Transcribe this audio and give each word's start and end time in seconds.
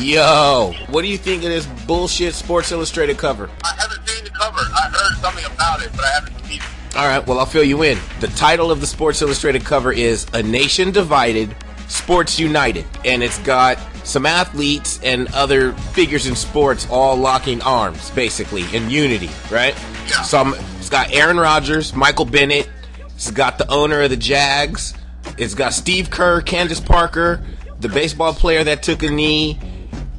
Yo, 0.00 0.72
what 0.88 1.02
do 1.02 1.08
you 1.08 1.18
think 1.18 1.44
of 1.44 1.50
this 1.50 1.66
bullshit 1.86 2.32
Sports 2.32 2.72
Illustrated 2.72 3.18
cover? 3.18 3.50
I 3.62 3.74
haven't 3.78 4.08
seen 4.08 4.24
the 4.24 4.30
cover. 4.30 4.58
I 4.58 4.88
heard 4.88 5.18
something 5.20 5.44
about 5.44 5.82
it, 5.82 5.90
but 5.92 6.04
I 6.06 6.08
haven't 6.08 6.44
seen 6.46 6.58
it. 6.58 6.96
All 6.96 7.06
right, 7.06 7.24
well, 7.26 7.38
I'll 7.38 7.44
fill 7.44 7.64
you 7.64 7.82
in. 7.82 7.98
The 8.20 8.28
title 8.28 8.70
of 8.70 8.80
the 8.80 8.86
Sports 8.86 9.20
Illustrated 9.20 9.62
cover 9.62 9.92
is 9.92 10.26
A 10.32 10.42
Nation 10.42 10.90
Divided, 10.90 11.54
Sports 11.88 12.38
United. 12.38 12.86
And 13.04 13.22
it's 13.22 13.38
got 13.40 13.78
some 14.02 14.24
athletes 14.24 15.00
and 15.02 15.28
other 15.34 15.72
figures 15.92 16.26
in 16.26 16.34
sports 16.34 16.86
all 16.90 17.16
locking 17.16 17.60
arms, 17.60 18.10
basically, 18.12 18.64
in 18.74 18.88
unity, 18.88 19.28
right? 19.50 19.74
Yeah. 20.08 20.22
So 20.22 20.54
it's 20.78 20.88
got 20.88 21.12
Aaron 21.12 21.36
Rodgers, 21.36 21.94
Michael 21.94 22.24
Bennett, 22.24 22.70
it's 23.14 23.30
got 23.30 23.58
the 23.58 23.70
owner 23.70 24.00
of 24.00 24.10
the 24.10 24.16
Jags, 24.16 24.94
it's 25.36 25.54
got 25.54 25.74
Steve 25.74 26.08
Kerr, 26.08 26.40
Candace 26.40 26.80
Parker, 26.80 27.44
the 27.80 27.88
baseball 27.88 28.32
player 28.32 28.64
that 28.64 28.82
took 28.82 29.02
a 29.02 29.10
knee, 29.10 29.58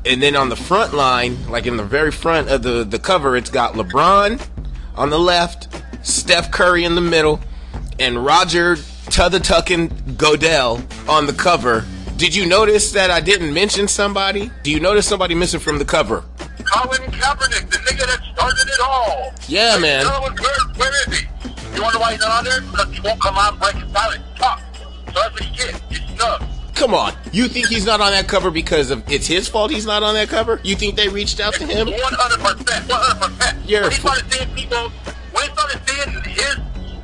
and 0.06 0.22
then 0.22 0.36
on 0.36 0.50
the 0.50 0.56
front 0.56 0.94
line, 0.94 1.50
like 1.50 1.66
in 1.66 1.78
the 1.78 1.84
very 1.84 2.12
front 2.12 2.50
of 2.50 2.64
the, 2.64 2.84
the 2.84 3.00
cover, 3.00 3.36
it's 3.36 3.50
got 3.50 3.74
LeBron 3.74 4.46
on 4.96 5.10
the 5.10 5.20
left, 5.20 5.68
Steph 6.04 6.52
Curry 6.52 6.84
in 6.84 6.96
the 6.96 7.02
middle, 7.02 7.40
and 8.00 8.26
Roger 8.26 8.76
Tuther 8.76 9.40
Tuckin 9.40 10.18
Goodell 10.18 10.82
on 11.08 11.28
the 11.28 11.34
cover. 11.34 11.86
Did 12.18 12.36
you 12.36 12.46
notice 12.46 12.92
that 12.92 13.10
I 13.10 13.20
didn't 13.20 13.54
mention 13.54 13.88
somebody? 13.88 14.52
Do 14.64 14.72
you 14.72 14.80
notice 14.80 15.08
somebody 15.08 15.36
missing 15.36 15.60
from 15.60 15.80
the 15.80 15.86
cover? 15.86 16.24
Colin 16.66 17.02
Kaepernick, 17.12 17.70
the 17.70 17.78
nigga 17.78 18.06
that 18.06 18.22
started 18.34 18.68
it 18.68 18.80
all. 18.80 19.34
Yeah, 19.48 19.78
man. 19.78 20.06
Colin, 20.06 20.36
where, 20.36 20.68
where 20.78 21.08
is 21.08 21.20
he? 21.20 21.28
You 21.76 21.82
wonder 21.82 22.00
why 22.00 22.12
he's 22.12 22.22
not 22.22 22.40
on 22.40 22.44
there? 22.44 22.62
Because 22.62 22.94
he 22.94 23.02
won't 23.02 23.20
come 23.20 23.36
out 23.36 23.54
and 23.54 23.62
break 23.62 23.76
his 23.76 23.92
silence. 23.92 24.24
Talk. 24.36 24.62
So 24.78 25.14
that's 25.14 25.34
what 25.34 25.44
he 25.44 25.56
did. 25.56 25.76
He's 25.90 26.16
snub. 26.16 26.44
Come 26.76 26.94
on. 26.94 27.14
You 27.32 27.48
think 27.48 27.68
he's 27.68 27.86
not 27.86 28.02
on 28.02 28.12
that 28.12 28.28
cover 28.28 28.50
because 28.52 28.92
of 28.92 29.04
it's 29.12 29.28
his 29.28 29.48
fault 29.48 29.72
he's 29.72 29.86
not 29.86 30.04
on 30.04 30.14
that 30.16 30.30
cover? 30.30 30.60
You 30.64 30.76
think 30.76 30.96
they 30.96 31.10
reached 31.10 31.40
out 31.40 31.54
to 31.56 31.66
him? 31.66 31.88
100%. 31.88 31.98
100%. 32.88 33.70
You're 33.70 33.84
when 33.84 33.92
he 33.92 33.98
started 33.98 34.32
seeing 34.32 34.56
people, 34.56 34.90
when 35.32 35.44
he 35.46 35.52
started 35.54 35.82
seeing 35.88 36.12
his 36.34 36.56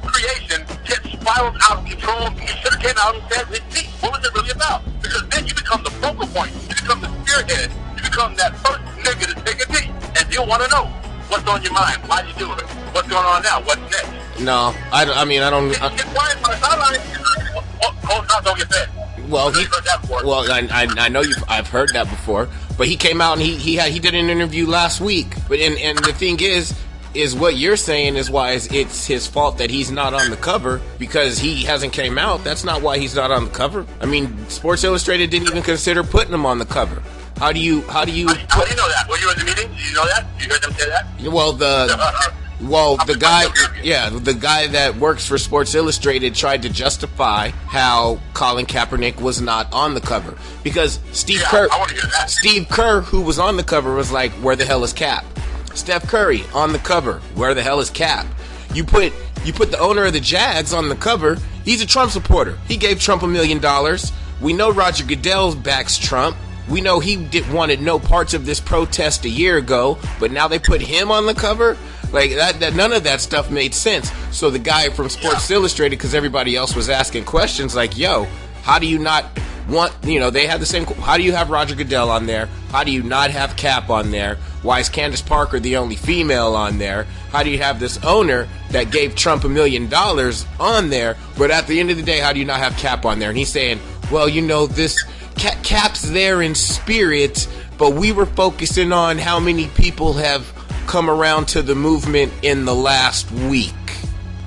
creation 0.04 0.66
get 0.86 1.04
spiraled 1.04 1.58
out 1.62 1.80
of 1.80 1.86
control, 1.86 2.30
he 2.32 2.48
should 2.48 2.74
have 2.74 2.82
came 2.82 2.96
out 2.98 3.16
and 3.16 3.24
said 3.32 3.48
his 3.48 3.60
piece. 3.72 3.92
What 4.02 4.18
was 4.18 4.26
it 4.26 4.34
really 4.34 4.52
about? 4.52 4.82
Because 5.02 5.28
then 5.30 5.46
you 5.46 5.54
become 5.54 5.84
the 5.84 5.92
focal 5.92 6.28
point. 6.28 6.52
You 6.70 6.76
become 6.76 7.02
the 7.02 7.10
spearhead. 7.24 7.72
You 7.96 8.02
become 8.04 8.36
that 8.36 8.56
first 8.58 8.82
nigga 9.04 9.34
to 9.34 9.36
take 9.44 9.62
a 9.62 9.72
knee. 9.72 9.92
And 10.18 10.34
you 10.34 10.44
want 10.44 10.64
to 10.64 10.70
know 10.70 10.86
what's 11.30 11.48
on 11.48 11.62
your 11.62 11.74
mind. 11.74 12.02
Why 12.08 12.24
you 12.24 12.34
doing 12.34 12.58
it? 12.58 12.66
What's 12.96 13.08
going 13.08 13.26
on 13.26 13.44
now? 13.44 13.62
What's 13.62 13.82
next? 13.82 14.42
No, 14.42 14.74
I, 14.92 15.06
I 15.06 15.26
mean 15.26 15.42
I 15.42 15.50
don't. 15.50 15.70
Get, 15.70 15.82
I, 15.82 15.90
quiet 15.90 16.38
on 16.38 16.52
the 16.52 16.58
sideline. 16.58 17.64
Oh, 18.10 18.42
don't 18.44 18.58
get 18.58 18.68
fed. 18.68 18.90
Well, 19.28 19.52
he, 19.52 19.62
You've 19.62 19.70
heard 19.74 19.86
that 19.86 20.02
before. 20.02 20.26
well, 20.26 20.52
I, 20.52 20.68
I, 20.72 20.88
I 21.06 21.10
know 21.10 21.22
you. 21.22 21.36
I've 21.48 21.68
heard 21.68 21.90
that 21.94 22.10
before, 22.10 22.48
but 22.78 22.88
he 22.88 22.96
came 22.96 23.22
out 23.22 23.34
and 23.34 23.42
he 23.42 23.56
he 23.56 23.76
had 23.76 23.92
he 23.92 24.00
did 24.00 24.16
an 24.16 24.30
interview 24.30 24.68
last 24.68 25.02
week. 25.02 25.36
But 25.48 25.60
and 25.60 25.78
and 25.80 25.98
the 26.00 26.14
thing 26.14 26.40
is, 26.40 26.74
is 27.14 27.36
what 27.36 27.58
you're 27.58 27.78
saying 27.78 28.16
is 28.16 28.30
why 28.30 28.52
it's, 28.52 28.72
it's 28.72 29.06
his 29.08 29.28
fault 29.28 29.58
that 29.58 29.70
he's 29.70 29.92
not 29.92 30.14
on 30.14 30.30
the 30.30 30.38
cover 30.38 30.82
because 31.00 31.40
he 31.40 31.64
hasn't 31.64 31.94
came 31.94 32.18
out. 32.18 32.44
That's 32.44 32.64
not 32.64 32.82
why 32.82 32.98
he's 33.00 33.16
not 33.16 33.32
on 33.32 33.46
the 33.46 33.52
cover. 33.52 33.86
I 34.02 34.06
mean, 34.06 34.48
Sports 34.50 34.84
Illustrated 34.84 35.30
didn't 35.30 35.50
even 35.50 35.64
consider 35.64 36.04
putting 36.04 36.34
him 36.34 36.46
on 36.46 36.60
the 36.60 36.66
cover. 36.66 37.02
How 37.38 37.52
do 37.52 37.60
you 37.60 37.82
how 37.84 38.04
do 38.06 38.12
you 38.12 38.28
How 38.28 38.64
do 38.64 38.70
you 38.70 38.76
know 38.76 38.88
that? 38.90 39.08
Were 39.10 39.18
you 39.18 39.32
in 39.32 39.40
the 39.40 39.46
meeting? 39.46 39.70
Did 39.70 39.90
you 39.90 39.94
know 39.96 40.06
that? 40.06 40.26
Did 40.38 40.46
you 40.46 40.52
hear 40.52 40.60
them 40.60 40.72
say 40.74 40.90
that? 40.90 41.32
Well, 41.32 41.54
the 41.54 41.66
uh-huh. 41.92 42.32
Well, 42.62 42.98
the 43.06 43.16
guy, 43.16 43.46
yeah, 43.84 44.10
the 44.10 44.34
guy 44.34 44.68
that 44.68 44.96
works 44.98 45.26
for 45.26 45.38
Sports 45.38 45.76
Illustrated 45.76 46.34
tried 46.34 46.64
to 46.64 46.70
justify 46.70 47.50
how 47.50 48.20
Colin 48.34 48.66
Kaepernick 48.66 49.22
was 49.22 49.42
not 49.42 49.72
on 49.74 49.94
the 49.94 50.02
cover 50.02 50.36
because 50.64 51.00
Steve 51.12 51.42
Yeah, 51.42 51.50
Kerr, 51.50 51.68
I 51.72 51.80
wanna 51.80 51.94
hear 51.94 52.02
that. 52.02 52.30
Steve 52.30 52.68
Kerr, 52.70 53.02
who 53.02 53.22
was 53.22 53.40
on 53.40 53.58
the 53.58 53.64
cover, 53.64 53.94
was 53.94 54.12
like, 54.12 54.32
"Where 54.34 54.56
the 54.56 54.66
hell 54.66 54.84
is 54.84 54.94
Cap?" 54.94 55.26
Steph 55.74 56.08
Curry 56.08 56.44
on 56.54 56.74
the 56.74 56.80
cover, 56.80 57.22
"Where 57.36 57.54
the 57.54 57.62
hell 57.62 57.80
is 57.80 57.90
Cap?" 57.90 58.26
You 58.74 58.84
put 58.84 59.14
you 59.46 59.54
put 59.54 59.72
the 59.72 59.80
owner 59.80 60.06
of 60.06 60.14
the 60.14 60.20
Jags 60.20 60.74
on 60.74 60.90
the 60.90 60.96
cover. 60.96 61.38
He's 61.64 61.82
a 61.82 61.86
Trump 61.86 62.12
supporter. 62.12 62.58
He 62.68 62.76
gave 62.78 63.00
Trump 63.00 63.24
a 63.24 63.28
million 63.28 63.60
dollars. 63.60 64.12
We 64.42 64.54
know 64.54 64.72
Roger 64.72 65.04
Goodell 65.04 65.56
backs 65.56 65.98
Trump. 65.98 66.36
We 66.68 66.82
know 66.82 67.00
he 67.00 67.16
did, 67.16 67.50
wanted 67.52 67.82
no 67.82 67.98
parts 67.98 68.34
of 68.34 68.46
this 68.46 68.60
protest 68.60 69.24
a 69.24 69.30
year 69.30 69.58
ago, 69.58 69.98
but 70.20 70.32
now 70.32 70.50
they 70.50 70.60
put 70.60 70.82
him 70.82 71.12
on 71.12 71.26
the 71.26 71.34
cover. 71.34 71.78
Like 72.12 72.36
that, 72.36 72.60
that 72.62 72.74
none 72.74 72.94
of 72.94 73.04
that 73.04 73.22
stuff 73.22 73.52
made 73.52 73.74
sense. 73.74 74.12
So 74.32 74.50
the 74.50 74.60
guy 74.60 74.90
from 74.90 75.10
Sports 75.10 75.50
Illustrated, 75.52 75.98
because 75.98 76.14
everybody 76.16 76.56
else 76.56 76.76
was 76.76 76.90
asking 76.90 77.26
questions, 77.26 77.76
like, 77.76 77.98
"Yo, 77.98 78.28
how 78.64 78.80
do 78.80 78.88
you 78.88 78.98
not 78.98 79.26
want?" 79.68 79.94
You 80.04 80.20
know, 80.20 80.30
they 80.30 80.48
had 80.48 80.62
the 80.62 80.66
same. 80.66 80.86
How 80.86 81.18
do 81.18 81.24
you 81.24 81.34
have 81.34 81.50
Roger 81.50 81.76
Goodell 81.76 82.10
on 82.10 82.26
there? 82.26 82.48
How 82.72 82.84
do 82.84 82.92
you 82.92 83.04
not 83.04 83.32
have 83.32 83.58
Cap 83.58 83.90
on 83.90 84.12
there? 84.12 84.38
Why 84.62 84.80
is 84.80 84.90
Candace 84.90 85.22
Parker 85.22 85.60
the 85.60 85.78
only 85.78 85.96
female 85.96 86.56
on 86.56 86.78
there? 86.78 87.06
How 87.32 87.44
do 87.44 87.50
you 87.50 87.58
have 87.60 87.80
this 87.80 87.98
owner 88.04 88.48
that 88.72 88.92
gave 88.92 89.16
Trump 89.16 89.44
a 89.44 89.50
million 89.50 89.90
dollars 89.90 90.46
on 90.60 90.90
there, 90.90 91.18
but 91.38 91.52
at 91.52 91.68
the 91.68 91.80
end 91.80 91.92
of 91.92 91.98
the 91.98 92.04
day, 92.04 92.20
how 92.20 92.32
do 92.34 92.40
you 92.40 92.46
not 92.46 92.60
have 92.60 92.76
Cap 92.78 93.06
on 93.06 93.20
there? 93.20 93.30
And 93.30 93.38
he's 93.38 93.52
saying, 93.52 93.80
"Well, 94.12 94.30
you 94.30 94.42
know, 94.42 94.66
this 94.66 95.04
Cap's 95.36 96.02
there 96.04 96.42
in 96.42 96.56
spirit, 96.56 97.48
but 97.78 97.94
we 97.94 98.12
were 98.12 98.26
focusing 98.26 98.94
on 98.94 99.18
how 99.18 99.40
many 99.42 99.68
people 99.68 100.14
have." 100.14 100.54
Come 100.88 101.10
around 101.10 101.48
to 101.50 101.62
the 101.62 101.76
movement 101.76 102.32
in 102.42 102.66
the 102.66 102.74
last 102.76 103.30
week. 103.32 103.74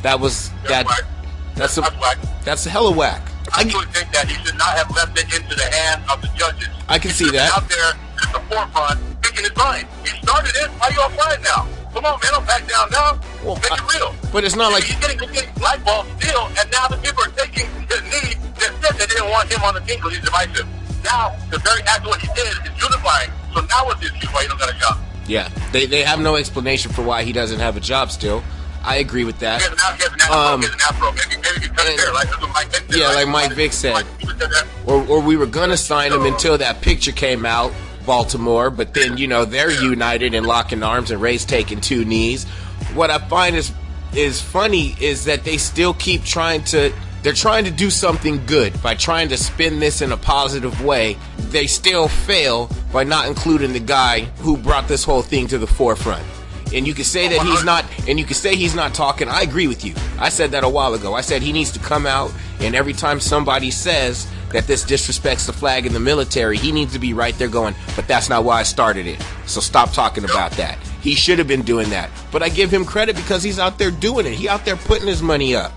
That 0.03 0.19
was 0.21 0.51
that. 0.69 0.87
whack. 0.87 1.05
That's 1.55 1.77
a 1.77 1.83
That's 1.83 1.97
whack. 2.01 2.19
that's 2.45 2.67
a 2.67 2.71
hella 2.71 2.93
whack. 2.93 3.23
I 3.53 3.61
I, 3.61 3.65
truly 3.65 3.87
think 3.87 4.11
that 4.13 4.29
he 4.29 4.35
should 4.45 4.57
not 4.57 4.73
have 4.79 4.91
left 4.95 5.19
it 5.19 5.25
into 5.35 5.55
the 5.55 5.65
hands 5.71 6.03
of 6.11 6.23
the 6.23 6.29
judges. 6.37 6.69
I 6.89 6.99
can 6.99 7.11
He 7.11 7.17
see 7.17 7.31
that. 7.33 7.53
Out 7.53 7.69
there 7.69 7.93
at 8.23 8.33
the 8.33 8.41
forefront, 8.49 8.99
speaking 9.25 9.45
his 9.45 9.57
mind. 9.57 9.87
He 10.05 10.11
started 10.23 10.55
it. 10.57 10.71
Why 10.79 10.89
you 10.89 11.03
quiet 11.19 11.43
now? 11.43 11.69
Come 11.93 12.05
on, 12.07 12.21
man, 12.23 12.31
don't 12.33 12.47
back 12.47 12.63
down 12.69 12.87
now. 12.91 13.19
Well, 13.45 13.57
Make 13.57 13.73
it 13.73 13.95
real. 13.99 14.15
but 14.33 14.45
it's 14.45 14.55
not 14.55 14.71
like 14.73 14.85
he's 14.85 14.97
getting, 15.01 15.19
he's 15.19 15.43
getting 15.43 15.53
blackballed 15.59 16.07
still, 16.23 16.47
and 16.57 16.71
now 16.71 16.87
the 16.87 16.97
people 17.03 17.25
are 17.25 17.35
taking 17.35 17.67
his 17.91 18.01
knee 18.07 18.39
that 18.63 18.71
said 18.81 18.95
they 18.95 19.07
didn't 19.11 19.29
want 19.29 19.51
him 19.51 19.61
on 19.67 19.75
the 19.75 19.81
team 19.81 19.97
because 19.99 20.15
he's 20.15 20.25
divisive. 20.25 20.69
Now, 21.03 21.35
the 21.51 21.59
very 21.59 21.83
act 21.91 22.07
of 22.07 22.15
what 22.15 22.21
he 22.23 22.29
did 22.39 22.47
is 22.47 22.59
unifying. 22.79 23.31
So 23.53 23.61
now 23.67 23.85
what's 23.91 24.01
the 24.01 24.07
excuse 24.15 24.31
why 24.33 24.43
he 24.43 24.49
don't 24.49 24.61
got 24.61 24.71
a 24.71 24.79
job? 24.79 24.97
Yeah, 25.31 25.49
they 25.73 25.87
they 25.87 26.03
have 26.03 26.21
no 26.21 26.37
explanation 26.37 26.93
for 26.93 27.03
why 27.03 27.23
he 27.23 27.33
doesn't 27.33 27.61
have 27.61 27.77
a 27.77 27.81
job 27.81 28.11
still. 28.11 28.43
I 28.83 28.97
agree 28.97 29.25
with 29.25 29.39
that. 29.41 29.63
an, 29.63 29.73
he 29.77 30.03
has 30.03 30.13
an 30.13 30.21
afro. 30.23 30.37
Um, 30.37 30.61
he 30.61 30.67
has 30.67 30.75
an 30.75 30.81
afro. 30.89 31.13
Maybe, 31.13 31.37
maybe 31.43 31.61
he 31.61 31.69
cut 31.69 31.87
and- 31.87 31.95
his 31.95 32.03
hair 32.05 32.13
like 32.15 32.29
that's 32.31 32.41
what 32.41 32.53
Mike 32.53 32.69
Vick 32.73 32.91
said. 32.91 32.99
Yeah, 32.99 33.09
like 33.09 33.29
Mike 33.29 33.53
Vick 33.53 33.73
said. 33.73 33.93
Mike 33.93 34.07
Vick 34.07 34.29
said 34.31 34.39
that. 34.51 34.67
Or 34.87 35.07
or 35.07 35.21
we 35.21 35.37
were 35.37 35.47
gonna 35.47 35.77
sign 35.77 36.13
him 36.13 36.25
until 36.27 36.59
that 36.59 36.81
picture 36.81 37.13
came 37.13 37.45
out, 37.47 37.73
Baltimore. 38.07 38.71
But 38.71 38.95
then 38.95 39.17
you 39.19 39.29
know 39.29 39.45
they're 39.45 39.71
united 39.71 40.35
and 40.35 40.47
locking 40.47 40.83
arms, 40.83 41.11
and 41.11 41.21
Ray's 41.21 41.45
taking 41.45 41.81
two 41.81 42.05
knees. 42.05 42.45
What 42.95 43.11
I 43.11 43.19
find 43.19 43.55
is 43.55 43.73
is 44.15 44.41
funny 44.41 44.97
is 45.01 45.27
that 45.27 45.45
they 45.45 45.57
still 45.59 45.95
keep 45.95 46.25
trying 46.25 46.65
to. 46.65 46.93
They're 47.23 47.33
trying 47.35 47.65
to 47.65 47.71
do 47.71 47.91
something 47.91 48.45
good 48.47 48.83
by 48.83 48.95
trying 48.95 49.29
to 49.29 49.37
spin 49.37 49.79
this 49.79 50.01
in 50.01 50.13
a 50.13 50.17
positive 50.17 50.83
way. 50.85 51.19
They 51.51 51.67
still 51.67 52.09
fail 52.09 52.71
by 52.93 53.05
not 53.05 53.27
including 53.29 53.73
the 53.73 53.81
guy 53.81 54.21
who 54.39 54.57
brought 54.57 54.89
this 54.89 55.05
whole 55.05 55.23
thing 55.23 55.47
to 55.49 55.59
the 55.59 55.67
forefront. 55.67 56.25
And 56.73 56.87
you 56.87 56.95
can 56.95 57.05
say 57.05 57.29
that 57.29 57.45
he's 57.45 57.65
not, 57.65 57.85
and 58.09 58.19
you 58.19 58.25
can 58.25 58.35
say 58.37 58.55
he's 58.55 58.77
not 58.77 58.95
talking. 58.95 59.29
I 59.29 59.43
agree 59.43 59.67
with 59.67 59.85
you. 59.85 59.95
I 60.19 60.29
said 60.29 60.53
that 60.53 60.63
a 60.63 60.69
while 60.69 60.95
ago. 60.95 61.15
I 61.15 61.21
said 61.21 61.43
he 61.43 61.53
needs 61.53 61.73
to 61.73 61.81
come 61.81 62.07
out, 62.07 62.33
and 62.61 62.77
every 62.77 62.93
time 62.93 63.19
somebody 63.19 63.73
says 63.73 64.27
that 64.53 64.67
this 64.67 64.85
disrespects 64.85 65.47
the 65.47 65.53
flag 65.53 65.85
in 65.85 65.93
the 65.93 66.01
military, 66.01 66.57
he 66.57 66.71
needs 66.71 66.93
to 66.93 67.01
be 67.01 67.13
right 67.13 67.37
there 67.39 67.49
going, 67.49 67.75
but 67.97 68.07
that's 68.07 68.29
not 68.29 68.45
why 68.45 68.61
I 68.61 68.63
started 68.63 69.07
it. 69.07 69.21
So 69.47 69.61
stop 69.61 69.93
talking 69.93 70.25
about 70.25 70.53
that. 70.53 70.79
He 71.03 71.15
should 71.15 71.39
have 71.39 71.49
been 71.49 71.63
doing 71.63 71.91
that. 71.91 72.09
But 72.31 72.43
I 72.43 72.49
give 72.49 72.73
him 72.73 72.85
credit 72.85 73.17
because 73.17 73.43
he's 73.43 73.59
out 73.59 73.77
there 73.77 73.91
doing 73.91 74.27
it. 74.27 74.35
He 74.35 74.49
out 74.49 74.65
there 74.65 74.77
putting 74.77 75.09
his 75.09 75.23
money 75.23 75.57
up. 75.57 75.73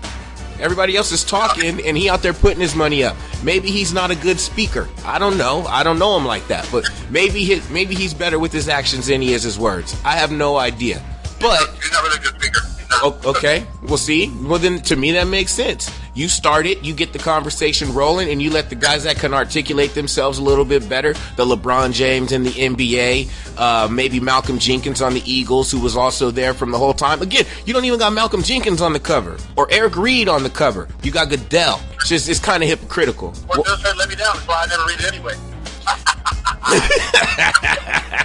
Everybody 0.60 0.96
else 0.96 1.10
is 1.12 1.24
talking, 1.24 1.84
and 1.84 1.96
he 1.96 2.08
out 2.08 2.22
there 2.22 2.32
putting 2.32 2.60
his 2.60 2.74
money 2.74 3.02
up. 3.04 3.16
Maybe 3.42 3.70
he's 3.70 3.92
not 3.92 4.10
a 4.10 4.14
good 4.16 4.38
speaker. 4.38 4.88
I 5.04 5.18
don't 5.18 5.36
know. 5.36 5.64
I 5.66 5.82
don't 5.82 5.98
know 5.98 6.16
him 6.16 6.24
like 6.24 6.46
that. 6.48 6.68
But 6.70 6.88
maybe 7.10 7.44
his, 7.44 7.68
maybe 7.70 7.94
he's 7.94 8.14
better 8.14 8.38
with 8.38 8.52
his 8.52 8.68
actions 8.68 9.06
than 9.08 9.20
he 9.20 9.32
is 9.34 9.42
his 9.42 9.58
words. 9.58 9.96
I 10.04 10.12
have 10.12 10.30
no 10.32 10.56
idea. 10.56 11.02
But 11.40 11.68
He's 11.82 11.92
not 11.92 12.02
really 12.04 12.16
a 12.16 12.20
good 12.20 12.40
speaker. 12.40 12.60
He's 12.78 12.88
not- 12.90 13.02
O- 13.24 13.30
okay, 13.30 13.66
well, 13.82 13.98
see, 13.98 14.32
well 14.42 14.58
then 14.58 14.80
to 14.82 14.96
me 14.96 15.12
that 15.12 15.26
makes 15.26 15.52
sense. 15.52 15.90
You 16.14 16.28
start 16.28 16.66
it, 16.66 16.84
you 16.84 16.94
get 16.94 17.12
the 17.12 17.18
conversation 17.18 17.92
rolling, 17.92 18.30
and 18.30 18.40
you 18.40 18.50
let 18.50 18.70
the 18.70 18.76
guys 18.76 19.04
that 19.04 19.16
can 19.16 19.34
articulate 19.34 19.94
themselves 19.94 20.38
a 20.38 20.42
little 20.42 20.64
bit 20.64 20.88
better, 20.88 21.12
the 21.36 21.44
LeBron 21.44 21.92
James 21.92 22.32
in 22.32 22.44
the 22.44 22.50
NBA, 22.50 23.58
uh, 23.58 23.88
maybe 23.88 24.20
Malcolm 24.20 24.58
Jenkins 24.58 25.02
on 25.02 25.14
the 25.14 25.22
Eagles, 25.30 25.70
who 25.70 25.80
was 25.80 25.96
also 25.96 26.30
there 26.30 26.54
from 26.54 26.70
the 26.70 26.78
whole 26.78 26.94
time. 26.94 27.20
Again, 27.20 27.44
you 27.66 27.72
don't 27.72 27.84
even 27.84 27.98
got 27.98 28.12
Malcolm 28.12 28.42
Jenkins 28.42 28.80
on 28.80 28.92
the 28.92 29.00
cover 29.00 29.36
or 29.56 29.66
Eric 29.70 29.96
Reid 29.96 30.28
on 30.28 30.42
the 30.42 30.50
cover. 30.50 30.88
You 31.02 31.10
got 31.10 31.28
Goodell. 31.30 31.80
It's 31.94 32.08
just 32.08 32.28
it's 32.28 32.38
kind 32.40 32.62
of 32.62 32.68
hypocritical. 32.68 33.34
Well, 33.48 33.62
Well, 33.66 33.76
said 33.78 33.96
let 33.96 34.08
me 34.08 34.14
down. 34.14 34.34
That's 34.36 34.46
why 34.46 34.62
I 34.62 34.66
never 34.66 34.84
read 34.86 35.00
it 35.00 35.12
anyway. 35.12 35.34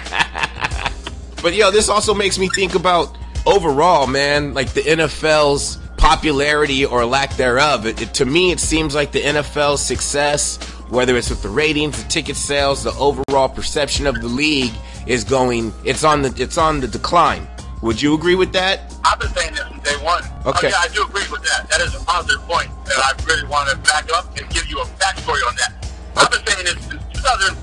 But 1.42 1.54
yo, 1.54 1.70
this 1.70 1.88
also 1.88 2.12
makes 2.12 2.38
me 2.38 2.48
think 2.48 2.74
about 2.74 3.16
overall, 3.46 4.06
man, 4.06 4.52
like 4.52 4.72
the 4.74 4.82
NFL's 4.82 5.78
popularity 6.00 6.84
or 6.84 7.04
lack 7.04 7.36
thereof. 7.36 7.86
It, 7.86 8.00
it- 8.02 8.14
to 8.14 8.24
me, 8.24 8.50
it 8.50 8.58
seems 8.60 8.94
like 8.94 9.12
the 9.12 9.20
NFL's 9.22 9.80
success 9.82 10.58
whether 10.90 11.16
it's 11.16 11.30
with 11.30 11.40
the 11.40 11.48
ratings, 11.48 12.02
the 12.02 12.08
ticket 12.08 12.34
sales, 12.34 12.82
the 12.82 12.90
overall 12.94 13.48
perception 13.48 14.08
of 14.08 14.16
the 14.20 14.26
league 14.26 14.72
is 15.06 15.22
going. 15.22 15.72
It's 15.84 16.02
on 16.02 16.22
the 16.22 16.34
it's 16.36 16.58
on 16.58 16.80
the 16.80 16.88
decline. 16.88 17.46
Would 17.82 18.02
you 18.02 18.12
agree 18.14 18.34
with 18.34 18.52
that? 18.54 18.92
I've 19.04 19.20
been 19.20 19.30
saying 19.30 19.54
this 19.54 19.62
from 19.68 19.78
day 19.86 19.94
one. 20.02 20.24
Okay. 20.46 20.66
Oh, 20.66 20.70
yeah, 20.70 20.82
I 20.82 20.88
do 20.88 21.04
agree 21.04 21.22
with 21.30 21.44
that. 21.44 21.70
That 21.70 21.80
is 21.80 21.94
a 21.94 22.00
positive 22.04 22.42
point 22.42 22.70
that 22.86 22.98
I 22.98 23.14
really 23.24 23.46
want 23.46 23.70
to 23.70 23.76
back 23.88 24.10
up 24.12 24.36
and 24.36 24.50
give 24.50 24.66
you 24.66 24.80
a 24.80 24.84
backstory 24.98 25.46
on 25.46 25.54
that. 25.62 25.72
I've 26.16 26.28
been 26.28 26.42
saying 26.44 26.64
this 26.66 26.84
since 26.90 27.02
2005. 27.22 27.62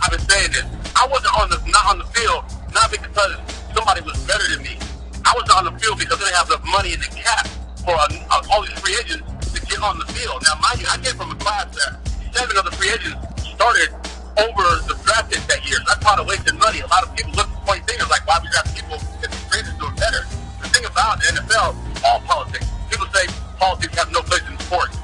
I've 0.00 0.10
been 0.12 0.20
saying 0.30 0.52
this. 0.52 0.64
I 0.94 1.04
wasn't 1.10 1.34
on 1.34 1.50
the 1.50 1.58
not 1.66 1.86
on 1.90 1.98
the 1.98 2.06
field 2.14 2.44
not 2.72 2.92
because 2.92 3.34
somebody 3.74 4.02
was 4.06 4.16
better 4.24 4.46
than 4.54 4.62
me. 4.62 4.78
I 5.26 5.34
was 5.34 5.50
on 5.50 5.64
the 5.66 5.74
field 5.82 5.98
because 5.98 6.18
they 6.20 6.26
didn't 6.30 6.36
have 6.38 6.46
enough 6.46 6.64
money 6.70 6.92
in 6.94 7.00
the 7.00 7.10
cap 7.10 7.48
for 7.82 7.98
uh, 7.98 8.50
all 8.50 8.62
these 8.62 8.78
free 8.78 8.94
agents 9.02 9.26
to 9.50 9.58
get 9.66 9.82
on 9.82 9.98
the 9.98 10.06
field. 10.14 10.38
Now, 10.46 10.54
mind 10.62 10.78
you, 10.80 10.86
I 10.86 10.98
came 11.02 11.18
from 11.18 11.34
a 11.34 11.38
class 11.42 11.66
that 11.74 11.98
seven 12.30 12.54
of 12.56 12.64
the 12.64 12.74
free 12.78 12.94
agents 12.94 13.18
started 13.42 13.90
over 14.38 14.64
the 14.86 14.94
draft 15.02 15.34
pick 15.34 15.42
that 15.50 15.66
year. 15.66 15.82
That's 15.86 16.00
a 16.00 16.06
lot 16.06 16.18
of 16.22 16.26
wasted 16.26 16.54
money. 16.56 16.80
A 16.80 16.88
lot 16.88 17.02
of 17.02 17.10
people 17.18 17.34
look 17.34 17.50
at 17.50 17.60
point 17.66 17.82
fingers 17.84 18.08
like, 18.08 18.22
why 18.26 18.38
we 18.38 18.48
draft 18.54 18.70
people 18.70 18.96
if 19.20 19.28
the 19.28 19.38
agents 19.58 19.76
doing 19.82 19.98
better? 19.98 20.22
The 20.62 20.70
thing 20.70 20.86
about 20.86 21.18
the 21.20 21.34
NFL, 21.36 21.74
all 22.06 22.22
politics. 22.22 22.66
People 22.86 23.10
say 23.10 23.26
politics 23.58 23.94
have 23.98 24.10
no 24.14 24.22
place 24.22 24.46
in 24.46 24.54
sports. 24.62 24.94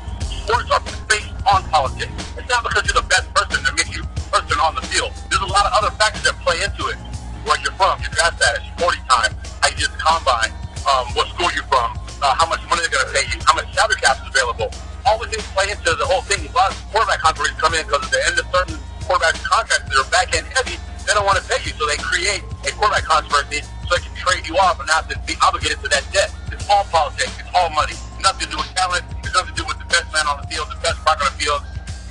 Sports 0.47 0.71
are 0.71 0.83
based 1.11 1.35
on 1.51 1.67
politics. 1.75 2.15
It's 2.39 2.49
not 2.49 2.63
because 2.63 2.87
you're 2.87 3.03
the 3.03 3.11
best 3.11 3.27
person 3.35 3.59
that 3.67 3.75
makes 3.75 3.91
you 3.91 4.07
person 4.31 4.57
on 4.63 4.79
the 4.79 4.85
field. 4.87 5.11
There's 5.29 5.43
a 5.43 5.51
lot 5.51 5.67
of 5.67 5.73
other 5.83 5.93
factors 5.99 6.23
that 6.31 6.39
play 6.47 6.63
into 6.63 6.89
it. 6.95 6.99
Where 7.43 7.59
you're 7.61 7.75
from, 7.75 7.99
your 8.01 8.13
draft 8.15 8.39
status, 8.39 8.63
your 8.65 8.93
40 8.93 8.99
time, 9.09 9.33
how 9.61 9.69
you 9.73 9.77
did 9.77 9.91
the 9.91 10.01
combine, 10.01 10.53
um, 10.85 11.07
what 11.17 11.29
school 11.33 11.49
you're 11.57 11.65
from, 11.65 11.97
uh, 12.23 12.35
how 12.35 12.47
much 12.49 12.63
money 12.69 12.83
they're 12.83 12.95
going 12.95 13.07
to 13.07 13.13
pay 13.15 13.25
you, 13.31 13.39
how 13.47 13.55
much 13.55 13.69
salary 13.75 13.99
cap 14.01 14.19
is 14.23 14.29
available. 14.29 14.71
All 15.07 15.19
the 15.19 15.29
things 15.31 15.47
play 15.55 15.71
into 15.71 15.95
the 15.95 16.05
whole 16.05 16.23
thing. 16.23 16.45
A 16.45 16.53
lot 16.53 16.71
of 16.71 16.79
quarterback 16.93 17.21
controversies 17.21 17.57
come 17.57 17.75
in 17.75 17.87
because 17.87 18.05
at 18.05 18.13
the 18.13 18.23
end 18.29 18.37
of 18.39 18.47
certain 18.53 18.79
quarterback 19.07 19.35
contracts 19.41 19.89
that 19.89 19.97
are 19.97 20.11
back 20.11 20.29
end 20.37 20.47
heavy, 20.53 20.77
they 21.07 21.17
don't 21.17 21.25
want 21.25 21.41
to 21.41 21.47
pay 21.49 21.57
you, 21.65 21.73
so 21.73 21.89
they 21.89 21.97
create 21.97 22.45
a 22.69 22.71
quarterback 22.77 23.09
controversy 23.09 23.65
so 23.89 23.97
they 23.97 24.05
can 24.05 24.15
trade 24.19 24.45
you 24.45 24.61
off 24.61 24.77
and 24.77 24.89
not 24.89 25.09
to 25.09 25.17
be 25.25 25.33
obligated 25.41 25.81
to 25.81 25.89
that 25.89 26.05
debt. 26.13 26.29
It's 26.53 26.69
all 26.69 26.85
politics. 26.93 27.33
It's 27.41 27.49
all 27.57 27.71
money. 27.73 27.97
Nothing 28.21 28.53
to 28.53 28.53
do 28.53 28.59
with 28.61 28.69
talent. 28.77 29.05
It's 29.25 29.33
nothing 29.33 29.55
to 29.55 29.59
do 29.63 29.65
with 29.65 29.81
the 29.81 29.89
best 29.89 30.13
man 30.13 30.29
on 30.29 30.45
the 30.45 30.47
field, 30.53 30.69
the 30.69 30.77
best 30.85 31.01
product 31.01 31.25
on 31.25 31.33
the 31.33 31.39
field. 31.41 31.61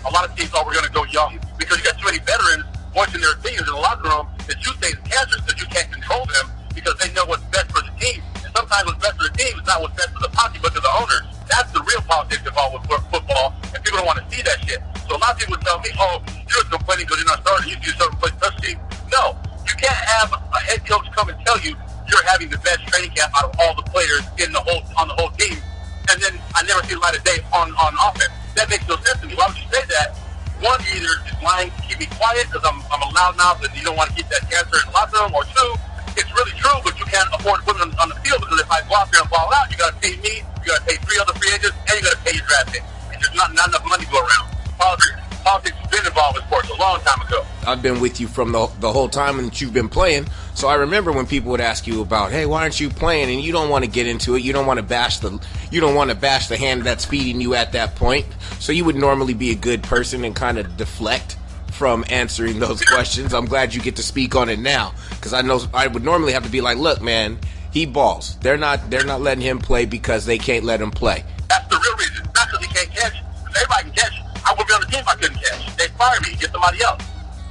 A 0.06 0.10
lot 0.10 0.26
of 0.26 0.34
teams 0.34 0.50
thought 0.50 0.66
we're 0.66 0.74
going 0.74 0.90
to 0.90 0.96
go 0.96 1.06
young 1.14 1.38
because 1.60 1.78
you 1.78 1.86
got 1.86 2.00
too 2.00 2.10
many 2.10 2.18
veterans 2.26 2.66
voicing 2.98 3.22
their 3.22 3.38
opinions 3.38 3.70
in 3.70 3.74
the 3.76 3.82
locker 3.82 4.10
room 4.10 4.26
that 4.50 4.58
you 4.66 4.74
say 4.82 4.90
is 4.90 5.02
cancerous 5.06 5.46
because 5.46 5.62
you 5.62 5.68
can't 5.70 5.92
control 5.92 6.26
them 6.34 6.50
because 6.74 6.98
they 6.98 7.14
know 7.14 7.26
what's 7.26 7.44
best 7.54 7.70
for 7.70 7.86
the 7.86 7.94
team. 8.02 8.24
Sometimes 8.58 8.90
what's 8.90 8.98
best 9.06 9.22
for 9.22 9.30
the 9.30 9.38
team 9.38 9.54
is 9.54 9.66
not 9.70 9.86
what's 9.86 9.94
best 9.94 10.10
for 10.18 10.26
the 10.26 10.34
pocketbook 10.34 10.74
of 10.74 10.82
the 10.82 10.90
owners. 10.98 11.22
That's 11.46 11.70
the 11.78 11.82
real 11.86 12.02
politics 12.10 12.42
involved 12.42 12.90
with 12.90 13.06
football, 13.14 13.54
and 13.70 13.78
people 13.86 14.02
don't 14.02 14.10
want 14.10 14.18
to 14.18 14.26
see 14.34 14.42
that 14.42 14.58
shit. 14.66 14.82
So 15.06 15.14
a 15.14 15.22
lot 15.22 15.38
of 15.38 15.38
people 15.38 15.62
tell 15.62 15.78
me, 15.86 15.94
oh, 16.02 16.26
you're 16.50 16.66
complaining 16.66 17.06
because 17.06 17.22
you're 17.22 17.30
not 17.30 17.46
starting. 17.46 17.70
You 17.70 17.78
do 17.78 17.94
certain 17.94 18.18
place 18.18 18.34
special 18.34 18.58
team. 18.58 18.82
No, 19.14 19.38
you 19.62 19.78
can't 19.78 19.94
have 19.94 20.34
a 20.34 20.60
head 20.66 20.82
coach 20.90 21.06
come 21.14 21.30
and 21.30 21.38
tell 21.46 21.62
you 21.62 21.78
you're 22.10 22.26
having 22.26 22.50
the 22.50 22.58
best 22.66 22.82
training 22.90 23.14
camp 23.14 23.30
out 23.38 23.54
of 23.54 23.62
all 23.62 23.78
the 23.78 23.86
players 23.94 24.26
in 24.42 24.50
the 24.50 24.62
whole 24.66 24.82
on 24.98 25.06
the 25.06 25.14
whole 25.22 25.30
team, 25.38 25.62
and 26.10 26.18
then 26.18 26.34
I 26.58 26.66
never 26.66 26.82
see 26.90 26.98
the 26.98 27.04
light 27.06 27.14
of 27.14 27.22
day 27.22 27.38
on 27.54 27.70
on 27.78 27.94
offense. 28.10 28.34
That 28.58 28.74
makes 28.74 28.90
no 28.90 28.98
sense 29.06 29.22
to 29.22 29.30
me. 29.30 29.38
Why 29.38 29.54
would 29.54 29.62
you 29.62 29.70
say 29.70 29.86
that? 29.86 30.18
One, 30.66 30.82
either 30.82 31.14
is 31.30 31.38
lying 31.46 31.70
to 31.70 31.82
keep 31.86 32.02
me 32.02 32.10
quiet 32.18 32.50
because 32.50 32.66
I'm, 32.66 32.82
I'm 32.90 33.06
a 33.06 33.10
loudmouth 33.14 33.62
and 33.62 33.70
you 33.78 33.86
don't 33.86 33.94
want 33.94 34.10
to 34.10 34.16
keep 34.18 34.26
that 34.34 34.50
cancer 34.50 34.82
in 34.82 34.90
the 34.90 34.98
locker 34.98 35.22
room, 35.22 35.38
or 35.38 35.46
two, 35.46 35.70
it's 36.18 36.34
really 36.34 36.52
true, 36.58 36.78
but 36.84 36.98
you 37.00 37.06
can't 37.06 37.30
afford 37.34 37.62
to 37.62 37.66
put 37.66 37.78
them 37.78 37.94
on, 38.02 38.10
the 38.10 38.16
field 38.26 38.42
because 38.42 38.60
if 38.60 38.70
I 38.72 38.82
go 38.90 38.96
out 38.96 39.12
there 39.12 39.22
and 39.22 39.30
ball 39.30 39.50
out, 39.54 39.70
you 39.72 39.78
got 39.78 39.94
to 39.94 40.00
pay 40.02 40.18
me, 40.22 40.42
you 40.42 40.68
got 40.68 40.82
to 40.82 40.86
pay 40.86 40.98
three 41.06 41.18
other 41.22 41.34
free 41.34 41.54
agents, 41.54 41.78
and 41.88 41.94
you 41.98 42.04
got 42.04 42.18
to 42.18 42.24
pay 42.26 42.34
your 42.36 42.46
draft 42.46 42.74
pick. 42.74 42.84
And 43.14 43.18
there's 43.22 43.36
not, 43.36 43.54
not 43.54 43.70
enough 43.70 43.86
money 43.86 44.06
to 44.06 44.12
go 44.12 44.20
around. 44.20 44.46
Politics, 44.78 45.16
politics 45.44 45.78
has 45.78 45.90
been 45.92 46.06
involved 46.06 46.36
with 46.38 46.46
sports 46.46 46.70
a 46.70 46.76
long 46.76 47.00
time 47.02 47.22
ago. 47.26 47.46
I've 47.68 47.82
been 47.82 48.00
with 48.00 48.20
you 48.20 48.28
from 48.28 48.52
the, 48.52 48.68
the 48.80 48.92
whole 48.92 49.10
time 49.10 49.38
that 49.44 49.60
you've 49.60 49.74
been 49.74 49.90
playing. 49.90 50.28
So 50.56 50.68
I 50.68 50.76
remember 50.76 51.12
when 51.12 51.28
people 51.28 51.52
would 51.52 51.62
ask 51.62 51.86
you 51.86 52.02
about, 52.02 52.32
hey, 52.32 52.46
why 52.46 52.64
aren't 52.64 52.80
you 52.80 52.90
playing? 52.90 53.30
And 53.30 53.42
you 53.42 53.52
don't 53.52 53.70
want 53.70 53.84
to 53.84 53.92
get 53.92 54.08
into 54.08 54.36
it. 54.36 54.44
You 54.44 54.54
don't 54.54 54.66
want 54.66 54.78
to 54.78 54.84
bash 54.84 55.20
the 55.20 55.40
you 55.70 55.82
don't 55.82 55.94
want 55.94 56.10
to 56.10 56.16
bash 56.16 56.48
the 56.48 56.58
hand 56.58 56.84
that's 56.84 57.06
feeding 57.06 57.42
you 57.42 57.54
at 57.56 57.74
that 57.74 57.96
point. 57.96 58.26
So 58.60 58.72
you 58.72 58.86
would 58.86 58.96
normally 58.96 59.34
be 59.34 59.52
a 59.52 59.56
good 59.56 59.84
person 59.84 60.24
and 60.24 60.36
kind 60.36 60.58
of 60.58 60.78
deflect 60.78 61.38
from 61.78 62.04
answering 62.10 62.60
those 62.60 62.82
questions. 62.94 63.34
I'm 63.34 63.46
glad 63.46 63.74
you 63.74 63.82
get 63.82 63.96
to 63.98 64.04
speak 64.04 64.36
on 64.36 64.50
it 64.50 64.60
now 64.60 64.94
because 65.12 65.34
I 65.34 65.42
know 65.42 65.62
I 65.74 65.86
would 65.88 66.04
normally 66.04 66.34
have 66.34 66.44
to 66.44 66.50
be 66.50 66.60
like, 66.60 66.78
look, 66.78 67.02
man, 67.02 67.38
he 67.72 67.86
balls. 67.86 68.36
They're 68.42 68.58
not 68.58 68.90
they're 68.90 69.06
not 69.06 69.22
letting 69.22 69.44
him 69.44 69.60
play 69.60 69.86
because 69.86 70.26
they 70.26 70.38
can't 70.38 70.66
let 70.66 70.82
him 70.82 70.92
play. 70.92 71.24
That's 71.48 71.68
the 71.70 71.78
real 71.78 71.96
reason. 71.98 72.26
Not 72.36 72.50
because 72.50 72.66
he 72.66 72.74
can't 72.74 72.90
catch. 72.90 73.16
Everybody 73.56 73.84
can 73.84 73.94
catch. 73.94 74.16
I 74.44 74.52
wouldn't 74.52 74.68
be 74.68 74.74
on 74.74 74.82
the 74.82 74.88
team 74.88 75.00
if 75.00 75.08
I 75.08 75.16
couldn't 75.16 75.38
catch. 75.38 75.78
They 75.78 75.88
fire 75.94 76.20
me, 76.22 76.36
get 76.36 76.52
somebody 76.52 76.82
else. 76.82 77.04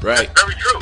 Right. 0.02 0.26
That's 0.26 0.42
very 0.42 0.54
true. 0.58 0.80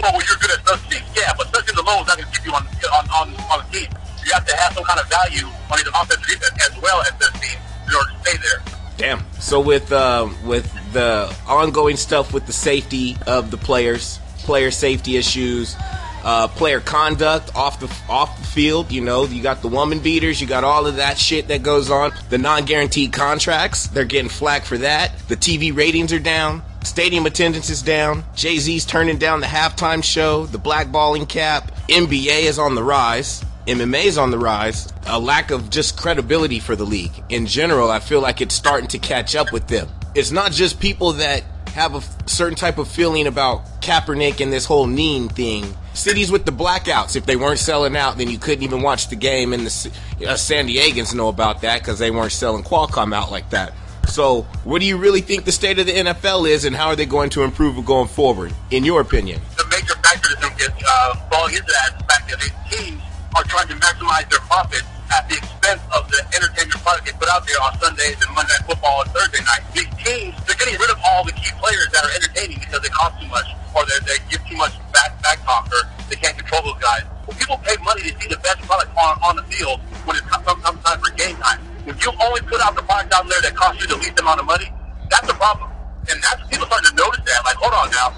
Well, 0.00 0.12
when 0.16 0.24
you're 0.24 0.40
good 0.40 0.50
at 0.56 0.64
special 0.64 0.88
teams, 0.88 1.04
yeah, 1.12 1.34
but 1.36 1.46
especially 1.46 1.74
the 1.76 1.82
low 1.82 2.00
is 2.00 2.06
not 2.06 2.16
going 2.16 2.30
to 2.30 2.32
keep 2.32 2.46
you 2.46 2.54
on, 2.54 2.64
on, 2.64 3.04
on, 3.10 3.26
on 3.52 3.58
the 3.66 3.68
team. 3.74 3.90
You 4.24 4.32
have 4.32 4.46
to 4.46 4.56
have 4.56 4.72
some 4.72 4.84
kind 4.84 5.00
of 5.00 5.08
value 5.10 5.46
on 5.68 5.76
either 5.76 5.90
offense 5.92 6.22
or 6.22 6.28
defense 6.30 6.56
as 6.64 6.74
well 6.80 7.02
as 7.02 7.12
the 7.18 7.28
team 7.42 7.58
in 7.58 7.92
order 7.92 8.08
to 8.08 8.18
stay 8.24 8.36
there. 8.40 8.77
Damn. 8.98 9.22
So 9.38 9.60
with 9.60 9.92
uh, 9.92 10.28
with 10.44 10.70
the 10.92 11.34
ongoing 11.46 11.96
stuff 11.96 12.34
with 12.34 12.46
the 12.46 12.52
safety 12.52 13.16
of 13.26 13.50
the 13.52 13.56
players, 13.56 14.18
player 14.38 14.72
safety 14.72 15.16
issues, 15.16 15.76
uh, 16.24 16.48
player 16.48 16.80
conduct 16.80 17.54
off 17.54 17.78
the 17.78 17.86
off 18.08 18.36
the 18.38 18.44
field, 18.44 18.90
you 18.90 19.00
know, 19.00 19.24
you 19.24 19.40
got 19.40 19.62
the 19.62 19.68
woman 19.68 20.00
beaters, 20.00 20.40
you 20.40 20.48
got 20.48 20.64
all 20.64 20.84
of 20.84 20.96
that 20.96 21.16
shit 21.16 21.46
that 21.46 21.62
goes 21.62 21.90
on. 21.90 22.12
The 22.28 22.38
non-guaranteed 22.38 23.12
contracts, 23.12 23.86
they're 23.86 24.04
getting 24.04 24.28
flack 24.28 24.64
for 24.64 24.78
that. 24.78 25.16
The 25.28 25.36
TV 25.36 25.74
ratings 25.74 26.12
are 26.12 26.18
down. 26.18 26.62
Stadium 26.82 27.24
attendance 27.26 27.70
is 27.70 27.82
down. 27.82 28.24
Jay 28.34 28.58
Z's 28.58 28.84
turning 28.84 29.18
down 29.18 29.40
the 29.40 29.46
halftime 29.46 30.02
show. 30.02 30.46
The 30.46 30.58
blackballing 30.58 31.28
cap. 31.28 31.70
NBA 31.88 32.42
is 32.42 32.58
on 32.58 32.74
the 32.74 32.82
rise. 32.82 33.44
MMA 33.68 34.04
is 34.04 34.16
on 34.16 34.30
the 34.30 34.38
rise. 34.38 34.90
A 35.08 35.20
lack 35.20 35.50
of 35.50 35.68
just 35.68 35.98
credibility 35.98 36.58
for 36.58 36.74
the 36.74 36.86
league 36.86 37.12
in 37.28 37.44
general. 37.44 37.90
I 37.90 37.98
feel 37.98 38.22
like 38.22 38.40
it's 38.40 38.54
starting 38.54 38.88
to 38.88 38.98
catch 38.98 39.36
up 39.36 39.52
with 39.52 39.66
them. 39.66 39.88
It's 40.14 40.30
not 40.30 40.52
just 40.52 40.80
people 40.80 41.12
that 41.12 41.42
have 41.74 41.94
a 41.94 42.00
certain 42.26 42.56
type 42.56 42.78
of 42.78 42.88
feeling 42.88 43.26
about 43.26 43.82
Kaepernick 43.82 44.40
and 44.40 44.50
this 44.50 44.64
whole 44.64 44.86
Neen 44.86 45.28
thing. 45.28 45.76
Cities 45.92 46.30
with 46.32 46.46
the 46.46 46.50
blackouts, 46.50 47.14
if 47.14 47.26
they 47.26 47.36
weren't 47.36 47.58
selling 47.58 47.94
out, 47.94 48.16
then 48.16 48.30
you 48.30 48.38
couldn't 48.38 48.64
even 48.64 48.80
watch 48.80 49.08
the 49.08 49.16
game. 49.16 49.52
And 49.52 49.66
the 49.66 50.26
uh, 50.26 50.36
San 50.36 50.66
Diegans 50.66 51.14
know 51.14 51.28
about 51.28 51.60
that 51.60 51.80
because 51.80 51.98
they 51.98 52.10
weren't 52.10 52.32
selling 52.32 52.64
Qualcomm 52.64 53.14
out 53.14 53.30
like 53.30 53.50
that. 53.50 53.74
So, 54.06 54.42
what 54.64 54.80
do 54.80 54.86
you 54.86 54.96
really 54.96 55.20
think 55.20 55.44
the 55.44 55.52
state 55.52 55.78
of 55.78 55.84
the 55.84 55.92
NFL 55.92 56.48
is, 56.48 56.64
and 56.64 56.74
how 56.74 56.86
are 56.86 56.96
they 56.96 57.04
going 57.04 57.28
to 57.30 57.42
improve 57.42 57.84
going 57.84 58.08
forward, 58.08 58.54
in 58.70 58.82
your 58.82 59.02
opinion? 59.02 59.42
The 59.58 59.66
major 59.70 59.92
factor 59.96 60.30
is 60.58 60.70
uh, 60.88 61.14
falling 61.30 61.52
into 61.52 61.66
that 61.66 62.08
fact 62.08 62.30
that 62.30 62.40
these 62.40 62.80
teams 62.80 63.02
are 63.36 63.44
trying 63.44 63.68
to 63.68 63.76
maximize 63.76 64.28
their 64.30 64.40
profits 64.48 64.86
at 65.12 65.28
the 65.28 65.36
expense 65.36 65.80
of 65.96 66.08
the 66.12 66.20
entertainment 66.36 66.80
product 66.84 67.08
they 67.08 67.16
put 67.16 67.28
out 67.28 67.44
there 67.48 67.60
on 67.64 67.72
Sundays 67.80 68.16
and 68.20 68.30
Monday 68.36 68.52
Night 68.56 68.64
Football 68.68 69.04
and 69.04 69.10
Thursday 69.12 69.42
night. 69.44 69.64
These 69.72 69.90
teams, 70.00 70.36
they're 70.44 70.56
getting 70.56 70.76
rid 70.76 70.90
of 70.92 71.00
all 71.04 71.24
the 71.24 71.32
key 71.32 71.52
players 71.60 71.88
that 71.92 72.04
are 72.04 72.12
entertaining 72.12 72.60
because 72.60 72.80
they 72.80 72.92
cost 72.92 73.16
too 73.20 73.28
much 73.28 73.48
or 73.72 73.84
they, 73.84 74.20
give 74.28 74.40
too 74.48 74.56
much 74.56 74.76
back, 74.92 75.16
back 75.22 75.40
talk 75.44 75.68
or 75.72 75.88
they 76.08 76.16
can't 76.16 76.36
control 76.36 76.62
those 76.64 76.80
guys. 76.80 77.04
Well, 77.24 77.36
people 77.36 77.60
pay 77.64 77.76
money 77.84 78.08
to 78.08 78.12
see 78.20 78.28
the 78.28 78.40
best 78.40 78.64
product 78.64 78.92
on, 78.96 79.16
on 79.24 79.36
the 79.36 79.44
field 79.48 79.80
when 80.04 80.16
it's 80.16 80.26
come, 80.28 80.44
come 80.44 80.78
time 80.80 81.00
for 81.00 81.12
game 81.16 81.36
time. 81.36 81.60
If 81.88 82.00
you 82.04 82.12
only 82.20 82.40
put 82.44 82.60
out 82.60 82.76
the 82.76 82.84
product 82.84 83.12
down 83.12 83.28
there 83.28 83.40
that 83.40 83.56
costs 83.56 83.80
you 83.80 83.88
the 83.88 83.96
least 83.96 84.20
amount 84.20 84.40
of 84.40 84.46
money, 84.46 84.72
that's 85.08 85.28
a 85.28 85.36
problem. 85.36 85.72
And 86.08 86.20
that's 86.20 86.40
people 86.48 86.66
starting 86.68 86.92
to 86.92 86.96
notice 86.96 87.24
that. 87.24 87.40
Like, 87.44 87.56
hold 87.56 87.72
on 87.72 87.88
now. 87.92 88.12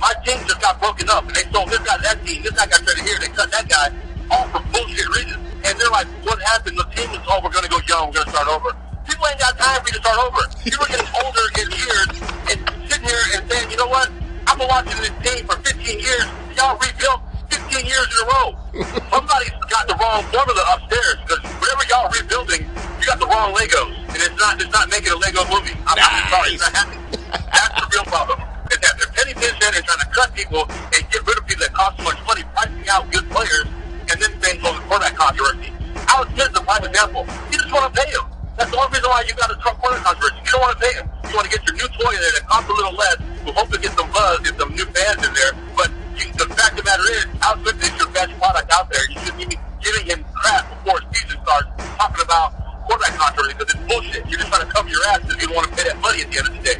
My 0.00 0.12
team 0.24 0.38
just 0.46 0.60
got 0.60 0.80
broken 0.80 1.08
up 1.10 1.26
and 1.26 1.34
they 1.34 1.44
sold 1.50 1.68
this 1.68 1.80
guy 1.80 1.96
that 1.98 2.24
team, 2.24 2.42
this 2.42 2.52
guy 2.52 2.66
got 2.66 2.80
traded 2.84 3.04
here, 3.04 3.18
they 3.18 3.28
cut 3.34 3.50
that 3.50 3.68
guy, 3.68 3.90
all 4.30 4.46
for 4.48 4.62
bullshit 4.72 5.08
reasons. 5.08 5.42
And 5.64 5.72
they're 5.78 5.90
like, 5.90 6.08
what 6.24 6.40
happened? 6.54 6.78
The 6.78 6.84
team 6.94 7.10
is, 7.10 7.22
oh, 7.28 7.40
we're 7.42 7.52
going 7.52 7.64
to 7.64 7.70
go 7.70 7.80
young, 7.88 8.08
we're 8.08 8.20
going 8.22 8.30
to 8.30 8.34
start 8.34 8.48
over. 8.48 8.76
People 9.06 9.26
ain't 9.26 9.40
got 9.40 9.56
time 9.58 9.80
for 9.80 9.88
you 9.88 9.96
to 9.96 10.02
start 10.04 10.20
over. 10.20 10.42
People 10.62 10.84
are 10.84 10.92
getting 10.92 11.12
older 11.24 11.46
in 11.60 11.66
years 11.72 12.08
and 12.52 12.58
sitting 12.88 13.08
here 13.08 13.24
and 13.36 13.42
saying, 13.50 13.70
you 13.70 13.76
know 13.76 13.88
what? 13.88 14.12
I've 14.46 14.56
been 14.56 14.68
watching 14.68 15.00
this 15.00 15.12
team 15.20 15.44
for 15.44 15.56
15 15.60 16.00
years. 16.00 16.26
Y'all 16.56 16.76
rebuilt 16.76 17.20
15 17.50 17.84
years 17.84 18.08
in 18.08 18.18
a 18.20 18.26
row. 18.32 18.48
Somebody's 19.12 19.52
got 19.68 19.84
the 19.88 19.96
wrong 20.00 20.24
formula 20.32 20.62
upstairs 20.72 21.16
because 21.24 21.40
whatever 21.60 21.84
y'all 21.88 22.08
rebuilding, 22.12 22.64
you 23.00 23.04
got 23.06 23.20
the 23.20 23.28
wrong 23.28 23.54
Legos, 23.54 23.92
and 24.08 24.18
it's 24.18 24.36
not 24.40 24.60
it's 24.60 24.72
not 24.72 24.88
making 24.90 25.12
a 25.12 25.16
Lego 25.16 25.44
movie. 25.52 25.76
I'm, 25.86 25.96
nice. 25.96 26.08
I'm 26.08 26.28
sorry, 26.32 26.50
it's 26.56 26.62
not 26.64 26.74
happening. 26.74 27.04
That's 27.28 27.74
the 27.76 27.86
real 27.92 28.04
problem. 28.08 28.38
Is 28.72 28.78
that 28.80 28.94
they're 28.98 29.12
penny 29.16 29.34
pinching 29.34 29.72
and 29.72 29.84
trying 29.84 30.02
to 30.04 30.10
cut 30.12 30.28
people 30.34 30.62
and 30.68 31.00
get 31.08 31.20
rid 31.24 31.38
of 31.38 31.44
people 31.46 31.64
that 31.64 31.72
cost 31.72 31.96
so 31.98 32.04
much 32.04 32.18
money, 32.26 32.42
pricing 32.52 32.88
out 32.88 33.10
good 33.12 33.26
players, 33.30 33.68
and 34.10 34.16
then 34.20 34.32
saying, 34.40 34.60
"Oh, 34.64 34.72
the 34.72 34.82
quarterback 34.88 35.16
controversy." 35.16 35.72
Alex 36.08 36.32
Smith 36.34 36.50
is 36.50 36.56
a 36.58 36.62
prime 36.64 36.84
example. 36.84 37.22
You 37.52 37.58
just 37.58 37.72
want 37.72 37.84
to 37.88 37.92
pay 37.92 38.08
him. 38.10 38.24
That's 38.56 38.70
the 38.70 38.78
only 38.78 38.90
reason 38.96 39.10
why 39.10 39.22
you 39.28 39.34
got 39.34 39.50
a 39.52 39.56
Trump 39.60 39.78
quarterback 39.78 40.04
controversy. 40.04 40.40
You 40.44 40.50
don't 40.52 40.62
want 40.62 40.74
to 40.74 40.82
pay 40.82 40.92
him. 40.98 41.06
You 41.28 41.34
want 41.36 41.46
to 41.46 41.52
get 41.52 41.62
your 41.68 41.76
new 41.76 41.88
toy 41.94 42.12
in 42.16 42.20
there 42.20 42.34
that 42.40 42.44
costs 42.48 42.70
a 42.70 42.74
little 42.74 42.96
less. 42.96 43.18
We 43.44 43.50
hope 43.52 43.68
to 43.70 43.78
get 43.78 43.92
some 43.92 44.10
buzz, 44.10 44.40
get 44.40 44.56
some 44.58 44.72
new 44.74 44.86
fans 44.90 45.20
in 45.20 45.32
there, 45.34 45.52
but 45.76 45.90
you, 46.16 46.26
the 46.34 46.48
fact 46.56 46.74
of 46.74 46.82
the 46.82 46.88
matter 46.88 47.06
is, 47.20 47.26
Alex 47.44 47.60
Smith 47.62 47.78
is 47.84 47.92
your 48.00 48.10
best 48.10 48.32
product 48.40 48.68
out 48.72 48.90
there. 48.90 49.04
You 49.12 49.18
shouldn't 49.20 49.50
be 49.50 49.56
giving 49.84 50.04
him 50.08 50.24
crap 50.34 50.64
before 50.72 51.00
season 51.12 51.38
starts 51.44 51.68
talking 52.00 52.24
about 52.24 52.56
quarterback 52.88 53.14
controversy 53.20 53.54
because 53.54 53.74
it's 53.74 53.84
bullshit. 53.86 54.24
You're 54.26 54.40
just 54.40 54.50
trying 54.50 54.66
to 54.66 54.72
cover 54.72 54.88
your 54.88 55.04
ass 55.12 55.20
because 55.22 55.38
you 55.38 55.46
don't 55.48 55.56
want 55.56 55.68
to 55.68 55.74
pay 55.76 55.84
that 55.84 55.98
money 56.00 56.22
at 56.22 56.30
the 56.32 56.38
end 56.38 56.48
of 56.48 56.54
the 56.56 56.62
day. 56.64 56.78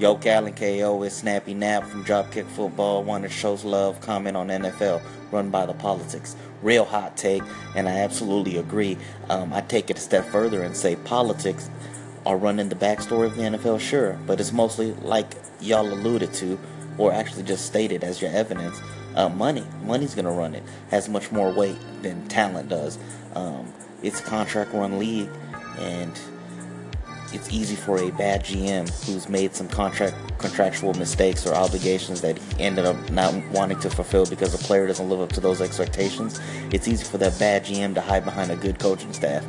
Yo, 0.00 0.14
and 0.14 0.56
KO 0.56 1.02
is 1.02 1.14
Snappy 1.14 1.52
Nap 1.52 1.84
from 1.84 2.02
Dropkick 2.02 2.46
Football. 2.46 3.04
One 3.04 3.20
that 3.20 3.30
shows 3.30 3.66
love. 3.66 4.00
Comment 4.00 4.34
on 4.34 4.48
NFL 4.48 5.02
run 5.30 5.50
by 5.50 5.66
the 5.66 5.74
politics. 5.74 6.36
Real 6.62 6.86
hot 6.86 7.18
take, 7.18 7.42
and 7.76 7.86
I 7.86 7.98
absolutely 7.98 8.56
agree. 8.56 8.96
Um, 9.28 9.52
I 9.52 9.60
take 9.60 9.90
it 9.90 9.98
a 9.98 10.00
step 10.00 10.24
further 10.24 10.62
and 10.62 10.74
say 10.74 10.96
politics 10.96 11.68
are 12.24 12.38
running 12.38 12.70
the 12.70 12.76
backstory 12.76 13.26
of 13.26 13.36
the 13.36 13.42
NFL, 13.42 13.78
sure, 13.78 14.18
but 14.26 14.40
it's 14.40 14.52
mostly 14.52 14.92
like 15.02 15.34
y'all 15.60 15.86
alluded 15.86 16.32
to, 16.32 16.58
or 16.96 17.12
actually 17.12 17.42
just 17.42 17.66
stated 17.66 18.02
as 18.02 18.22
your 18.22 18.30
evidence. 18.30 18.80
Uh, 19.14 19.28
money, 19.28 19.66
money's 19.84 20.14
gonna 20.14 20.32
run 20.32 20.54
it. 20.54 20.62
Has 20.90 21.10
much 21.10 21.30
more 21.30 21.52
weight 21.52 21.76
than 22.00 22.26
talent 22.28 22.70
does. 22.70 22.98
Um, 23.34 23.70
it's 24.02 24.20
a 24.20 24.22
contract 24.22 24.72
run 24.72 24.98
league, 24.98 25.28
and 25.78 26.18
it's 27.32 27.52
easy 27.52 27.76
for 27.76 27.98
a 27.98 28.10
bad 28.12 28.44
GM 28.44 28.88
who's 29.06 29.28
made 29.28 29.54
some 29.54 29.68
contract 29.68 30.16
contractual 30.38 30.94
mistakes 30.94 31.46
or 31.46 31.54
obligations 31.54 32.20
that 32.22 32.38
he 32.38 32.62
ended 32.62 32.86
up 32.86 33.10
not 33.10 33.34
wanting 33.50 33.78
to 33.80 33.90
fulfill 33.90 34.26
because 34.26 34.52
the 34.52 34.58
player 34.58 34.86
doesn't 34.86 35.08
live 35.08 35.20
up 35.20 35.30
to 35.32 35.40
those 35.40 35.60
expectations. 35.60 36.40
It's 36.72 36.88
easy 36.88 37.04
for 37.04 37.18
that 37.18 37.38
bad 37.38 37.64
GM 37.64 37.94
to 37.94 38.00
hide 38.00 38.24
behind 38.24 38.50
a 38.50 38.56
good 38.56 38.78
coaching 38.78 39.12
staff. 39.12 39.44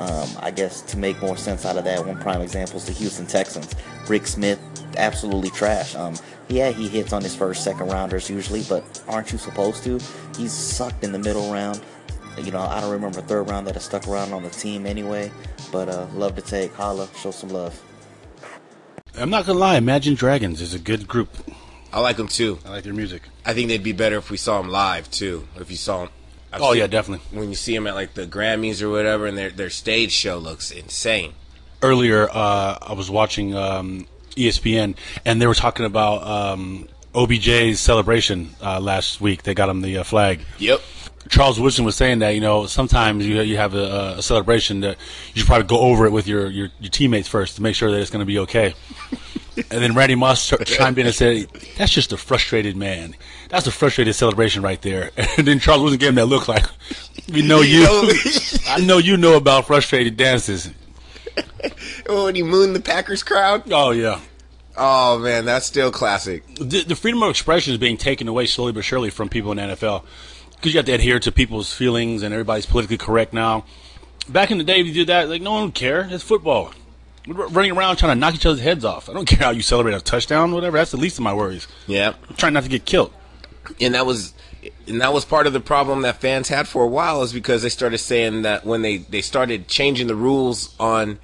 Um, 0.00 0.28
I 0.40 0.50
guess 0.50 0.82
to 0.82 0.98
make 0.98 1.20
more 1.22 1.36
sense 1.36 1.64
out 1.64 1.76
of 1.76 1.84
that, 1.84 2.04
one 2.04 2.18
prime 2.18 2.40
example 2.40 2.76
is 2.76 2.86
the 2.86 2.92
Houston 2.92 3.26
Texans. 3.26 3.74
Rick 4.08 4.26
Smith, 4.26 4.60
absolutely 4.96 5.50
trash. 5.50 5.94
Um, 5.94 6.16
yeah, 6.48 6.70
he 6.70 6.88
hits 6.88 7.12
on 7.12 7.22
his 7.22 7.34
first, 7.34 7.64
second 7.64 7.88
rounders 7.88 8.28
usually, 8.28 8.62
but 8.68 9.02
aren't 9.08 9.32
you 9.32 9.38
supposed 9.38 9.84
to? 9.84 9.98
He's 10.36 10.52
sucked 10.52 11.04
in 11.04 11.12
the 11.12 11.18
middle 11.18 11.52
round. 11.52 11.80
You 12.38 12.50
know, 12.50 12.60
I 12.60 12.80
don't 12.80 12.90
remember 12.90 13.20
a 13.20 13.22
third 13.22 13.48
round 13.48 13.66
that 13.66 13.74
has 13.74 13.84
stuck 13.84 14.08
around 14.08 14.32
on 14.32 14.42
the 14.42 14.50
team 14.50 14.86
anyway. 14.86 15.30
But 15.70 15.88
uh, 15.88 16.06
love 16.14 16.34
to 16.36 16.42
take. 16.42 16.72
Holla, 16.74 17.08
show 17.16 17.30
some 17.30 17.50
love. 17.50 17.80
I'm 19.16 19.30
not 19.30 19.46
gonna 19.46 19.58
lie, 19.58 19.76
Imagine 19.76 20.14
Dragons 20.14 20.60
is 20.60 20.74
a 20.74 20.78
good 20.78 21.06
group. 21.06 21.28
I 21.92 22.00
like 22.00 22.16
them 22.16 22.26
too. 22.26 22.58
I 22.66 22.70
like 22.70 22.84
their 22.84 22.92
music. 22.94 23.22
I 23.46 23.54
think 23.54 23.68
they'd 23.68 23.82
be 23.82 23.92
better 23.92 24.16
if 24.16 24.30
we 24.30 24.36
saw 24.36 24.60
them 24.60 24.70
live 24.70 25.08
too. 25.10 25.46
If 25.56 25.70
you 25.70 25.76
saw 25.76 26.00
them. 26.00 26.08
I've 26.52 26.60
Oh 26.62 26.72
seen- 26.72 26.80
yeah, 26.80 26.86
definitely. 26.88 27.38
When 27.38 27.48
you 27.48 27.54
see 27.54 27.72
them 27.74 27.86
at 27.86 27.94
like 27.94 28.14
the 28.14 28.26
Grammys 28.26 28.82
or 28.82 28.90
whatever, 28.90 29.26
and 29.26 29.38
their 29.38 29.50
their 29.50 29.70
stage 29.70 30.10
show 30.10 30.38
looks 30.38 30.72
insane. 30.72 31.34
Earlier, 31.82 32.28
uh, 32.28 32.78
I 32.82 32.94
was 32.94 33.10
watching 33.10 33.54
um, 33.54 34.08
ESPN, 34.36 34.96
and 35.24 35.40
they 35.40 35.46
were 35.46 35.54
talking 35.54 35.84
about 35.86 36.26
um, 36.26 36.88
OBJ's 37.14 37.78
celebration 37.78 38.50
uh, 38.60 38.80
last 38.80 39.20
week. 39.20 39.42
They 39.44 39.54
got 39.54 39.68
him 39.68 39.82
the 39.82 39.98
uh, 39.98 40.02
flag. 40.04 40.40
Yep. 40.58 40.80
Charles 41.28 41.58
Woodson 41.58 41.84
was 41.84 41.96
saying 41.96 42.18
that 42.20 42.30
you 42.30 42.40
know 42.40 42.66
sometimes 42.66 43.26
you 43.26 43.40
you 43.42 43.56
have 43.56 43.74
a, 43.74 44.16
a 44.18 44.22
celebration 44.22 44.80
that 44.80 44.96
you 45.32 45.40
should 45.40 45.46
probably 45.46 45.66
go 45.66 45.78
over 45.80 46.06
it 46.06 46.10
with 46.12 46.26
your, 46.26 46.48
your, 46.50 46.68
your 46.80 46.90
teammates 46.90 47.28
first 47.28 47.56
to 47.56 47.62
make 47.62 47.74
sure 47.74 47.90
that 47.90 48.00
it's 48.00 48.10
going 48.10 48.20
to 48.20 48.26
be 48.26 48.38
okay. 48.40 48.74
and 49.56 49.64
then 49.82 49.94
Randy 49.94 50.14
Moss 50.16 50.48
ch- 50.48 50.64
chimed 50.64 50.98
in 50.98 51.06
and 51.06 51.14
said, 51.14 51.46
"That's 51.78 51.92
just 51.92 52.12
a 52.12 52.16
frustrated 52.16 52.76
man. 52.76 53.14
That's 53.48 53.66
a 53.66 53.72
frustrated 53.72 54.14
celebration 54.14 54.62
right 54.62 54.80
there." 54.82 55.10
And 55.38 55.46
then 55.46 55.58
Charles 55.60 55.82
Woodson 55.82 55.98
gave 55.98 56.08
him 56.10 56.14
that 56.16 56.26
look 56.26 56.46
like, 56.48 56.66
"We 57.32 57.42
know 57.42 57.60
you. 57.62 57.84
know- 57.84 58.10
I 58.68 58.80
know 58.84 58.98
you 58.98 59.16
know 59.16 59.36
about 59.36 59.66
frustrated 59.66 60.16
dances." 60.16 60.70
when 62.08 62.34
he 62.34 62.42
mooned 62.42 62.76
the 62.76 62.80
Packers 62.80 63.22
crowd. 63.22 63.70
Oh 63.72 63.90
yeah. 63.90 64.20
Oh 64.76 65.18
man, 65.18 65.44
that's 65.44 65.66
still 65.66 65.90
classic. 65.92 66.44
the, 66.56 66.82
the 66.82 66.96
freedom 66.96 67.22
of 67.22 67.30
expression 67.30 67.72
is 67.72 67.78
being 67.78 67.96
taken 67.96 68.26
away 68.28 68.46
slowly 68.46 68.72
but 68.72 68.84
surely 68.84 69.08
from 69.10 69.28
people 69.28 69.52
in 69.52 69.56
the 69.58 69.74
NFL 69.76 70.04
because 70.64 70.72
you 70.72 70.78
have 70.78 70.86
to 70.86 70.92
adhere 70.92 71.18
to 71.18 71.30
people's 71.30 71.74
feelings 71.74 72.22
and 72.22 72.32
everybody's 72.32 72.64
politically 72.64 72.96
correct 72.96 73.34
now. 73.34 73.66
Back 74.30 74.50
in 74.50 74.56
the 74.56 74.64
day, 74.64 74.80
if 74.80 74.86
you 74.86 74.94
did 74.94 75.08
that, 75.08 75.28
like 75.28 75.42
no 75.42 75.52
one 75.52 75.64
would 75.64 75.74
care. 75.74 76.08
It's 76.10 76.24
football. 76.24 76.72
We're 77.28 77.48
running 77.48 77.72
around 77.72 77.96
trying 77.96 78.16
to 78.16 78.18
knock 78.18 78.34
each 78.34 78.46
other's 78.46 78.62
heads 78.62 78.82
off. 78.82 79.10
I 79.10 79.12
don't 79.12 79.26
care 79.26 79.40
how 79.40 79.50
you 79.50 79.60
celebrate 79.60 79.92
a 79.94 80.00
touchdown, 80.00 80.52
whatever. 80.52 80.78
That's 80.78 80.90
the 80.92 80.96
least 80.96 81.18
of 81.18 81.22
my 81.22 81.34
worries. 81.34 81.68
Yeah. 81.86 82.14
I'm 82.30 82.36
trying 82.36 82.54
not 82.54 82.62
to 82.62 82.70
get 82.70 82.86
killed. 82.86 83.12
and 83.78 83.94
that 83.94 84.06
was 84.06 84.32
and 84.88 85.02
that 85.02 85.12
was 85.12 85.26
part 85.26 85.46
of 85.46 85.52
the 85.52 85.60
problem 85.60 86.00
that 86.02 86.22
fans 86.22 86.48
had 86.48 86.66
for 86.66 86.84
a 86.84 86.88
while 86.88 87.22
is 87.22 87.34
because 87.34 87.62
they 87.62 87.68
started 87.68 87.98
saying 87.98 88.40
that 88.42 88.64
when 88.64 88.80
they 88.80 88.98
they 88.98 89.20
started 89.20 89.68
changing 89.68 90.06
the 90.06 90.16
rules 90.16 90.74
on 90.80 91.18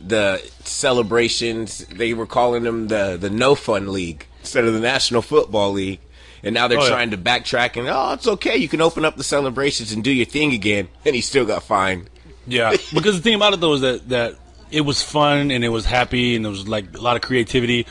the 0.00 0.38
celebrations 0.64 1.84
they 1.86 2.12
were 2.12 2.26
calling 2.26 2.64
them 2.64 2.88
the 2.88 3.16
the 3.20 3.30
no 3.30 3.54
fun 3.54 3.92
league 3.92 4.26
instead 4.40 4.64
of 4.64 4.72
the 4.74 4.80
national 4.80 5.22
football 5.22 5.70
league 5.72 6.00
and 6.42 6.54
now 6.54 6.68
they're 6.68 6.78
Oh, 6.78 6.82
yeah. 6.84 6.88
trying 6.90 7.10
to 7.10 7.18
backtrack 7.18 7.76
and 7.78 7.88
oh 7.88 8.12
it's 8.14 8.26
okay 8.26 8.56
you 8.56 8.68
can 8.68 8.80
open 8.80 9.04
up 9.04 9.16
the 9.16 9.24
celebrations 9.24 9.92
and 9.92 10.02
do 10.04 10.10
your 10.12 10.26
thing 10.26 10.52
again 10.52 10.88
and 11.04 11.14
he 11.14 11.20
still 11.20 11.44
got 11.44 11.62
fined 11.62 12.08
Yeah, 12.46 12.70
because 12.94 13.16
the 13.16 13.22
thing 13.22 13.34
about 13.34 13.52
it 13.54 13.60
though 13.60 13.74
is 13.74 13.80
that 13.82 14.08
that 14.08 14.34
it 14.70 14.82
was 14.82 15.02
fun 15.02 15.50
and 15.50 15.64
it 15.64 15.68
was 15.68 15.84
happy 15.84 16.36
and 16.36 16.44
there 16.44 16.50
was 16.52 16.68
like 16.68 16.96
a 16.96 17.00
lot 17.00 17.16
of 17.16 17.22
creativity. 17.22 17.86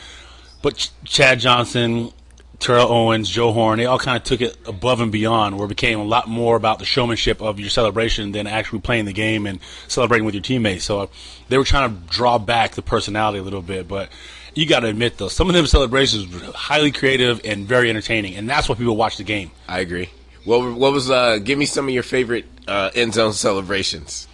But 0.62 0.76
Ch- 0.76 0.90
Chad 1.04 1.38
Johnson, 1.40 2.10
Terrell 2.58 2.90
Owens, 2.90 3.28
Joe 3.28 3.52
Horn, 3.52 3.78
they 3.78 3.84
all 3.86 3.98
kind 3.98 4.16
of 4.16 4.24
took 4.24 4.40
it 4.40 4.56
above 4.66 5.00
and 5.02 5.12
beyond, 5.12 5.56
where 5.56 5.66
it 5.66 5.68
became 5.68 5.98
a 6.00 6.04
lot 6.04 6.26
more 6.28 6.56
about 6.56 6.78
the 6.78 6.86
showmanship 6.86 7.40
of 7.42 7.60
your 7.60 7.68
celebration 7.70 8.32
than 8.32 8.46
actually 8.46 8.80
playing 8.80 9.04
the 9.04 9.12
game 9.12 9.46
and 9.46 9.58
celebrating 9.88 10.24
with 10.24 10.34
your 10.34 10.42
teammates. 10.42 10.84
So 10.84 11.00
uh, 11.00 11.06
they 11.50 11.58
were 11.58 11.64
trying 11.64 11.90
to 11.94 12.00
draw 12.10 12.38
back 12.38 12.72
the 12.72 12.82
personality 12.82 13.38
a 13.38 13.42
little 13.42 13.62
bit, 13.62 13.86
but. 13.88 14.08
You 14.54 14.66
got 14.66 14.80
to 14.80 14.88
admit, 14.88 15.18
though, 15.18 15.28
some 15.28 15.48
of 15.48 15.54
them 15.54 15.66
celebrations 15.66 16.26
were 16.32 16.52
highly 16.52 16.90
creative 16.92 17.40
and 17.44 17.66
very 17.66 17.88
entertaining, 17.90 18.34
and 18.34 18.48
that's 18.48 18.68
why 18.68 18.74
people 18.74 18.96
watch 18.96 19.16
the 19.16 19.24
game. 19.24 19.50
i 19.68 19.80
agree 19.80 20.10
what 20.44 20.72
what 20.74 20.92
was 20.92 21.10
uh 21.10 21.38
give 21.38 21.58
me 21.58 21.66
some 21.66 21.86
of 21.86 21.92
your 21.94 22.02
favorite 22.02 22.46
uh 22.66 22.90
end 22.94 23.14
zone 23.14 23.32
celebrations 23.32 24.26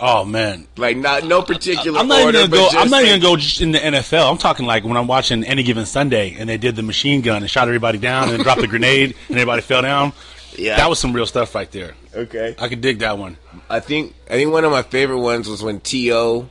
Oh 0.00 0.24
man, 0.24 0.68
like 0.76 0.96
not 0.96 1.24
no 1.24 1.42
particular 1.42 1.98
I'm 1.98 2.06
not 2.06 2.22
order 2.22 2.38
even 2.38 2.50
gonna 2.52 2.70
go. 2.72 2.78
I'm 2.78 2.88
not 2.88 3.02
even 3.02 3.20
gonna 3.20 3.32
go 3.32 3.36
just 3.36 3.60
in 3.60 3.72
the 3.72 3.78
NFL. 3.80 4.30
I'm 4.30 4.38
talking 4.38 4.64
like 4.64 4.84
when 4.84 4.96
I'm 4.96 5.08
watching 5.08 5.42
any 5.42 5.64
given 5.64 5.86
Sunday 5.86 6.36
and 6.38 6.48
they 6.48 6.56
did 6.56 6.76
the 6.76 6.84
machine 6.84 7.20
gun 7.20 7.42
and 7.42 7.50
shot 7.50 7.66
everybody 7.66 7.98
down 7.98 8.28
and 8.30 8.40
dropped 8.44 8.60
the 8.60 8.68
grenade 8.68 9.16
and 9.28 9.36
everybody 9.36 9.60
fell 9.60 9.82
down. 9.82 10.12
Yeah. 10.56 10.76
that 10.76 10.88
was 10.88 11.00
some 11.00 11.12
real 11.12 11.26
stuff 11.26 11.52
right 11.54 11.70
there. 11.72 11.94
okay 12.14 12.54
I 12.60 12.68
could 12.68 12.80
dig 12.80 13.00
that 13.00 13.18
one. 13.18 13.38
I 13.68 13.80
think 13.80 14.14
I 14.30 14.34
think 14.34 14.52
one 14.52 14.64
of 14.64 14.70
my 14.70 14.82
favorite 14.82 15.18
ones 15.18 15.48
was 15.48 15.64
when 15.64 15.80
To 15.80 16.48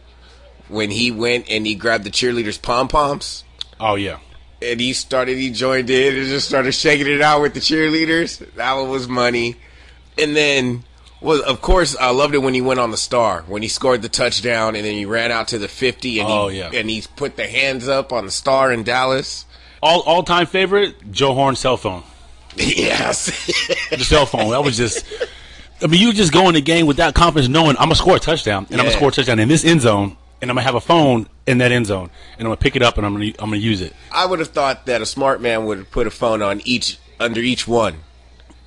when 0.69 0.91
he 0.91 1.11
went 1.11 1.49
and 1.49 1.65
he 1.65 1.75
grabbed 1.75 2.03
the 2.03 2.09
cheerleaders 2.11 2.61
pom 2.61 2.87
poms 2.87 3.43
Oh 3.79 3.95
yeah, 3.95 4.17
and 4.61 4.79
he 4.79 4.93
started 4.93 5.37
he 5.37 5.49
joined 5.51 5.89
in 5.89 6.15
and 6.15 6.25
just 6.27 6.47
started 6.47 6.71
shaking 6.73 7.07
it 7.07 7.21
out 7.21 7.41
with 7.41 7.53
the 7.53 7.59
cheerleaders. 7.59 8.39
That 8.55 8.73
one 8.73 8.89
was 8.89 9.07
money. 9.07 9.55
And 10.17 10.35
then 10.35 10.83
well 11.21 11.41
of 11.45 11.61
course 11.61 11.95
I 11.97 12.09
loved 12.11 12.33
it 12.35 12.39
when 12.39 12.53
he 12.53 12.61
went 12.61 12.79
on 12.79 12.91
the 12.91 12.97
star 12.97 13.43
when 13.47 13.61
he 13.61 13.67
scored 13.67 14.01
the 14.01 14.09
touchdown 14.09 14.75
and 14.75 14.83
then 14.85 14.93
he 14.93 15.05
ran 15.05 15.31
out 15.31 15.47
to 15.49 15.57
the 15.59 15.67
50 15.67 16.19
and 16.19 16.29
Oh, 16.29 16.47
he 16.47 16.59
yeah. 16.59 16.71
and 16.73 16.89
he 16.89 17.03
put 17.15 17.35
the 17.37 17.47
hands 17.47 17.87
up 17.87 18.11
on 18.11 18.25
the 18.25 18.31
star 18.31 18.71
in 18.71 18.83
Dallas. 18.83 19.45
all 19.83 20.01
all 20.01 20.23
time 20.23 20.45
favorite 20.47 21.11
Joe 21.11 21.33
Horn 21.35 21.55
cell 21.55 21.77
phone. 21.77 22.03
yes. 22.55 23.25
The 23.91 24.03
cell 24.03 24.25
phone. 24.25 24.49
That 24.49 24.63
was 24.63 24.75
just. 24.75 25.05
I 25.79 25.85
mean, 25.85 26.01
you 26.01 26.11
just 26.11 26.33
go 26.33 26.47
in 26.47 26.55
the 26.55 26.61
game 26.61 26.87
with 26.87 26.97
that 26.97 27.13
confidence, 27.13 27.47
knowing 27.47 27.77
I'm 27.77 27.83
gonna 27.83 27.95
score 27.95 28.15
a 28.15 28.19
touchdown 28.19 28.65
and 28.71 28.81
I'm 28.81 28.87
gonna 28.87 28.97
score 28.97 29.09
a 29.09 29.11
touchdown 29.11 29.37
in 29.37 29.47
this 29.47 29.63
end 29.63 29.81
zone, 29.81 30.17
and 30.41 30.49
I'm 30.51 30.55
gonna 30.55 30.65
have 30.65 30.75
a 30.75 30.81
phone 30.81 31.27
in 31.45 31.57
that 31.59 31.71
end 31.71 31.85
zone, 31.87 32.09
and 32.37 32.41
I'm 32.41 32.45
gonna 32.47 32.57
pick 32.57 32.75
it 32.75 32.81
up 32.81 32.97
and 32.97 33.05
I'm 33.05 33.13
gonna 33.13 33.25
I'm 33.39 33.49
gonna 33.49 33.57
use 33.57 33.81
it. 33.81 33.93
I 34.11 34.25
would 34.25 34.39
have 34.39 34.49
thought 34.49 34.85
that 34.87 35.01
a 35.01 35.05
smart 35.05 35.41
man 35.41 35.65
would 35.65 35.77
have 35.79 35.91
put 35.91 36.07
a 36.07 36.11
phone 36.11 36.41
on 36.41 36.61
each 36.65 36.97
under 37.19 37.39
each 37.41 37.67
one 37.67 37.95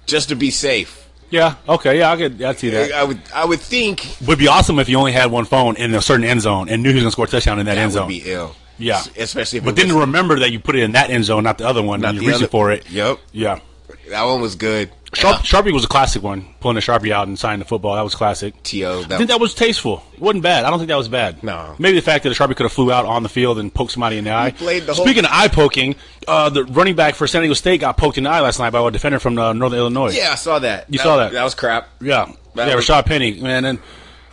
just 0.06 0.28
to 0.30 0.34
be 0.34 0.50
safe. 0.50 1.08
Yeah. 1.30 1.54
Okay. 1.68 1.98
Yeah. 1.98 2.10
I 2.10 2.16
could. 2.16 2.42
I'd 2.42 2.58
see 2.58 2.70
that. 2.70 2.92
I 2.92 3.04
would 3.04 3.20
I 3.34 3.44
would 3.44 3.60
think 3.60 4.16
Would 4.26 4.38
be 4.38 4.48
awesome 4.48 4.78
if 4.80 4.88
you 4.88 4.98
only 4.98 5.12
had 5.12 5.30
one 5.30 5.44
phone 5.44 5.76
in 5.76 5.94
a 5.94 6.02
certain 6.02 6.24
end 6.24 6.40
zone 6.40 6.68
and 6.68 6.82
knew 6.82 6.88
he 6.88 6.96
was 6.96 7.04
gonna 7.04 7.12
score 7.12 7.26
a 7.26 7.28
touchdown 7.28 7.60
in 7.60 7.66
that, 7.66 7.74
that 7.76 7.80
end 7.82 7.90
would 7.92 7.98
zone. 8.00 8.08
be 8.08 8.22
ill. 8.24 8.56
Yeah. 8.78 8.96
S- 8.96 9.10
especially 9.16 9.58
if 9.58 9.64
but 9.64 9.76
then 9.76 9.88
was- 9.88 9.96
remember 10.06 10.38
that 10.40 10.50
you 10.50 10.58
put 10.58 10.74
it 10.74 10.82
in 10.82 10.92
that 10.92 11.10
end 11.10 11.24
zone, 11.24 11.44
not 11.44 11.58
the 11.58 11.66
other 11.68 11.82
one, 11.82 12.00
Not 12.00 12.08
and 12.10 12.16
you're 12.16 12.22
the 12.22 12.26
reaching 12.28 12.44
other- 12.44 12.50
for 12.50 12.72
it. 12.72 12.90
Yep. 12.90 13.18
Yeah. 13.32 13.58
That 14.10 14.24
one 14.24 14.40
was 14.40 14.56
good. 14.56 14.90
Sharp, 15.12 15.42
Sharpie 15.42 15.72
was 15.72 15.84
a 15.84 15.88
classic 15.88 16.22
one, 16.22 16.44
pulling 16.60 16.76
the 16.76 16.80
Sharpie 16.80 17.10
out 17.10 17.26
and 17.26 17.36
signing 17.38 17.58
the 17.60 17.64
football. 17.64 17.94
That 17.96 18.02
was 18.02 18.14
classic. 18.14 18.60
To 18.62 18.86
I 18.86 19.02
think 19.16 19.28
that 19.28 19.40
was 19.40 19.54
tasteful. 19.54 20.02
It 20.12 20.20
wasn't 20.20 20.42
bad. 20.42 20.64
I 20.64 20.70
don't 20.70 20.78
think 20.78 20.88
that 20.88 20.96
was 20.96 21.08
bad. 21.08 21.42
No. 21.42 21.74
Maybe 21.78 21.96
the 21.96 22.02
fact 22.02 22.22
that 22.24 22.28
the 22.28 22.34
Sharpie 22.34 22.56
could 22.56 22.64
have 22.64 22.72
flew 22.72 22.92
out 22.92 23.06
on 23.06 23.22
the 23.22 23.28
field 23.28 23.58
and 23.58 23.72
poked 23.72 23.92
somebody 23.92 24.18
in 24.18 24.24
the 24.24 24.30
eye. 24.32 24.50
the 24.50 24.94
Speaking 24.94 25.24
of 25.24 25.30
eye 25.32 25.48
poking, 25.48 25.94
uh, 26.26 26.50
the 26.50 26.64
running 26.64 26.96
back 26.96 27.14
for 27.14 27.26
San 27.26 27.42
Diego 27.42 27.54
State 27.54 27.80
got 27.80 27.96
poked 27.96 28.18
in 28.18 28.24
the 28.24 28.30
eye 28.30 28.40
last 28.40 28.58
night 28.58 28.70
by 28.70 28.80
a 28.86 28.90
defender 28.90 29.20
from 29.20 29.38
uh, 29.38 29.52
Northern 29.52 29.78
Illinois. 29.78 30.16
yeah, 30.16 30.30
I 30.32 30.34
saw 30.36 30.58
that. 30.58 30.86
You 30.92 30.98
saw 30.98 31.16
that? 31.18 31.32
That 31.32 31.44
was 31.44 31.54
crap. 31.54 31.88
Yeah. 32.00 32.32
That 32.56 32.68
yeah, 32.68 32.74
was- 32.74 32.86
Rashaad 32.86 33.06
Penny, 33.06 33.40
man, 33.40 33.64
and 33.64 33.78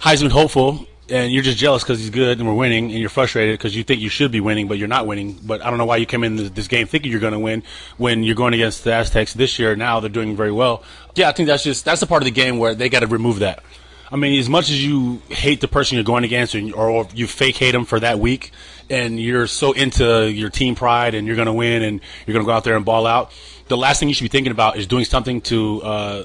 Heisman 0.02 0.32
hopeful, 0.32 0.87
and 1.10 1.32
you're 1.32 1.44
just 1.44 1.58
jealous 1.58 1.84
because 1.84 2.00
he's 2.00 2.10
good 2.10 2.40
and 2.40 2.48
we're 2.48 2.54
winning, 2.54 2.86
and 2.92 3.00
you're 3.00 3.10
frustrated 3.10 3.54
because 3.58 3.76
you 3.76 3.84
think 3.84 4.02
you 4.02 4.10
should 4.10 4.32
be 4.32 4.42
winning, 4.42 4.68
but 4.68 4.78
you're 4.78 4.88
not 4.88 5.08
winning. 5.08 5.40
But 5.44 5.64
I 5.64 5.70
don't 5.70 5.78
know 5.78 5.86
why 5.86 5.98
you 5.98 6.06
came 6.06 6.24
in 6.24 6.36
this- 6.36 6.50
this 6.52 6.68
game 6.68 6.88
thinking 6.88 7.12
you're 7.12 7.22
going 7.22 7.34
to 7.34 7.40
win 7.40 7.64
when 7.98 8.24
you're 8.24 8.36
going 8.36 8.54
against 8.54 8.84
the 8.84 8.94
Aztecs 8.94 9.34
this 9.34 9.58
year. 9.60 9.76
Now 9.76 10.00
they're 10.00 10.10
doing 10.10 10.36
very 10.36 10.52
well. 10.52 10.84
Yeah, 11.16 11.30
I 11.30 11.32
think 11.32 11.48
that's 11.48 11.64
just 11.64 11.86
that's 11.86 12.02
the 12.02 12.08
part 12.08 12.22
of 12.22 12.26
the 12.26 12.32
game 12.32 12.58
where 12.58 12.76
they 12.76 12.90
got 12.90 13.00
to 13.00 13.08
remove 13.08 13.40
that. 13.40 13.64
I 14.12 14.16
mean, 14.16 14.40
as 14.40 14.48
much 14.48 14.70
as 14.70 14.86
you 14.86 15.22
hate 15.28 15.60
the 15.60 15.68
person 15.68 15.96
you're 15.96 16.04
going 16.06 16.24
against, 16.24 16.56
or, 16.56 16.90
or 16.90 17.08
you 17.14 17.28
fake 17.28 17.58
hate 17.58 17.72
them 17.72 17.84
for 17.84 18.00
that 18.00 18.20
week, 18.20 18.52
and 18.90 19.20
you're 19.20 19.48
so 19.48 19.74
into 19.74 20.32
your 20.32 20.50
team 20.50 20.76
pride 20.76 21.14
and 21.14 21.28
you're 21.28 21.36
going 21.36 21.48
to 21.48 21.54
win 21.54 21.84
and 21.84 22.00
you're 22.26 22.34
going 22.34 22.46
to 22.46 22.50
go 22.50 22.54
out 22.56 22.64
there 22.64 22.78
and 22.78 22.86
ball 22.86 23.06
out, 23.06 23.32
the 23.68 23.76
last 23.76 24.00
thing 24.00 24.08
you 24.08 24.16
should 24.16 24.24
be 24.24 24.30
thinking 24.30 24.52
about 24.52 24.78
is 24.78 24.88
doing 24.88 25.04
something 25.04 25.42
to 25.42 25.82
uh, 25.84 26.24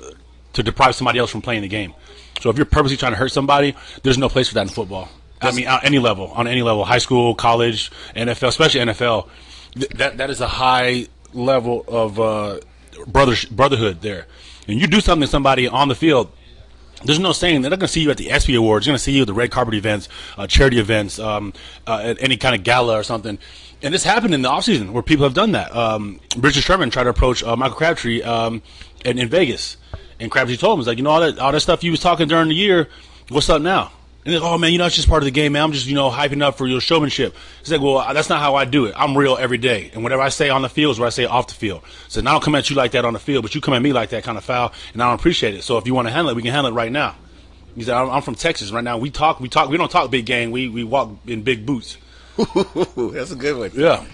to 0.52 0.62
deprive 0.62 0.94
somebody 0.94 1.18
else 1.18 1.30
from 1.30 1.42
playing 1.42 1.62
the 1.62 1.68
game. 1.68 1.94
So 2.42 2.50
if 2.50 2.56
you're 2.56 2.66
purposely 2.66 2.96
trying 2.96 3.12
to 3.12 3.18
hurt 3.18 3.30
somebody, 3.30 3.76
there's 4.02 4.18
no 4.18 4.28
place 4.28 4.48
for 4.48 4.54
that 4.54 4.62
in 4.62 4.68
football. 4.68 5.08
I 5.40 5.52
mean, 5.52 5.68
on 5.68 5.78
any 5.84 6.00
level, 6.00 6.26
on 6.28 6.48
any 6.48 6.62
level, 6.62 6.84
high 6.84 6.98
school, 6.98 7.36
college, 7.36 7.92
NFL, 8.16 8.48
especially 8.48 8.80
NFL, 8.80 9.28
th- 9.74 9.90
that 9.90 10.16
that 10.18 10.28
is 10.28 10.40
a 10.40 10.48
high 10.48 11.06
level 11.32 11.84
of 11.86 12.18
uh, 12.18 12.58
brother 13.06 13.36
brotherhood 13.50 14.00
there. 14.00 14.26
And 14.66 14.80
you 14.80 14.88
do 14.88 15.00
something 15.00 15.26
to 15.26 15.30
somebody 15.30 15.68
on 15.68 15.86
the 15.86 15.94
field, 15.94 16.32
there's 17.04 17.20
no 17.20 17.32
saying 17.32 17.62
they're 17.62 17.70
not 17.70 17.78
going 17.78 17.86
to 17.86 17.92
see 17.92 18.02
you 18.02 18.10
at 18.10 18.16
the 18.16 18.30
ESPY 18.30 18.56
Awards. 18.56 18.86
They're 18.86 18.90
going 18.90 18.98
to 18.98 19.04
see 19.04 19.12
you 19.12 19.22
at 19.22 19.28
the 19.28 19.34
red 19.34 19.52
carpet 19.52 19.74
events, 19.74 20.08
uh, 20.36 20.48
charity 20.48 20.80
events, 20.80 21.20
um, 21.20 21.52
uh, 21.86 22.00
at 22.02 22.20
any 22.20 22.36
kind 22.36 22.56
of 22.56 22.64
gala 22.64 22.98
or 22.98 23.04
something. 23.04 23.38
And 23.82 23.94
this 23.94 24.04
happened 24.04 24.34
in 24.34 24.42
the 24.42 24.48
offseason 24.48 24.90
where 24.90 25.02
people 25.02 25.24
have 25.24 25.34
done 25.34 25.52
that. 25.52 25.74
Um, 25.74 26.20
Richard 26.36 26.62
Sherman 26.62 26.90
tried 26.90 27.04
to 27.04 27.10
approach 27.10 27.42
uh, 27.42 27.56
Michael 27.56 27.76
Crabtree 27.76 28.22
um, 28.22 28.62
in, 29.04 29.18
in 29.18 29.28
Vegas, 29.28 29.76
and 30.22 30.30
Crabtree 30.30 30.56
told 30.56 30.78
him, 30.78 30.80
"He's 30.80 30.86
like, 30.86 30.98
you 30.98 31.04
know, 31.04 31.10
all 31.10 31.20
that 31.20 31.38
all 31.38 31.52
that 31.52 31.60
stuff 31.60 31.84
you 31.84 31.90
was 31.90 32.00
talking 32.00 32.28
during 32.28 32.48
the 32.48 32.54
year, 32.54 32.88
what's 33.28 33.50
up 33.50 33.60
now?" 33.60 33.90
And 34.24 34.32
he's 34.32 34.40
like, 34.40 34.50
"Oh 34.50 34.56
man, 34.56 34.72
you 34.72 34.78
know, 34.78 34.86
it's 34.86 34.94
just 34.94 35.08
part 35.08 35.22
of 35.22 35.24
the 35.24 35.32
game, 35.32 35.52
man. 35.52 35.64
I'm 35.64 35.72
just 35.72 35.86
you 35.86 35.94
know 35.94 36.08
hyping 36.08 36.42
up 36.42 36.56
for 36.56 36.66
your 36.66 36.80
showmanship." 36.80 37.34
He's 37.60 37.72
like, 37.72 37.80
"Well, 37.80 38.14
that's 38.14 38.28
not 38.28 38.40
how 38.40 38.54
I 38.54 38.64
do 38.64 38.86
it. 38.86 38.94
I'm 38.96 39.18
real 39.18 39.36
every 39.36 39.58
day, 39.58 39.90
and 39.92 40.02
whatever 40.02 40.22
I 40.22 40.28
say 40.28 40.48
on 40.48 40.62
the 40.62 40.68
field 40.68 40.92
is 40.92 41.00
what 41.00 41.06
I 41.06 41.10
say 41.10 41.24
off 41.24 41.48
the 41.48 41.54
field. 41.54 41.82
So 42.08 42.20
now 42.20 42.30
I 42.30 42.32
don't 42.34 42.44
come 42.44 42.54
at 42.54 42.70
you 42.70 42.76
like 42.76 42.92
that 42.92 43.04
on 43.04 43.12
the 43.12 43.18
field, 43.18 43.42
but 43.42 43.54
you 43.54 43.60
come 43.60 43.74
at 43.74 43.82
me 43.82 43.92
like 43.92 44.10
that 44.10 44.22
kind 44.24 44.38
of 44.38 44.44
foul, 44.44 44.72
and 44.94 45.02
I 45.02 45.06
don't 45.08 45.18
appreciate 45.18 45.54
it. 45.54 45.64
So 45.64 45.76
if 45.76 45.86
you 45.86 45.94
want 45.94 46.08
to 46.08 46.12
handle 46.14 46.30
it, 46.30 46.36
we 46.36 46.42
can 46.42 46.52
handle 46.52 46.72
it 46.72 46.74
right 46.74 46.92
now." 46.92 47.16
He 47.74 47.82
said, 47.82 47.94
I'm, 47.94 48.10
I'm 48.10 48.22
from 48.22 48.34
Texas 48.34 48.70
right 48.70 48.84
now. 48.84 48.98
We 48.98 49.10
talk, 49.10 49.40
we 49.40 49.48
talk, 49.48 49.70
we 49.70 49.78
don't 49.78 49.90
talk 49.90 50.10
big 50.10 50.26
game. 50.26 50.50
We 50.50 50.68
we 50.68 50.84
walk 50.84 51.10
in 51.26 51.42
big 51.42 51.64
boots. 51.64 51.96
That's 52.36 53.30
a 53.30 53.36
good 53.36 53.58
one. 53.58 53.70
Yeah. 53.74 54.04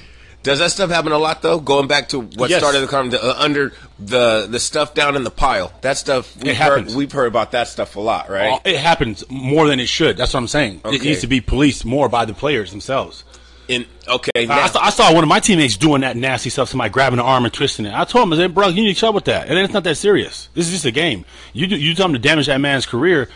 Does 0.49 0.59
that 0.61 0.71
stuff 0.71 0.91
happen 0.91 1.13
a 1.13 1.19
lot 1.19 1.43
though? 1.43 1.61
Going 1.61 1.87
back 1.87 2.09
to 2.11 2.21
what 2.21 2.51
Yes. 2.51 2.61
started 2.61 2.81
the 2.81 2.87
conversation, 2.87 3.29
uh, 3.31 3.35
under 3.39 3.73
the 3.99 4.47
the 4.51 4.59
stuff 4.59 4.95
down 4.95 5.17
in 5.17 5.25
the 5.25 5.31
pile. 5.31 5.73
That 5.83 5.97
stuff 5.99 6.35
we've 6.43 6.57
heard, 6.57 6.91
we've 6.95 7.13
heard 7.13 7.27
about 7.29 7.53
that 7.53 7.69
stuff 7.69 7.97
a 7.97 8.01
lot, 8.01 8.31
right? 8.31 8.53
Uh, 8.55 8.59
It 8.65 8.77
happens 8.79 9.25
more 9.29 9.67
than 9.69 9.81
it 9.81 9.89
should. 9.89 10.17
That's 10.17 10.33
what 10.35 10.41
I'm 10.41 10.49
saying. 10.49 10.81
It 10.87 11.03
needs 11.03 11.21
to 11.21 11.27
be 11.27 11.41
policed 11.41 11.85
more 11.85 12.09
by 12.09 12.25
the 12.25 12.35
players 12.35 12.71
themselves. 12.71 13.25
In 13.69 13.85
okay, 14.09 14.31
I, 14.35 14.45
now, 14.47 14.67
saw, 14.67 14.83
I 14.83 14.89
saw 14.89 15.13
one 15.13 15.23
of 15.23 15.29
my 15.29 15.41
teammates 15.41 15.77
doing 15.77 16.01
that 16.01 16.17
nasty 16.17 16.49
stuff, 16.49 16.71
somebody 16.71 16.89
grabbing 16.91 17.19
the 17.19 17.23
arm 17.23 17.45
and 17.45 17.53
twisting 17.53 17.85
it. 17.85 17.93
I 17.93 18.05
told 18.05 18.23
him, 18.23 18.33
I 18.33 18.37
said, 18.37 18.55
bro, 18.55 18.69
you 18.69 18.83
need 18.83 18.95
to 18.95 18.99
chill 18.99 19.13
with 19.13 19.27
that. 19.27 19.49
And 19.49 19.59
it's 19.59 19.75
not 19.75 19.85
that 19.85 19.97
serious. 19.97 20.49
This 20.55 20.65
is 20.67 20.73
just 20.73 20.85
a 20.87 20.91
game. 20.91 21.27
You 21.53 21.67
do, 21.67 21.77
you 21.77 21.95
tell 21.95 22.07
him 22.07 22.15
to 22.15 22.19
damage 22.19 22.47
that 22.47 22.63
man's 22.63 22.87
career, 22.87 23.29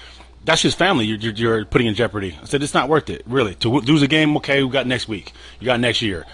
that's 0.47 0.63
his 0.63 0.75
family 0.75 1.05
you're, 1.05 1.19
you're, 1.19 1.35
you're 1.35 1.65
putting 1.67 1.87
in 1.87 1.95
jeopardy. 1.95 2.35
I 2.41 2.47
said, 2.47 2.63
it's 2.63 2.73
not 2.73 2.89
worth 2.89 3.11
it, 3.11 3.23
really. 3.27 3.55
To 3.57 3.69
w- 3.69 3.85
lose 3.87 4.01
a 4.01 4.07
game, 4.09 4.35
okay, 4.39 4.63
we 4.63 4.71
got 4.71 4.87
next 4.87 5.07
week. 5.07 5.33
You 5.61 5.67
got 5.67 5.81
next 5.81 6.01
year. 6.01 6.25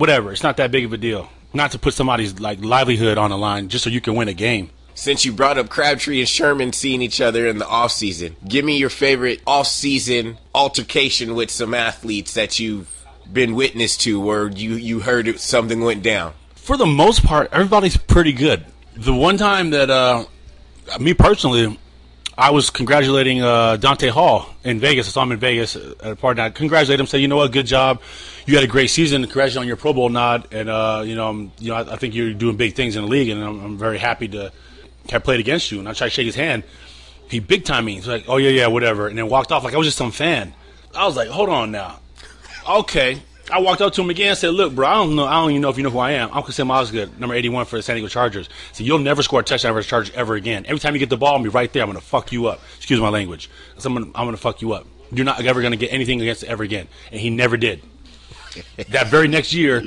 Whatever. 0.00 0.32
It's 0.32 0.42
not 0.42 0.56
that 0.56 0.70
big 0.70 0.86
of 0.86 0.92
a 0.94 0.96
deal. 0.96 1.28
Not 1.52 1.72
to 1.72 1.78
put 1.78 1.92
somebody's 1.92 2.40
like 2.40 2.58
livelihood 2.64 3.18
on 3.18 3.28
the 3.30 3.36
line 3.36 3.68
just 3.68 3.84
so 3.84 3.90
you 3.90 4.00
can 4.00 4.14
win 4.14 4.28
a 4.28 4.32
game. 4.32 4.70
since 4.94 5.24
you 5.26 5.32
brought 5.32 5.58
up 5.58 5.68
Crabtree 5.68 6.20
and 6.20 6.28
Sherman 6.28 6.72
seeing 6.72 7.02
each 7.02 7.20
other 7.20 7.46
in 7.46 7.58
the 7.58 7.66
off 7.66 7.92
season, 7.92 8.36
give 8.48 8.64
me 8.64 8.78
your 8.78 8.88
favorite 8.90 9.40
off 9.46 9.66
season 9.66 10.38
altercation 10.54 11.34
with 11.34 11.50
some 11.50 11.74
athletes 11.74 12.32
that 12.34 12.58
you've 12.58 12.88
been 13.30 13.54
witness 13.54 13.96
to, 13.98 14.18
where 14.20 14.48
you 14.48 14.74
you 14.74 15.00
heard 15.00 15.28
it, 15.28 15.38
something 15.40 15.80
went 15.82 16.02
down. 16.02 16.32
for 16.54 16.76
the 16.78 16.86
most 16.86 17.22
part, 17.24 17.48
everybody's 17.52 17.96
pretty 17.96 18.32
good. 18.32 18.64
The 18.96 19.14
one 19.14 19.36
time 19.36 19.70
that, 19.70 19.90
uh, 19.90 20.24
me 20.98 21.12
personally, 21.14 21.78
I 22.40 22.52
was 22.52 22.70
congratulating 22.70 23.42
uh, 23.42 23.76
Dante 23.76 24.08
Hall 24.08 24.48
in 24.64 24.80
Vegas. 24.80 25.08
I 25.08 25.10
saw 25.10 25.24
him 25.24 25.32
in 25.32 25.38
Vegas 25.38 25.76
at 25.76 26.12
a 26.12 26.16
party. 26.16 26.40
I 26.40 26.48
congratulated 26.48 26.98
him, 26.98 27.06
said, 27.06 27.20
"You 27.20 27.28
know 27.28 27.36
what? 27.36 27.52
Good 27.52 27.66
job. 27.66 28.00
You 28.46 28.54
had 28.54 28.64
a 28.64 28.66
great 28.66 28.88
season. 28.88 29.20
Congratulations 29.24 29.58
on 29.58 29.66
your 29.66 29.76
Pro 29.76 29.92
Bowl 29.92 30.08
nod. 30.08 30.48
And 30.50 30.70
uh, 30.70 31.02
you 31.04 31.16
know, 31.16 31.28
I'm, 31.28 31.52
you 31.58 31.68
know, 31.68 31.74
I, 31.74 31.92
I 31.92 31.96
think 31.96 32.14
you're 32.14 32.32
doing 32.32 32.56
big 32.56 32.74
things 32.74 32.96
in 32.96 33.02
the 33.02 33.08
league, 33.08 33.28
and 33.28 33.44
I'm, 33.44 33.62
I'm 33.62 33.76
very 33.76 33.98
happy 33.98 34.26
to 34.28 34.50
have 35.10 35.22
played 35.22 35.38
against 35.38 35.70
you." 35.70 35.80
And 35.80 35.88
I 35.88 35.92
tried 35.92 36.06
to 36.06 36.14
shake 36.14 36.24
his 36.24 36.34
hand. 36.34 36.64
He 37.28 37.40
big 37.40 37.66
time 37.66 37.84
me. 37.84 37.96
He's 37.96 38.08
like, 38.08 38.24
"Oh 38.26 38.38
yeah, 38.38 38.48
yeah, 38.48 38.68
whatever," 38.68 39.06
and 39.06 39.18
then 39.18 39.28
walked 39.28 39.52
off 39.52 39.62
like 39.62 39.74
I 39.74 39.76
was 39.76 39.86
just 39.86 39.98
some 39.98 40.10
fan. 40.10 40.54
I 40.94 41.04
was 41.04 41.16
like, 41.16 41.28
"Hold 41.28 41.50
on 41.50 41.70
now." 41.70 42.00
Okay. 42.66 43.20
I 43.50 43.58
walked 43.60 43.80
up 43.80 43.92
to 43.94 44.02
him 44.02 44.10
again 44.10 44.30
and 44.30 44.38
said, 44.38 44.54
"Look, 44.54 44.74
bro, 44.74 44.86
I 44.86 44.94
don't 44.94 45.16
know. 45.16 45.24
I 45.24 45.34
don't 45.34 45.50
even 45.50 45.62
know 45.62 45.70
if 45.70 45.76
you 45.76 45.82
know 45.82 45.90
who 45.90 45.98
I 45.98 46.12
am. 46.12 46.30
I'm 46.32 46.42
Kassim 46.42 46.70
Osgood, 46.70 47.18
number 47.18 47.34
81 47.34 47.66
for 47.66 47.76
the 47.76 47.82
San 47.82 47.96
Diego 47.96 48.08
Chargers. 48.08 48.48
So 48.72 48.84
you'll 48.84 48.98
never 48.98 49.22
score 49.22 49.40
a 49.40 49.42
touchdown 49.42 49.74
versus 49.74 49.88
Chargers 49.88 50.14
ever 50.14 50.34
again. 50.34 50.64
Every 50.66 50.78
time 50.78 50.94
you 50.94 50.98
get 50.98 51.10
the 51.10 51.16
ball, 51.16 51.36
I'm 51.36 51.42
be 51.42 51.48
right 51.48 51.72
there. 51.72 51.82
I'm 51.82 51.88
gonna 51.88 52.00
fuck 52.00 52.32
you 52.32 52.46
up. 52.46 52.60
Excuse 52.76 53.00
my 53.00 53.08
language. 53.08 53.50
I'm 53.84 53.94
gonna, 53.94 54.06
I'm 54.14 54.26
gonna 54.26 54.36
fuck 54.36 54.62
you 54.62 54.72
up. 54.72 54.86
You're 55.12 55.24
not 55.24 55.44
ever 55.44 55.62
gonna 55.62 55.76
get 55.76 55.92
anything 55.92 56.20
against 56.20 56.42
it 56.42 56.48
ever 56.48 56.62
again." 56.62 56.88
And 57.10 57.20
he 57.20 57.30
never 57.30 57.56
did. 57.56 57.82
that 58.88 59.08
very 59.08 59.28
next 59.28 59.52
year, 59.52 59.82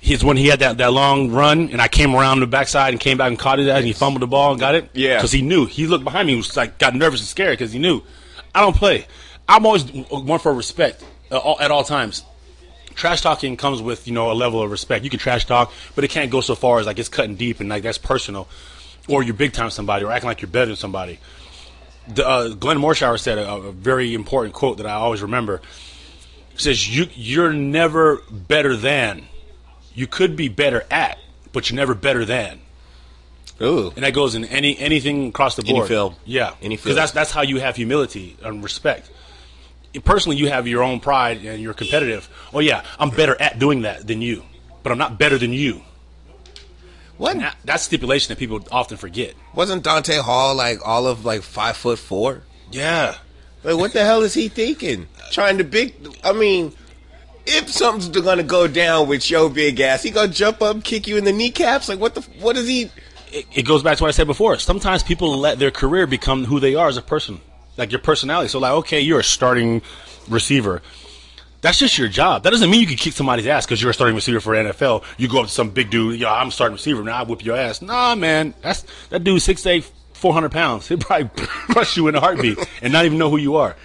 he's 0.00 0.24
when 0.24 0.36
he 0.36 0.48
had 0.48 0.60
that, 0.60 0.78
that 0.78 0.92
long 0.92 1.30
run, 1.30 1.70
and 1.70 1.80
I 1.80 1.88
came 1.88 2.14
around 2.14 2.40
the 2.40 2.46
backside 2.46 2.92
and 2.92 3.00
came 3.00 3.18
back 3.18 3.28
and 3.28 3.38
caught 3.38 3.60
it, 3.60 3.68
and 3.68 3.84
he 3.84 3.92
fumbled 3.92 4.22
the 4.22 4.26
ball 4.26 4.52
and 4.52 4.60
got 4.60 4.74
it. 4.74 4.90
Yeah. 4.94 5.16
because 5.16 5.32
he 5.32 5.42
knew. 5.42 5.66
He 5.66 5.86
looked 5.86 6.04
behind 6.04 6.26
me, 6.26 6.36
was 6.36 6.56
like 6.56 6.78
got 6.78 6.94
nervous 6.94 7.20
and 7.20 7.28
scared 7.28 7.58
because 7.58 7.72
he 7.72 7.78
knew. 7.78 8.02
I 8.54 8.60
don't 8.60 8.76
play. 8.76 9.06
I'm 9.48 9.66
always 9.66 9.84
one 10.10 10.38
for 10.38 10.52
respect 10.52 11.04
uh, 11.30 11.38
all, 11.38 11.60
at 11.60 11.70
all 11.70 11.84
times. 11.84 12.24
Trash 13.00 13.22
talking 13.22 13.56
comes 13.56 13.80
with 13.80 14.06
you 14.06 14.12
know 14.12 14.30
a 14.30 14.34
level 14.34 14.60
of 14.62 14.70
respect. 14.70 15.04
You 15.04 15.10
can 15.10 15.18
trash 15.18 15.46
talk, 15.46 15.72
but 15.94 16.04
it 16.04 16.08
can't 16.08 16.30
go 16.30 16.42
so 16.42 16.54
far 16.54 16.80
as 16.80 16.86
like 16.86 16.98
it's 16.98 17.08
cutting 17.08 17.34
deep 17.34 17.58
and 17.60 17.70
like 17.70 17.82
that's 17.82 17.96
personal, 17.96 18.46
or 19.08 19.22
you're 19.22 19.32
big 19.32 19.54
time 19.54 19.70
somebody 19.70 20.04
or 20.04 20.12
acting 20.12 20.28
like 20.28 20.42
you're 20.42 20.50
better 20.50 20.66
than 20.66 20.76
somebody. 20.76 21.18
The, 22.08 22.28
uh, 22.28 22.48
Glenn 22.48 22.76
Morshower 22.76 23.18
said 23.18 23.38
a, 23.38 23.50
a 23.54 23.72
very 23.72 24.12
important 24.12 24.52
quote 24.52 24.76
that 24.76 24.86
I 24.86 24.92
always 24.92 25.22
remember. 25.22 25.62
He 26.50 26.58
says 26.58 26.94
you 26.94 27.06
you're 27.14 27.54
never 27.54 28.20
better 28.30 28.76
than. 28.76 29.28
You 29.94 30.06
could 30.06 30.36
be 30.36 30.48
better 30.48 30.84
at, 30.90 31.16
but 31.54 31.70
you're 31.70 31.76
never 31.76 31.94
better 31.94 32.26
than. 32.26 32.60
Ooh, 33.62 33.92
And 33.96 34.04
that 34.04 34.12
goes 34.12 34.34
in 34.34 34.44
any 34.44 34.78
anything 34.78 35.28
across 35.28 35.56
the 35.56 35.62
board. 35.62 35.78
Any 35.78 35.88
field. 35.88 36.16
Yeah, 36.26 36.52
Any 36.60 36.76
because 36.76 36.94
that's 36.94 37.12
that's 37.12 37.30
how 37.30 37.40
you 37.40 37.60
have 37.60 37.76
humility 37.76 38.36
and 38.42 38.62
respect. 38.62 39.10
Personally, 40.04 40.36
you 40.36 40.48
have 40.48 40.68
your 40.68 40.82
own 40.82 41.00
pride 41.00 41.44
and 41.44 41.60
you're 41.60 41.74
competitive. 41.74 42.28
Oh 42.54 42.60
yeah, 42.60 42.84
I'm 42.98 43.10
better 43.10 43.40
at 43.40 43.58
doing 43.58 43.82
that 43.82 44.06
than 44.06 44.22
you, 44.22 44.44
but 44.82 44.92
I'm 44.92 44.98
not 44.98 45.18
better 45.18 45.36
than 45.38 45.52
you. 45.52 45.82
what? 47.16 47.36
That, 47.38 47.56
that's 47.64 47.82
stipulation 47.82 48.28
that 48.32 48.38
people 48.38 48.60
often 48.70 48.96
forget. 48.96 49.34
Wasn't 49.54 49.82
Dante 49.82 50.18
Hall 50.18 50.54
like 50.54 50.78
all 50.86 51.06
of 51.06 51.24
like 51.24 51.42
five 51.42 51.76
foot 51.76 51.98
four? 51.98 52.42
Yeah, 52.70 53.16
Like, 53.64 53.76
what 53.76 53.92
the 53.92 54.04
hell 54.04 54.22
is 54.22 54.32
he 54.34 54.48
thinking? 54.48 55.08
Trying 55.32 55.58
to 55.58 55.64
big. 55.64 55.92
I 56.22 56.32
mean, 56.32 56.72
if 57.46 57.68
something's 57.68 58.08
gonna 58.20 58.44
go 58.44 58.68
down 58.68 59.08
with 59.08 59.28
your 59.28 59.50
big 59.50 59.80
ass, 59.80 60.04
he 60.04 60.10
gonna 60.10 60.28
jump 60.32 60.62
up, 60.62 60.84
kick 60.84 61.08
you 61.08 61.16
in 61.16 61.24
the 61.24 61.32
kneecaps. 61.32 61.88
Like, 61.88 61.98
what 61.98 62.14
the? 62.14 62.20
What 62.40 62.56
is 62.56 62.68
he? 62.68 62.90
it, 63.32 63.46
it 63.52 63.62
goes 63.64 63.82
back 63.82 63.98
to 63.98 64.04
what 64.04 64.08
I 64.08 64.12
said 64.12 64.28
before. 64.28 64.56
Sometimes 64.58 65.02
people 65.02 65.36
let 65.36 65.58
their 65.58 65.70
career 65.72 66.06
become 66.06 66.44
who 66.44 66.60
they 66.60 66.74
are 66.76 66.86
as 66.88 66.96
a 66.96 67.02
person, 67.02 67.40
like 67.76 67.92
your 67.92 68.00
personality. 68.00 68.48
So, 68.48 68.58
like, 68.58 68.72
okay, 68.72 69.00
you're 69.00 69.20
a 69.20 69.24
starting 69.24 69.82
receiver. 70.28 70.82
That's 71.62 71.78
just 71.78 71.98
your 71.98 72.08
job. 72.08 72.44
That 72.44 72.50
doesn't 72.50 72.70
mean 72.70 72.80
you 72.80 72.86
can 72.86 72.96
kick 72.96 73.12
somebody's 73.12 73.46
ass 73.46 73.66
because 73.66 73.82
you're 73.82 73.90
a 73.90 73.94
starting 73.94 74.14
receiver 74.14 74.40
for 74.40 74.54
NFL. 74.54 75.04
You 75.18 75.28
go 75.28 75.40
up 75.40 75.46
to 75.46 75.52
some 75.52 75.70
big 75.70 75.90
dude, 75.90 76.18
yo, 76.18 76.28
I'm 76.28 76.50
starting 76.50 76.74
receiver, 76.74 77.02
now 77.02 77.18
I 77.18 77.22
whip 77.24 77.44
your 77.44 77.56
ass. 77.56 77.82
Nah, 77.82 78.14
man, 78.14 78.54
that's 78.62 78.86
that 79.10 79.24
dude's 79.24 79.44
six 79.44 79.66
eight, 79.66 79.84
four 80.14 80.32
hundred 80.32 80.52
pounds. 80.52 80.88
He'll 80.88 80.98
probably 80.98 81.28
crush 81.36 81.96
you 81.96 82.08
in 82.08 82.14
a 82.14 82.20
heartbeat 82.20 82.58
and 82.80 82.92
not 82.92 83.04
even 83.04 83.18
know 83.18 83.28
who 83.28 83.36
you 83.36 83.56
are. 83.56 83.76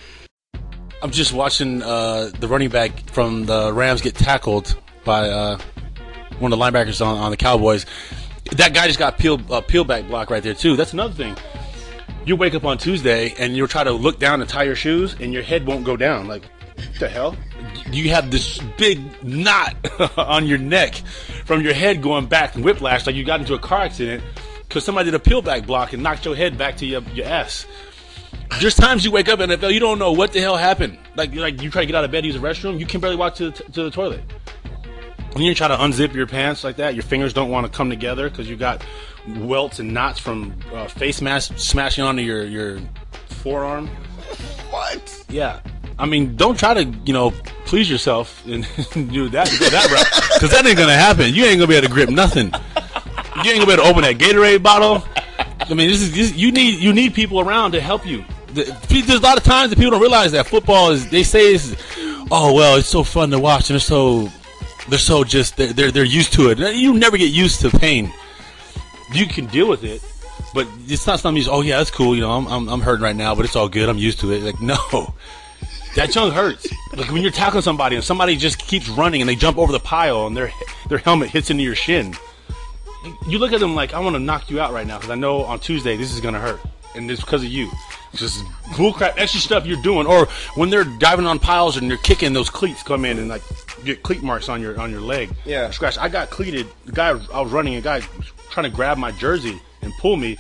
I'm 1.02 1.12
just 1.12 1.34
watching 1.34 1.84
uh, 1.84 2.32
the 2.40 2.48
running 2.48 2.70
back 2.70 3.10
from 3.10 3.46
the 3.46 3.74
Rams 3.74 4.02
get 4.02 4.16
tackled 4.16 4.76
by 5.04 5.30
uh, 5.30 5.60
one 6.40 6.54
of 6.54 6.58
the 6.58 6.66
linebackers 6.66 7.06
on, 7.06 7.18
on 7.18 7.32
the 7.32 7.38
Cowboys. 7.38 7.86
That 8.54 8.74
guy 8.74 8.88
just 8.88 9.00
got 9.00 9.18
peel 9.18 9.42
uh, 9.52 9.60
peel 9.62 9.84
back 9.84 10.08
block 10.08 10.30
right 10.30 10.42
there 10.42 10.54
too. 10.54 10.78
That's 10.78 10.94
another 10.94 11.14
thing. 11.14 11.36
You 12.26 12.36
wake 12.36 12.56
up 12.56 12.66
on 12.66 12.80
Tuesday 12.80 13.36
and 13.38 13.56
you'll 13.56 13.68
try 13.68 13.84
to 13.84 13.92
look 13.92 14.20
down 14.20 14.42
and 14.42 14.50
tie 14.50 14.64
your 14.64 14.76
shoes, 14.76 15.16
and 15.20 15.32
your 15.32 15.44
head 15.44 15.68
won't 15.68 15.86
go 15.86 15.96
down. 15.96 16.28
Like, 16.28 16.44
the 17.00 17.08
hell? 17.08 17.38
You 17.92 18.10
have 18.10 18.32
this 18.32 18.58
big 18.78 19.00
knot 19.24 19.76
on 20.18 20.48
your 20.48 20.58
neck 20.58 20.96
from 21.46 21.62
your 21.62 21.74
head 21.74 22.02
going 22.02 22.26
back 22.26 22.56
and 22.56 22.64
whiplash, 22.64 23.06
like 23.06 23.16
you 23.16 23.24
got 23.24 23.42
into 23.42 23.54
a 23.54 23.60
car 23.60 23.82
accident 23.82 24.24
because 24.68 24.84
somebody 24.84 25.12
did 25.12 25.16
a 25.16 25.20
peel 25.20 25.42
back 25.42 25.68
block 25.68 25.94
and 25.94 26.02
knocked 26.02 26.26
your 26.26 26.36
head 26.36 26.58
back 26.58 26.78
to 26.78 26.86
your, 26.86 27.02
your 27.14 27.28
ass. 27.28 27.68
There's 28.60 28.76
times 28.76 29.06
you 29.06 29.12
wake 29.12 29.30
up 29.30 29.40
NFL, 29.40 29.74
you 29.74 29.80
don't 29.80 30.00
know 30.00 30.12
what 30.12 30.34
the 30.34 30.42
hell 30.42 30.58
happened. 30.58 30.98
Like, 31.16 31.34
like 31.36 31.62
you 31.62 31.70
try 31.70 31.84
to 31.84 31.86
get 31.86 31.96
out 31.96 32.04
of 32.04 32.12
bed, 32.12 32.26
use 32.26 32.36
the 32.36 32.42
restroom, 32.42 32.80
you 32.80 32.86
can 32.86 33.02
barely 33.02 33.16
walk 33.16 33.36
to, 33.36 33.52
to 33.52 33.84
the 33.84 33.92
toilet. 33.92 34.22
When 35.34 35.44
you 35.44 35.54
try 35.54 35.68
to 35.68 35.76
unzip 35.76 36.14
your 36.14 36.28
pants 36.28 36.64
like 36.64 36.78
that, 36.78 36.96
your 36.96 37.04
fingers 37.04 37.34
don't 37.34 37.50
want 37.50 37.68
to 37.68 37.72
come 37.72 37.90
together 37.90 38.30
because 38.30 38.50
you 38.50 38.56
got 38.56 38.84
welts 39.28 39.80
and 39.80 39.94
knots 39.94 40.20
from 40.20 40.54
uh, 40.74 40.88
face 40.88 41.22
mask 41.22 41.54
smashing 41.58 42.04
onto 42.04 42.22
your, 42.22 42.44
your 42.44 42.80
forearm. 43.28 43.88
What? 44.70 45.26
Yeah. 45.30 45.60
I 45.98 46.06
mean, 46.06 46.36
don't 46.36 46.58
try 46.60 46.74
to, 46.74 46.84
you 47.06 47.14
know, 47.14 47.32
please 47.66 47.90
yourself 47.90 48.46
and 48.46 48.64
do 49.12 49.30
that, 49.30 49.48
go 49.60 49.70
that 49.70 49.90
route. 49.92 50.34
Because 50.34 50.52
that 50.52 50.66
ain't 50.66 50.76
going 50.78 50.90
to 50.90 50.96
happen. 50.96 51.34
You 51.34 51.46
ain't 51.46 51.58
going 51.58 51.62
to 51.62 51.68
be 51.68 51.76
able 51.76 51.88
to 51.88 51.94
grip 51.94 52.10
nothing. 52.10 52.48
You 53.44 53.52
ain't 53.52 53.58
going 53.58 53.62
to 53.62 53.66
be 53.68 53.74
able 53.74 53.84
to 53.84 53.90
open 53.90 54.02
that 54.04 54.18
Gatorade 54.18 54.62
bottle. 54.62 55.04
I 55.60 55.74
mean, 55.74 55.90
this 55.90 56.02
is 56.02 56.14
this, 56.14 56.34
you 56.36 56.52
need 56.52 56.80
you 56.80 56.94
need 56.94 57.14
people 57.14 57.40
around 57.40 57.72
to 57.72 57.82
help 57.82 58.06
you. 58.06 58.24
The- 58.54 58.64
There's 58.90 59.20
a 59.20 59.24
lot 59.24 59.38
of 59.38 59.44
times 59.44 59.70
that 59.70 59.78
people 59.78 59.92
don't 59.92 60.02
realize 60.02 60.32
that 60.34 60.48
football 60.48 60.92
is. 60.92 61.10
They 61.10 61.24
say, 61.24 61.54
it's, 61.56 61.76
"Oh 62.30 62.54
well, 62.54 62.78
it's 62.78 62.88
so 62.88 63.04
fun 63.04 63.30
to 63.32 63.40
watch," 63.40 63.70
and 63.70 63.76
they're 63.76 63.80
so 63.80 64.30
they're 64.90 65.00
so 65.00 65.24
just 65.24 65.58
they're 65.58 65.74
they're, 65.74 65.92
they're 65.92 66.04
used 66.04 66.34
to 66.34 66.50
it. 66.52 66.60
You 66.76 66.94
never 66.94 67.18
get 67.18 67.32
used 67.32 67.62
to 67.62 67.70
pain. 67.72 68.12
You 69.14 69.28
can 69.28 69.46
deal 69.48 69.68
with 69.68 69.84
it, 69.84 70.02
but 70.54 70.68
it's 70.88 71.06
not 71.06 71.20
something 71.20 71.38
you. 71.38 71.44
just, 71.44 71.54
Oh 71.54 71.62
yeah, 71.62 71.78
that's 71.78 71.92
cool. 71.92 72.16
You 72.16 72.22
know, 72.22 72.32
I'm 72.32 72.48
I'm, 72.48 72.68
I'm 72.68 72.82
hurting 72.82 73.04
right 73.04 73.16
now, 73.16 73.36
but 73.36 73.46
it's 73.46 73.56
all 73.56 73.70
good. 73.70 73.90
I'm 73.90 73.98
used 73.98 74.20
to 74.22 74.32
it. 74.32 74.44
Like 74.44 74.62
no, 74.62 75.14
That 75.96 76.12
chunk 76.12 76.34
hurts. 76.34 76.68
Like 76.94 77.10
when 77.10 77.22
you're 77.22 77.32
tackling 77.32 77.62
somebody 77.62 77.96
and 77.96 78.04
somebody 78.04 78.36
just 78.36 78.60
keeps 78.60 78.90
running 78.90 79.22
and 79.22 79.30
they 79.30 79.36
jump 79.36 79.58
over 79.58 79.72
the 79.72 79.80
pile 79.80 80.28
and 80.28 80.36
their 80.36 80.52
their 80.90 80.98
helmet 80.98 81.30
hits 81.30 81.50
into 81.50 81.64
your 81.64 81.76
shin. 81.76 82.14
You 83.30 83.40
look 83.40 83.54
at 83.54 83.62
them 83.62 83.76
like 83.76 83.94
I 83.94 84.00
want 84.00 84.16
to 84.16 84.20
knock 84.20 84.50
you 84.50 84.60
out 84.60 84.74
right 84.74 84.86
now 84.86 84.98
because 84.98 85.10
I 85.10 85.16
know 85.16 85.44
on 85.44 85.60
Tuesday 85.60 85.96
this 85.96 86.14
is 86.14 86.20
gonna 86.20 86.40
hurt 86.40 86.60
and 86.96 87.10
it's 87.10 87.22
because 87.22 87.44
of 87.44 87.50
you. 87.50 87.72
It's 88.12 88.22
just 88.22 88.44
bullcrap 88.76 89.14
extra 89.18 89.40
stuff 89.40 89.66
you're 89.66 89.82
doing. 89.82 90.06
Or 90.06 90.26
when 90.56 90.70
they're 90.70 90.84
diving 90.84 91.26
on 91.26 91.40
piles 91.40 91.78
and 91.78 91.90
they're 91.90 91.98
kicking, 91.98 92.34
those 92.34 92.50
cleats 92.50 92.84
come 92.84 93.06
in 93.06 93.18
and 93.18 93.30
like 93.30 93.44
get 93.86 94.04
cleat 94.04 94.22
marks 94.22 94.50
on 94.50 94.62
your 94.62 94.78
on 94.80 94.92
your 94.92 95.02
leg. 95.02 95.34
Yeah. 95.46 95.72
scratch. 95.72 95.98
I 95.98 96.10
got 96.10 96.30
cleated. 96.30 96.68
The 96.86 96.92
guy 96.92 97.10
I 97.10 97.42
was 97.42 97.54
running, 97.54 97.76
a 97.76 97.82
guy 97.82 98.02
trying 98.56 98.72
to 98.72 98.76
grab 98.76 98.98
my 98.98 99.12
jersey 99.12 99.62
and 99.82 99.94
pull 100.00 100.18
me. 100.18 100.38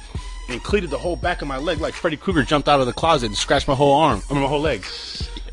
And 0.48 0.62
cleated 0.62 0.92
the 0.92 0.98
whole 1.00 1.16
back 1.16 1.42
of 1.42 1.48
my 1.48 1.58
leg 1.58 1.80
like 1.80 1.96
Freddy 1.96 2.18
Krueger 2.18 2.44
jumped 2.44 2.70
out 2.70 2.80
of 2.80 2.86
the 2.86 2.94
closet 2.94 3.26
and 3.26 3.36
scratched 3.36 3.68
my 3.68 3.74
whole 3.74 3.94
arm, 3.94 4.22
I 4.30 4.34
mean, 4.34 4.44
my 4.44 4.48
whole 4.48 4.62
leg. 4.62 4.86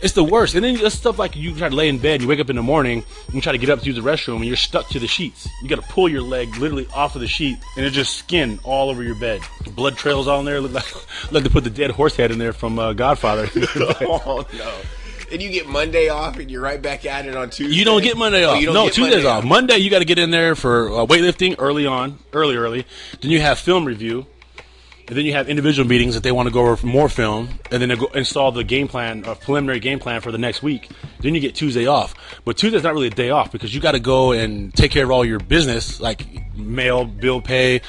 It's 0.03 0.13
the 0.13 0.23
worst. 0.23 0.55
And 0.55 0.63
then 0.63 0.91
stuff 0.91 1.19
like 1.19 1.35
you 1.35 1.57
try 1.57 1.71
to 1.71 1.75
lay 1.75 1.89
in 1.89 1.97
bed, 1.97 2.21
you 2.21 2.29
wake 2.29 2.41
up 2.41 2.51
in 2.51 2.57
the 2.57 2.63
morning, 2.63 3.03
and 3.27 3.35
you 3.35 3.41
try 3.41 3.53
to 3.53 3.59
get 3.59 3.71
up 3.71 3.81
to 3.81 3.87
use 3.87 3.95
the 3.95 4.03
restroom, 4.03 4.37
and 4.37 4.45
you're 4.45 4.57
stuck 4.57 4.89
to 4.89 4.99
the 4.99 5.07
sheets. 5.07 5.49
You 5.63 5.69
got 5.71 5.77
to 5.77 5.93
pull 5.93 6.11
your 6.11 6.21
leg 6.21 6.55
literally 6.59 6.87
off 6.93 7.15
of 7.15 7.23
the 7.23 7.27
sheet, 7.27 7.57
and 7.77 7.87
it's 7.87 7.95
just 7.95 8.17
skin 8.19 8.61
all 8.65 8.91
over 8.91 9.03
your 9.03 9.15
bed. 9.15 9.41
Blood 9.75 9.97
trails 9.97 10.29
on 10.29 10.45
there. 10.45 10.61
Look 10.61 10.73
like, 10.73 10.95
like 11.33 11.43
they 11.43 11.49
put 11.49 11.65
the 11.65 11.71
dead 11.71 11.93
horse 11.93 12.15
head 12.17 12.31
in 12.31 12.39
there 12.39 12.53
from 12.53 12.79
uh, 12.79 12.93
Godfather. 12.93 13.49
oh 13.57 14.45
no. 14.53 14.75
And 15.33 15.41
you 15.41 15.51
get 15.51 15.67
Monday 15.67 16.09
off, 16.09 16.39
and 16.39 16.51
you're 16.51 16.61
right 16.63 16.81
back 16.81 17.07
at 17.07 17.27
it 17.27 17.35
on 17.35 17.49
Tuesday. 17.51 17.75
You 17.75 17.85
don't 17.87 18.03
get 18.03 18.17
Monday 18.19 18.45
Oh, 18.45 18.51
off. 18.51 18.63
don't 18.63 18.75
no, 18.75 18.87
Tuesdays 18.89 19.25
Monday 19.25 19.27
off. 19.27 19.45
Monday 19.45 19.79
you 19.79 19.89
got 19.91 20.01
to 20.01 20.05
get 20.05 20.19
in 20.19 20.31
there 20.31 20.55
for 20.55 20.89
uh, 20.91 21.07
weightlifting 21.07 21.55
early 21.59 21.87
on, 21.87 22.19
early, 22.33 22.55
early. 22.57 22.85
Then 23.21 23.31
you 23.31 23.41
have 23.41 23.59
film 23.59 23.87
review, 23.87 24.27
and 25.09 25.17
then 25.17 25.25
you 25.25 25.33
have 25.33 25.49
individual 25.49 25.89
meetings 25.89 26.15
that 26.15 26.23
they 26.23 26.33
want 26.33 26.49
to 26.49 26.53
go 26.53 26.67
over 26.67 26.87
more 26.87 27.09
film, 27.09 27.49
and 27.71 27.81
then 27.81 27.89
they 27.89 27.97
go 27.97 28.07
install 28.09 28.53
the 28.53 28.63
game 28.63 28.89
plan, 28.89 29.25
a 29.25 29.35
preliminary 29.35 29.81
game 29.81 29.99
plan 29.99 30.21
for 30.21 30.31
the 30.33 30.39
next 30.39 30.63
week. 30.63 30.91
Then 31.21 31.35
you 31.35 31.41
get 31.41 31.55
Tuesday 31.55 31.87
off. 31.87 32.15
But 32.45 32.59
Tuesday's 32.59 32.83
not 32.83 32.93
really 32.93 33.07
a 33.07 33.11
day 33.11 33.31
off 33.31 33.51
because 33.53 33.75
you 33.75 33.81
got 33.81 33.93
to 33.93 34.01
go 34.01 34.33
and 34.33 34.75
take 34.75 34.91
care 34.91 35.05
of 35.05 35.11
all 35.11 35.25
your 35.25 35.41
business, 35.41 35.99
like 35.99 36.27
mail, 36.55 37.07
bill 37.07 37.41
pay, 37.41 37.81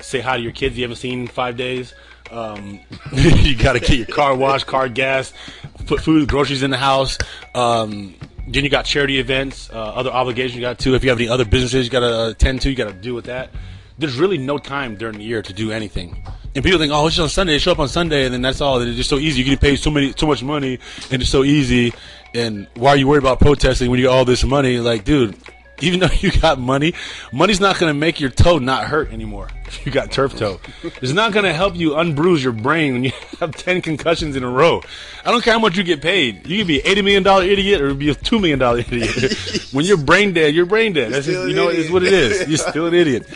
say 0.00 0.20
hi 0.20 0.36
to 0.36 0.42
your 0.42 0.52
kids 0.52 0.76
you 0.76 0.84
haven't 0.84 0.96
seen 0.98 1.22
in 1.22 1.26
five 1.26 1.56
days. 1.56 1.94
Um, 2.30 2.80
you 3.12 3.54
got 3.56 3.74
to 3.74 3.80
get 3.80 3.90
your 3.98 4.06
car 4.06 4.34
washed, 4.34 4.66
car 4.66 4.88
gas, 4.88 5.34
put 5.82 6.00
food, 6.00 6.28
groceries 6.28 6.62
in 6.62 6.70
the 6.70 6.76
house. 6.76 7.18
Um, 7.54 8.14
then 8.46 8.64
you 8.64 8.70
got 8.70 8.84
charity 8.84 9.18
events, 9.18 9.70
uh, 9.70 9.74
other 9.74 10.10
obligations 10.10 10.56
you 10.56 10.60
got 10.60 10.78
to. 10.80 10.94
If 10.94 11.04
you 11.04 11.10
have 11.10 11.18
any 11.18 11.28
other 11.28 11.44
businesses 11.44 11.86
you 11.86 11.90
got 11.90 12.00
to 12.00 12.30
attend 12.30 12.62
to, 12.62 12.70
you 12.70 12.76
got 12.76 12.88
to 12.88 12.94
do 12.94 13.14
with 13.14 13.26
that. 13.26 13.50
There's 13.98 14.16
really 14.16 14.38
no 14.38 14.58
time 14.58 14.96
during 14.96 15.18
the 15.18 15.24
year 15.24 15.42
to 15.42 15.52
do 15.52 15.70
anything. 15.70 16.22
And 16.54 16.64
people 16.64 16.78
think, 16.78 16.92
oh, 16.92 17.06
it's 17.06 17.16
just 17.16 17.22
on 17.22 17.28
Sunday. 17.28 17.54
They 17.54 17.58
show 17.58 17.72
up 17.72 17.78
on 17.78 17.88
Sunday, 17.88 18.24
and 18.24 18.34
then 18.34 18.42
that's 18.42 18.60
all. 18.60 18.80
It's 18.80 18.96
just 18.96 19.08
so 19.08 19.16
easy. 19.16 19.42
You 19.42 19.44
get 19.44 19.60
paid 19.60 19.76
so 19.76 19.90
many, 19.90 20.12
so 20.16 20.26
much 20.26 20.42
money, 20.42 20.78
and 21.10 21.22
it's 21.22 21.30
so 21.30 21.44
easy. 21.44 21.94
And 22.34 22.66
why 22.74 22.90
are 22.90 22.96
you 22.96 23.06
worried 23.06 23.22
about 23.22 23.38
protesting 23.38 23.90
when 23.90 23.98
you 23.98 24.06
get 24.06 24.10
all 24.10 24.24
this 24.24 24.44
money? 24.44 24.78
Like, 24.78 25.04
dude, 25.04 25.36
even 25.92 26.00
though 26.00 26.08
you 26.20 26.30
got 26.30 26.58
money, 26.58 26.94
money's 27.32 27.60
not 27.60 27.78
going 27.78 27.90
to 27.90 27.98
make 27.98 28.20
your 28.20 28.30
toe 28.30 28.58
not 28.58 28.84
hurt 28.84 29.12
anymore. 29.12 29.48
If 29.72 29.86
you 29.86 29.90
got 29.92 30.12
turf 30.12 30.36
toe, 30.36 30.60
it's 31.00 31.14
not 31.14 31.32
going 31.32 31.46
to 31.46 31.52
help 31.54 31.74
you 31.76 31.96
unbruise 31.96 32.44
your 32.44 32.52
brain 32.52 32.92
when 32.92 33.04
you 33.04 33.12
have 33.40 33.56
ten 33.56 33.80
concussions 33.80 34.36
in 34.36 34.44
a 34.44 34.50
row. 34.50 34.82
I 35.24 35.30
don't 35.30 35.42
care 35.42 35.54
how 35.54 35.58
much 35.58 35.78
you 35.78 35.82
get 35.82 36.02
paid. 36.02 36.46
You 36.46 36.58
can 36.58 36.66
be 36.66 36.80
an 36.80 36.86
eighty 36.86 37.00
million 37.00 37.22
dollar 37.22 37.44
idiot 37.44 37.80
or 37.80 37.94
be 37.94 38.10
a 38.10 38.14
two 38.14 38.38
million 38.38 38.58
dollar 38.58 38.80
idiot. 38.80 39.66
when 39.72 39.86
you're 39.86 39.96
brain 39.96 40.34
dead, 40.34 40.54
you're 40.54 40.66
brain 40.66 40.92
dead. 40.92 41.10
That's 41.10 41.24
just, 41.24 41.48
you 41.48 41.54
know, 41.54 41.70
it's 41.70 41.88
what 41.88 42.02
it 42.02 42.12
is. 42.12 42.46
You're 42.46 42.58
still 42.58 42.86
an 42.86 42.92
idiot, 42.92 43.26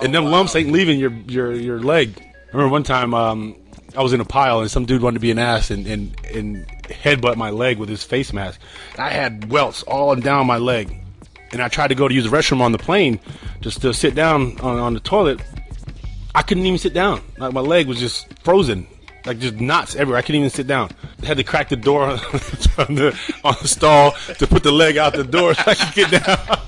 and 0.00 0.14
them 0.14 0.24
lumps 0.24 0.56
ain't 0.56 0.72
leaving 0.72 0.98
your 0.98 1.10
your 1.26 1.52
your 1.52 1.78
leg. 1.78 2.14
I 2.18 2.56
remember 2.56 2.72
one 2.72 2.82
time 2.82 3.12
um, 3.12 3.54
I 3.94 4.02
was 4.02 4.14
in 4.14 4.20
a 4.22 4.24
pile 4.24 4.60
and 4.60 4.70
some 4.70 4.86
dude 4.86 5.02
wanted 5.02 5.16
to 5.16 5.20
be 5.20 5.30
an 5.30 5.38
ass 5.38 5.70
and 5.70 5.86
and 5.86 6.16
and 6.34 6.66
headbutt 6.84 7.36
my 7.36 7.50
leg 7.50 7.76
with 7.76 7.90
his 7.90 8.02
face 8.02 8.32
mask. 8.32 8.58
I 8.96 9.10
had 9.10 9.50
welts 9.50 9.82
all 9.82 10.16
down 10.16 10.46
my 10.46 10.56
leg 10.56 11.02
and 11.52 11.62
I 11.62 11.68
tried 11.68 11.88
to 11.88 11.94
go 11.94 12.08
to 12.08 12.14
use 12.14 12.24
the 12.24 12.36
restroom 12.36 12.60
on 12.60 12.72
the 12.72 12.78
plane 12.78 13.20
just 13.60 13.82
to 13.82 13.94
sit 13.94 14.14
down 14.14 14.58
on, 14.60 14.78
on 14.78 14.94
the 14.94 15.00
toilet. 15.00 15.40
I 16.34 16.42
couldn't 16.42 16.66
even 16.66 16.78
sit 16.78 16.92
down. 16.92 17.22
Like 17.38 17.52
my 17.52 17.60
leg 17.60 17.86
was 17.86 17.98
just 17.98 18.26
frozen, 18.40 18.86
like 19.24 19.38
just 19.38 19.54
knots 19.54 19.96
everywhere. 19.96 20.18
I 20.18 20.22
couldn't 20.22 20.40
even 20.40 20.50
sit 20.50 20.66
down. 20.66 20.90
I 21.22 21.26
had 21.26 21.38
to 21.38 21.44
crack 21.44 21.68
the 21.68 21.76
door 21.76 22.02
on 22.02 22.94
the, 22.94 23.18
on 23.42 23.54
the 23.62 23.68
stall 23.68 24.12
to 24.38 24.46
put 24.46 24.62
the 24.62 24.72
leg 24.72 24.96
out 24.96 25.14
the 25.14 25.24
door 25.24 25.54
so 25.54 25.62
I 25.66 25.74
could 25.74 25.94
get 25.94 26.10
down. 26.10 26.38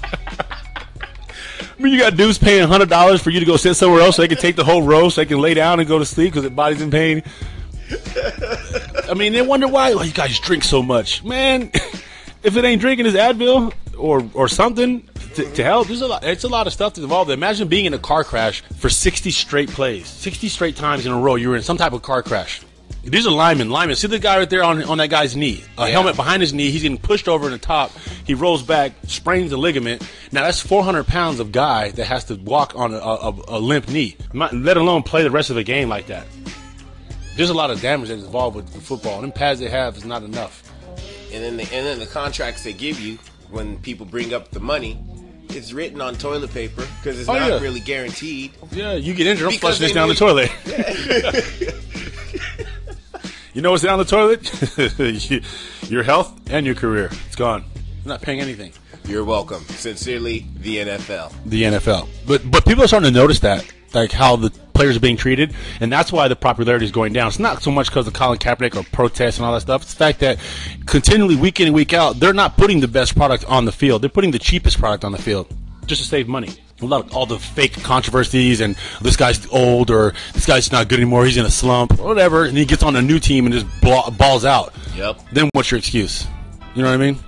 I 1.78 1.82
mean, 1.82 1.92
you 1.92 2.00
got 2.00 2.16
dudes 2.16 2.38
paying 2.38 2.66
hundred 2.66 2.88
dollars 2.88 3.22
for 3.22 3.30
you 3.30 3.38
to 3.38 3.46
go 3.46 3.56
sit 3.56 3.74
somewhere 3.74 4.00
else 4.00 4.16
so 4.16 4.22
they 4.22 4.28
can 4.28 4.38
take 4.38 4.56
the 4.56 4.64
whole 4.64 4.82
row 4.82 5.08
so 5.10 5.20
they 5.20 5.26
can 5.26 5.40
lay 5.40 5.54
down 5.54 5.78
and 5.78 5.88
go 5.88 5.98
to 5.98 6.04
sleep 6.04 6.32
because 6.32 6.42
their 6.42 6.50
body's 6.50 6.80
in 6.80 6.90
pain. 6.90 7.22
I 9.08 9.14
mean, 9.14 9.32
they 9.32 9.42
wonder 9.42 9.68
why 9.68 9.92
oh, 9.92 10.02
you 10.02 10.12
guys 10.12 10.38
drink 10.40 10.64
so 10.64 10.82
much, 10.82 11.22
man. 11.24 11.70
If 12.42 12.56
it 12.56 12.64
ain't 12.64 12.80
drinking, 12.80 13.06
it's 13.06 13.16
Advil 13.16 13.72
or 13.96 14.28
or 14.34 14.48
something 14.48 15.02
to, 15.34 15.50
to 15.54 15.64
help. 15.64 15.88
There's 15.88 16.02
a 16.02 16.06
lot. 16.06 16.24
It's 16.24 16.44
a 16.44 16.48
lot 16.48 16.66
of 16.66 16.72
stuff 16.72 16.94
that's 16.94 17.02
involved. 17.02 17.30
Imagine 17.30 17.68
being 17.68 17.84
in 17.84 17.94
a 17.94 17.98
car 17.98 18.24
crash 18.24 18.60
for 18.78 18.88
60 18.88 19.30
straight 19.30 19.70
plays, 19.70 20.06
60 20.06 20.48
straight 20.48 20.76
times 20.76 21.04
in 21.06 21.12
a 21.12 21.18
row. 21.18 21.34
You 21.34 21.50
were 21.50 21.56
in 21.56 21.62
some 21.62 21.76
type 21.76 21.92
of 21.92 22.02
car 22.02 22.22
crash. 22.22 22.62
These 23.04 23.26
are 23.26 23.30
linemen. 23.30 23.70
Linemen. 23.70 23.96
See 23.96 24.06
the 24.08 24.18
guy 24.18 24.38
right 24.38 24.50
there 24.50 24.62
on, 24.62 24.82
on 24.84 24.98
that 24.98 25.08
guy's 25.08 25.34
knee. 25.34 25.62
A 25.78 25.82
Yeah. 25.86 25.92
helmet 25.92 26.16
behind 26.16 26.42
his 26.42 26.52
knee. 26.52 26.70
He's 26.70 26.82
getting 26.82 26.98
pushed 26.98 27.26
over 27.28 27.46
in 27.46 27.52
the 27.52 27.58
top. 27.58 27.90
He 28.26 28.34
rolls 28.34 28.62
back, 28.62 28.92
sprains 29.06 29.50
the 29.50 29.56
ligament. 29.56 30.02
Now 30.30 30.42
that's 30.42 30.60
400 30.60 31.06
pounds 31.06 31.40
of 31.40 31.50
guy 31.52 31.90
that 31.92 32.04
has 32.04 32.24
to 32.24 32.34
walk 32.34 32.74
on 32.76 32.92
a, 32.92 32.98
a, 32.98 33.34
a 33.48 33.58
limp 33.58 33.88
knee. 33.88 34.16
Not- 34.34 34.52
let 34.54 34.76
alone 34.76 35.02
play 35.04 35.22
the 35.22 35.30
rest 35.30 35.48
of 35.48 35.56
the 35.56 35.62
game 35.64 35.88
like 35.88 36.06
that. 36.08 36.26
There's 37.36 37.50
a 37.50 37.54
lot 37.54 37.70
of 37.70 37.80
damage 37.80 38.08
that's 38.08 38.22
involved 38.24 38.56
with 38.56 38.72
the 38.72 38.80
football. 38.80 39.14
And 39.16 39.24
them 39.24 39.32
pads 39.32 39.60
they 39.60 39.70
have 39.70 39.96
is 39.96 40.04
not 40.04 40.22
enough. 40.22 40.62
And 41.32 41.42
then 41.44 41.56
the, 41.56 41.62
and 41.64 41.86
then 41.86 41.98
the 41.98 42.06
contracts 42.06 42.64
they 42.64 42.72
give 42.72 43.00
you 43.00 43.18
when 43.50 43.78
people 43.78 44.06
bring 44.06 44.34
up 44.34 44.50
the 44.50 44.60
money, 44.60 44.98
it's 45.50 45.72
written 45.72 46.00
on 46.00 46.14
toilet 46.16 46.52
paper 46.52 46.86
because 46.98 47.18
it's 47.18 47.28
Oh, 47.28 47.34
not 47.34 47.48
yeah. 47.48 47.58
really 47.60 47.80
guaranteed. 47.80 48.52
Yeah, 48.72 48.94
you 48.94 49.14
get 49.14 49.26
injured. 49.26 49.48
I'm 49.52 49.58
flushing 49.58 49.82
this 49.86 49.92
down 49.92 50.08
the 50.08 50.14
need- 50.14 50.18
toilet. 50.18 50.50
you 53.54 53.62
know 53.62 53.70
what's 53.70 53.82
down 53.82 53.98
the 53.98 54.04
toilet? 54.04 54.50
Your 55.90 56.02
health 56.02 56.38
and 56.50 56.66
your 56.66 56.74
career. 56.74 57.06
It's 57.26 57.36
gone. 57.36 57.64
I'm 58.04 58.08
not 58.08 58.20
paying 58.22 58.40
anything. 58.40 58.72
You're 59.06 59.24
welcome. 59.24 59.62
Sincerely, 59.64 60.46
the 60.58 60.76
NFL. 60.78 61.32
The 61.46 61.62
NFL, 61.62 62.08
but 62.26 62.48
but 62.50 62.66
people 62.66 62.84
are 62.84 62.88
starting 62.88 63.10
to 63.12 63.18
notice 63.18 63.40
that, 63.40 63.64
like 63.94 64.12
how 64.12 64.36
the 64.36 64.50
players 64.78 64.96
are 64.96 65.00
being 65.00 65.16
treated, 65.16 65.52
and 65.80 65.90
that's 65.90 66.12
why 66.12 66.28
the 66.28 66.36
popularity 66.36 66.84
is 66.84 66.92
going 66.92 67.12
down. 67.12 67.26
It's 67.26 67.40
not 67.40 67.64
so 67.64 67.72
much 67.72 67.88
because 67.88 68.06
of 68.06 68.12
Colin 68.12 68.38
Kaepernick 68.38 68.76
or 68.76 68.84
protests 68.92 69.36
and 69.38 69.44
all 69.44 69.52
that 69.52 69.62
stuff. 69.62 69.82
It's 69.82 69.92
the 69.92 69.98
fact 69.98 70.20
that 70.20 70.38
continually, 70.86 71.34
week 71.34 71.58
in 71.58 71.66
and 71.66 71.74
week 71.74 71.92
out, 71.92 72.20
they're 72.20 72.32
not 72.32 72.56
putting 72.56 72.78
the 72.78 72.86
best 72.86 73.16
product 73.16 73.44
on 73.46 73.64
the 73.64 73.72
field. 73.72 74.02
They're 74.02 74.08
putting 74.08 74.30
the 74.30 74.38
cheapest 74.38 74.78
product 74.78 75.04
on 75.04 75.10
the 75.10 75.18
field 75.18 75.52
just 75.86 76.00
to 76.02 76.06
save 76.06 76.28
money. 76.28 76.50
A 76.80 76.86
lot 76.86 77.04
of 77.04 77.12
all 77.12 77.26
the 77.26 77.40
fake 77.40 77.72
controversies 77.82 78.60
and 78.60 78.76
this 79.00 79.16
guy's 79.16 79.44
old 79.48 79.90
or 79.90 80.14
this 80.32 80.46
guy's 80.46 80.70
not 80.70 80.86
good 80.86 81.00
anymore. 81.00 81.24
He's 81.24 81.36
in 81.36 81.44
a 81.44 81.50
slump, 81.50 81.98
or 81.98 82.06
whatever, 82.06 82.44
and 82.44 82.56
he 82.56 82.64
gets 82.64 82.84
on 82.84 82.94
a 82.94 83.02
new 83.02 83.18
team 83.18 83.46
and 83.46 83.52
just 83.52 83.66
ball, 83.80 84.12
balls 84.12 84.44
out. 84.44 84.72
Yep. 84.94 85.20
Then 85.32 85.50
what's 85.54 85.72
your 85.72 85.78
excuse? 85.78 86.24
You 86.76 86.82
know 86.82 86.88
what 86.88 87.00
I 87.00 87.04
mean? 87.04 87.18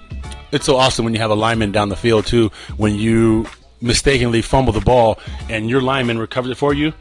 It's 0.52 0.66
so 0.66 0.76
awesome 0.76 1.04
when 1.04 1.14
you 1.14 1.20
have 1.20 1.32
a 1.32 1.34
lineman 1.34 1.72
down 1.72 1.88
the 1.88 1.96
field 1.96 2.26
too. 2.26 2.52
When 2.76 2.94
you 2.94 3.46
mistakenly 3.80 4.40
fumble 4.40 4.72
the 4.72 4.80
ball 4.80 5.18
and 5.48 5.68
your 5.68 5.80
lineman 5.80 6.18
recovers 6.18 6.52
it 6.52 6.56
for 6.56 6.72
you, 6.72 6.92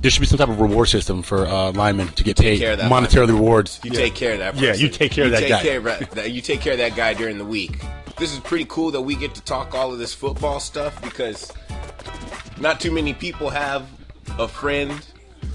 there 0.00 0.10
should 0.10 0.20
be 0.20 0.26
some 0.26 0.38
type 0.38 0.48
of 0.48 0.60
reward 0.60 0.88
system 0.88 1.22
for 1.22 1.46
uh, 1.46 1.72
linemen 1.72 2.08
to 2.08 2.24
get 2.24 2.38
paid 2.38 2.58
care 2.58 2.72
of 2.72 2.78
that 2.78 2.90
monetarily 2.90 3.26
lineman. 3.28 3.36
rewards. 3.36 3.80
You 3.84 3.90
take 3.90 4.14
care 4.14 4.32
of 4.32 4.38
that. 4.38 4.56
Yeah, 4.56 4.74
you 4.74 4.88
take 4.88 5.12
care 5.12 5.26
of 5.26 5.32
that 5.32 5.40
take 5.40 5.48
guy. 5.50 5.62
Care 5.62 5.78
of 5.78 5.84
that, 5.84 6.10
that- 6.12 6.30
you 6.30 6.40
take 6.40 6.60
care 6.60 6.72
of 6.72 6.78
that 6.78 6.96
guy 6.96 7.14
during 7.14 7.38
the 7.38 7.44
week. 7.44 7.80
This 8.18 8.32
is 8.32 8.38
pretty 8.40 8.66
cool 8.68 8.90
that 8.92 9.00
we 9.00 9.14
get 9.14 9.34
to 9.34 9.40
talk 9.42 9.74
all 9.74 9.92
of 9.92 9.98
this 9.98 10.12
football 10.12 10.60
stuff 10.60 11.00
because 11.02 11.52
not 12.60 12.80
too 12.80 12.90
many 12.92 13.14
people 13.14 13.48
have 13.50 13.86
a 14.38 14.46
friend 14.46 14.92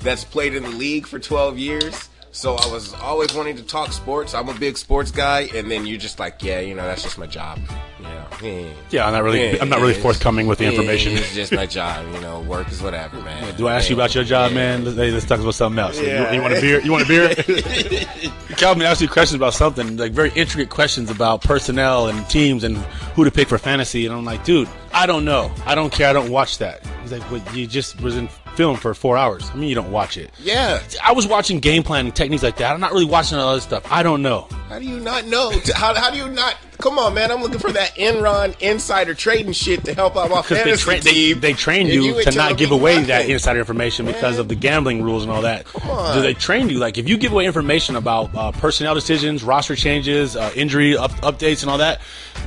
that's 0.02 0.24
played 0.24 0.56
in 0.56 0.64
the 0.64 0.70
league 0.70 1.06
for 1.08 1.20
12 1.20 1.58
years. 1.60 2.10
So 2.36 2.56
I 2.56 2.68
was 2.68 2.94
always 2.96 3.34
wanting 3.34 3.56
to 3.56 3.64
talk 3.64 3.94
sports. 3.94 4.34
I'm 4.34 4.50
a 4.50 4.54
big 4.54 4.78
sports 4.78 5.10
guy, 5.10 5.50
and 5.56 5.72
then 5.72 5.86
you're 5.86 5.98
just 5.98 6.20
like, 6.20 6.44
yeah, 6.44 6.60
you 6.60 6.76
know, 6.76 6.84
that's 6.84 7.02
just 7.02 7.18
my 7.18 7.28
job. 7.28 7.58
You 7.98 8.04
know, 8.04 8.26
eh. 8.44 8.74
Yeah, 8.90 9.08
I'm 9.08 9.14
not 9.14 9.24
really. 9.24 9.58
I'm 9.62 9.70
not 9.70 9.80
really 9.80 9.94
forthcoming 9.94 10.46
with 10.46 10.60
the 10.60 10.66
information. 10.66 11.14
It's 11.14 11.34
just 11.34 11.54
my 11.54 11.66
job. 11.66 12.06
You 12.14 12.20
know, 12.20 12.42
work 12.42 12.70
is 12.70 12.82
whatever, 12.82 13.22
man. 13.22 13.56
Do 13.56 13.68
I 13.70 13.76
ask 13.76 13.90
you 13.90 13.96
about 13.96 14.14
your 14.16 14.26
job, 14.26 14.52
man? 14.52 14.84
Let's, 14.84 14.98
hey, 14.98 15.12
let's 15.12 15.26
talk 15.26 15.40
about 15.40 15.56
something 15.56 15.80
else. 15.80 15.98
You- 15.98 16.08
Yeah. 16.08 16.34
You, 16.34 16.42
want 16.42 16.54
a 16.56 16.60
beer? 16.60 16.82
You 16.82 16.92
want 16.92 17.06
a 17.06 17.08
beer? 17.08 17.34
Calvin 18.58 18.82
asked 18.84 19.00
you 19.02 19.08
questions 19.08 19.36
about 19.38 19.54
something, 19.54 19.96
like 19.96 20.12
very 20.12 20.32
intricate 20.36 20.70
questions 20.70 21.10
about 21.10 21.42
personnel 21.42 22.10
and 22.10 22.30
teams 22.30 22.66
and 22.66 22.76
who 23.16 23.24
to 23.24 23.32
pick 23.32 23.48
for 23.48 23.58
fantasy. 23.58 24.06
And 24.06 24.14
I'm 24.14 24.26
like, 24.26 24.44
dude, 24.44 24.68
I 24.92 25.06
don't 25.06 25.24
know. 25.24 25.54
I 25.66 25.74
don't 25.74 25.92
care. 25.92 26.10
I 26.10 26.14
don't 26.14 26.30
watch 26.32 26.58
that. 26.58 26.86
He's 27.02 27.14
like, 27.14 27.28
but 27.30 27.56
you 27.56 27.66
just 27.66 28.02
was 28.02 28.18
in 28.18 28.28
film 28.56 28.78
for 28.78 28.94
four 28.94 29.18
hours. 29.18 29.50
I 29.52 29.56
mean, 29.56 29.70
you 29.70 29.76
don't 29.76 29.92
watch 29.92 30.18
it. 30.18 30.32
Yeah. 30.40 30.82
I 31.04 31.12
was 31.12 31.28
watching 31.28 31.60
game 31.60 31.84
plan 31.84 32.06
and 32.06 32.16
techniques 32.16 32.44
like 32.44 32.58
that. 32.58 32.74
I'm 32.74 32.80
not 32.80 32.92
really 32.92 33.06
watching 33.06 33.38
all 33.38 33.50
other 33.50 33.62
stuff. 33.62 33.90
I 33.92 34.04
don't 34.04 34.22
know. 34.22 34.48
How 34.70 34.80
do 34.80 34.86
you 34.86 35.00
not 35.00 35.26
know? 35.26 35.52
How, 35.76 35.94
how 35.94 36.10
do 36.10 36.18
you 36.18 36.30
not? 36.30 36.56
Come 36.78 37.00
on, 37.00 37.14
man. 37.14 37.32
I'm 37.32 37.42
looking 37.42 37.60
for 37.60 37.72
that 37.72 37.96
Enron 37.96 38.60
insider 38.62 39.14
trading 39.14 39.54
shit 39.54 39.84
to 39.86 39.94
help 39.94 40.16
out 40.18 40.30
my 40.30 40.42
Because 40.42 40.58
they, 40.58 40.64
fantasy 40.64 40.84
tra- 40.84 41.00
they, 41.02 41.12
team. 41.12 41.40
they 41.40 41.54
train 41.54 41.88
and 41.90 42.04
you, 42.04 42.24
to 42.24 42.32
not 42.32 42.58
give 42.58 42.72
away 42.72 42.94
nothing. 42.96 43.08
that 43.08 43.30
insider 43.30 43.60
information 43.60 44.06
because 44.06 44.38
of 44.40 44.48
the 44.48 44.56
gambling 44.56 45.02
rules 45.02 45.24
and 45.24 45.32
all 45.32 45.42
that. 45.44 45.66
on. 45.86 46.16
Do 46.16 46.22
they 46.22 46.34
train 46.34 46.70
you? 46.70 46.78
Like, 46.78 46.98
if 46.98 47.08
you 47.10 47.18
give 47.18 47.32
away 47.32 47.46
information 47.46 47.96
about 47.96 48.34
uh, 48.36 48.52
personnel 48.52 48.94
decisions, 48.94 49.44
roster 49.44 49.76
changes, 49.76 50.36
uh, 50.36 50.52
injury 50.56 50.96
up- 50.98 51.12
updates, 51.22 51.62
and 51.62 51.72
all 51.72 51.78
that, 51.80 52.02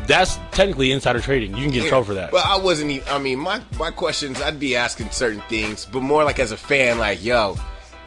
that's 0.06 0.36
technically 0.52 0.92
insider 0.92 1.20
trading. 1.20 1.56
You 1.56 1.62
can 1.64 1.72
get 1.72 1.82
in 1.84 1.88
trouble 1.88 2.04
for 2.04 2.14
that. 2.14 2.30
But 2.30 2.44
I 2.46 2.58
wasn't. 2.58 2.90
Even, 2.90 3.08
I 3.08 3.18
mean, 3.18 3.38
my 3.38 3.60
my 3.78 3.90
questions. 3.90 4.40
I'd 4.42 4.60
be 4.60 4.76
asking 4.76 5.10
certain 5.10 5.40
things, 5.48 5.86
but 5.86 6.00
more 6.00 6.24
like 6.24 6.38
as 6.38 6.52
a 6.52 6.56
fan, 6.56 6.98
like, 6.98 7.22
yo, 7.24 7.56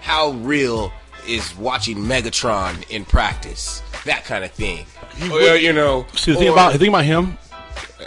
how 0.02 0.32
real 0.32 0.92
is 1.28 1.56
watching 1.58 1.98
Megatron 1.98 2.90
in 2.90 3.06
practice? 3.06 3.82
That 4.06 4.24
kind 4.26 4.44
of 4.44 4.52
thing. 4.52 4.86
Well, 5.30 5.58
you 5.58 5.74
know. 5.74 6.06
See, 6.14 6.32
the 6.32 6.38
thing 6.38 6.50
or- 6.50 6.54
about 6.54 6.74
the 6.74 6.80
thing 6.80 6.90
about 6.90 7.06
him, 7.06 7.38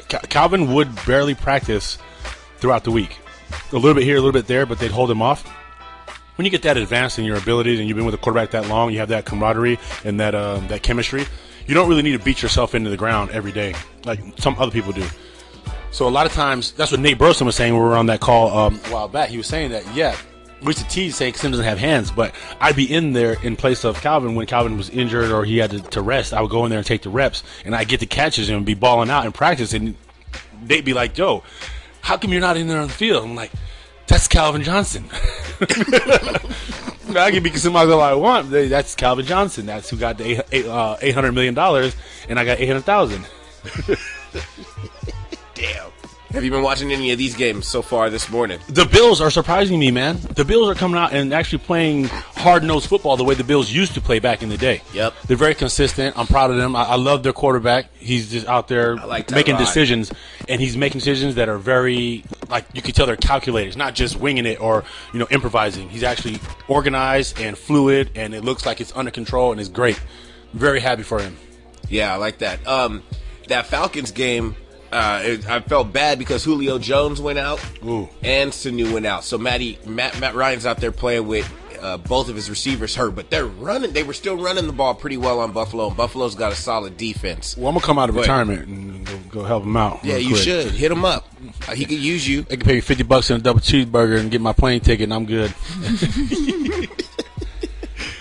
Calvin 0.08 0.72
would 0.74 0.88
barely 1.06 1.34
practice 1.34 1.98
throughout 2.58 2.84
the 2.84 2.90
week. 2.90 3.16
A 3.72 3.76
little 3.76 3.94
bit 3.94 4.04
here, 4.04 4.16
a 4.16 4.20
little 4.20 4.32
bit 4.32 4.46
there, 4.46 4.66
but 4.66 4.78
they'd 4.78 4.90
hold 4.90 5.10
him 5.10 5.22
off. 5.22 5.46
When 6.36 6.44
you 6.44 6.50
get 6.50 6.62
that 6.62 6.76
advanced 6.76 7.18
in 7.18 7.24
your 7.24 7.36
abilities 7.36 7.78
and 7.78 7.88
you've 7.88 7.96
been 7.96 8.06
with 8.06 8.14
a 8.14 8.18
quarterback 8.18 8.50
that 8.50 8.68
long, 8.68 8.92
you 8.92 8.98
have 8.98 9.10
that 9.10 9.24
camaraderie 9.24 9.78
and 10.04 10.18
that 10.18 10.34
um, 10.34 10.66
that 10.68 10.82
chemistry. 10.82 11.26
You 11.66 11.74
don't 11.74 11.88
really 11.88 12.02
need 12.02 12.18
to 12.18 12.24
beat 12.24 12.42
yourself 12.42 12.74
into 12.74 12.90
the 12.90 12.96
ground 12.96 13.30
every 13.30 13.52
day 13.52 13.74
like 14.04 14.20
some 14.38 14.56
other 14.58 14.72
people 14.72 14.92
do. 14.92 15.06
So 15.90 16.08
a 16.08 16.10
lot 16.10 16.26
of 16.26 16.32
times, 16.32 16.72
that's 16.72 16.90
what 16.90 17.00
Nate 17.00 17.18
Burleson 17.18 17.46
was 17.46 17.54
saying 17.54 17.72
when 17.72 17.82
we 17.82 17.88
were 17.88 17.96
on 17.96 18.06
that 18.06 18.20
call 18.20 18.56
um, 18.56 18.74
a 18.86 18.88
while 18.88 19.08
back. 19.08 19.28
He 19.28 19.36
was 19.36 19.46
saying 19.46 19.70
that, 19.70 19.84
yeah, 19.94 20.16
we 20.64 20.70
used 20.70 20.90
to 20.90 21.12
say 21.12 21.32
Sim 21.32 21.50
doesn't 21.50 21.64
have 21.64 21.78
hands, 21.78 22.10
but 22.10 22.34
I'd 22.60 22.76
be 22.76 22.92
in 22.92 23.12
there 23.12 23.36
in 23.42 23.56
place 23.56 23.84
of 23.84 24.00
Calvin 24.00 24.34
when 24.34 24.46
Calvin 24.46 24.76
was 24.76 24.88
injured 24.90 25.30
or 25.30 25.44
he 25.44 25.58
had 25.58 25.70
to, 25.72 25.80
to 25.80 26.02
rest. 26.02 26.32
I 26.32 26.40
would 26.40 26.50
go 26.50 26.64
in 26.64 26.70
there 26.70 26.78
and 26.78 26.86
take 26.86 27.02
the 27.02 27.10
reps, 27.10 27.42
and 27.64 27.74
I 27.74 27.84
get 27.84 28.00
the 28.00 28.06
catches 28.06 28.48
and 28.48 28.64
be 28.64 28.74
balling 28.74 29.10
out 29.10 29.26
in 29.26 29.32
practice, 29.32 29.74
and 29.74 29.94
they'd 30.64 30.84
be 30.84 30.94
like, 30.94 31.18
"Yo, 31.18 31.42
how 32.00 32.16
come 32.16 32.32
you're 32.32 32.40
not 32.40 32.56
in 32.56 32.66
there 32.68 32.80
on 32.80 32.88
the 32.88 32.94
field?" 32.94 33.24
I'm 33.24 33.34
like, 33.34 33.52
"That's 34.06 34.26
Calvin 34.26 34.62
Johnson." 34.62 35.04
I 37.16 37.30
can 37.30 37.42
be 37.42 37.50
somebody 37.56 37.92
all 37.92 38.00
I 38.00 38.14
want. 38.14 38.50
That's 38.50 38.94
Calvin 38.94 39.26
Johnson. 39.26 39.66
That's 39.66 39.90
who 39.90 39.96
got 39.96 40.18
the 40.18 40.42
uh, 40.68 40.96
eight 41.00 41.14
hundred 41.14 41.32
million 41.32 41.54
dollars, 41.54 41.94
and 42.28 42.38
I 42.38 42.44
got 42.44 42.58
eight 42.58 42.66
hundred 42.66 42.84
thousand. 42.84 43.26
Damn. 45.54 45.93
Have 46.34 46.42
you 46.42 46.50
been 46.50 46.64
watching 46.64 46.90
any 46.92 47.12
of 47.12 47.18
these 47.18 47.36
games 47.36 47.64
so 47.64 47.80
far 47.80 48.10
this 48.10 48.28
morning? 48.28 48.58
The 48.68 48.84
Bills 48.86 49.20
are 49.20 49.30
surprising 49.30 49.78
me, 49.78 49.92
man. 49.92 50.18
The 50.34 50.44
Bills 50.44 50.68
are 50.68 50.74
coming 50.74 50.98
out 50.98 51.12
and 51.12 51.32
actually 51.32 51.58
playing 51.58 52.06
hard 52.06 52.64
nosed 52.64 52.88
football 52.88 53.16
the 53.16 53.22
way 53.22 53.36
the 53.36 53.44
Bills 53.44 53.70
used 53.70 53.94
to 53.94 54.00
play 54.00 54.18
back 54.18 54.42
in 54.42 54.48
the 54.48 54.56
day. 54.56 54.82
Yep. 54.92 55.14
They're 55.28 55.36
very 55.36 55.54
consistent. 55.54 56.18
I'm 56.18 56.26
proud 56.26 56.50
of 56.50 56.56
them. 56.56 56.74
I, 56.74 56.82
I 56.82 56.96
love 56.96 57.22
their 57.22 57.32
quarterback. 57.32 57.94
He's 57.94 58.32
just 58.32 58.48
out 58.48 58.66
there 58.66 58.96
like 58.96 59.30
making 59.30 59.58
decisions, 59.58 60.10
and 60.48 60.60
he's 60.60 60.76
making 60.76 60.98
decisions 60.98 61.36
that 61.36 61.48
are 61.48 61.56
very, 61.56 62.24
like, 62.48 62.64
you 62.72 62.82
can 62.82 62.94
tell 62.94 63.06
they're 63.06 63.14
calculated. 63.14 63.68
It's 63.68 63.76
not 63.76 63.94
just 63.94 64.16
winging 64.16 64.44
it 64.44 64.60
or, 64.60 64.82
you 65.12 65.20
know, 65.20 65.28
improvising. 65.30 65.88
He's 65.88 66.02
actually 66.02 66.40
organized 66.66 67.38
and 67.38 67.56
fluid, 67.56 68.10
and 68.16 68.34
it 68.34 68.42
looks 68.42 68.66
like 68.66 68.80
it's 68.80 68.92
under 68.96 69.12
control, 69.12 69.52
and 69.52 69.60
it's 69.60 69.70
great. 69.70 70.02
Very 70.52 70.80
happy 70.80 71.04
for 71.04 71.20
him. 71.20 71.36
Yeah, 71.88 72.12
I 72.12 72.16
like 72.16 72.38
that. 72.38 72.66
Um, 72.66 73.04
that 73.46 73.66
Falcons 73.66 74.10
game, 74.10 74.56
uh, 74.94 75.20
it, 75.24 75.48
I 75.48 75.60
felt 75.60 75.92
bad 75.92 76.18
because 76.18 76.44
Julio 76.44 76.78
Jones 76.78 77.20
went 77.20 77.38
out 77.38 77.60
Ooh. 77.84 78.08
and 78.22 78.52
Sanu 78.52 78.92
went 78.92 79.06
out. 79.06 79.24
So 79.24 79.36
Matty, 79.36 79.78
Matt, 79.84 80.18
Matt 80.20 80.34
Ryan's 80.34 80.64
out 80.66 80.78
there 80.78 80.92
playing 80.92 81.26
with 81.26 81.52
uh, 81.82 81.98
both 81.98 82.28
of 82.28 82.36
his 82.36 82.48
receivers 82.48 82.94
hurt, 82.94 83.10
but 83.14 83.28
they're 83.28 83.44
running. 83.46 83.92
They 83.92 84.04
were 84.04 84.14
still 84.14 84.36
running 84.36 84.66
the 84.66 84.72
ball 84.72 84.94
pretty 84.94 85.16
well 85.18 85.40
on 85.40 85.52
Buffalo, 85.52 85.88
and 85.88 85.96
Buffalo's 85.96 86.34
got 86.34 86.52
a 86.52 86.54
solid 86.54 86.96
defense. 86.96 87.56
Well, 87.56 87.68
I'm 87.68 87.74
to 87.78 87.84
come 87.84 87.98
out 87.98 88.08
of 88.08 88.16
ahead. 88.16 88.28
retirement 88.28 88.68
and 88.68 89.06
go, 89.06 89.18
go 89.30 89.42
help 89.44 89.64
him 89.64 89.76
out. 89.76 90.02
Yeah, 90.04 90.16
you 90.16 90.30
quick. 90.30 90.42
should 90.42 90.70
hit 90.72 90.90
him 90.90 91.04
up. 91.04 91.28
Uh, 91.68 91.74
he 91.74 91.84
could 91.84 91.98
use 91.98 92.26
you. 92.26 92.42
They 92.42 92.56
can 92.56 92.64
pay 92.66 92.74
me 92.76 92.80
50 92.80 93.02
bucks 93.02 93.28
and 93.30 93.40
a 93.40 93.42
double 93.42 93.60
cheeseburger 93.60 94.18
and 94.18 94.30
get 94.30 94.40
my 94.40 94.52
plane 94.52 94.80
ticket, 94.80 95.04
and 95.04 95.12
I'm 95.12 95.26
good. 95.26 95.52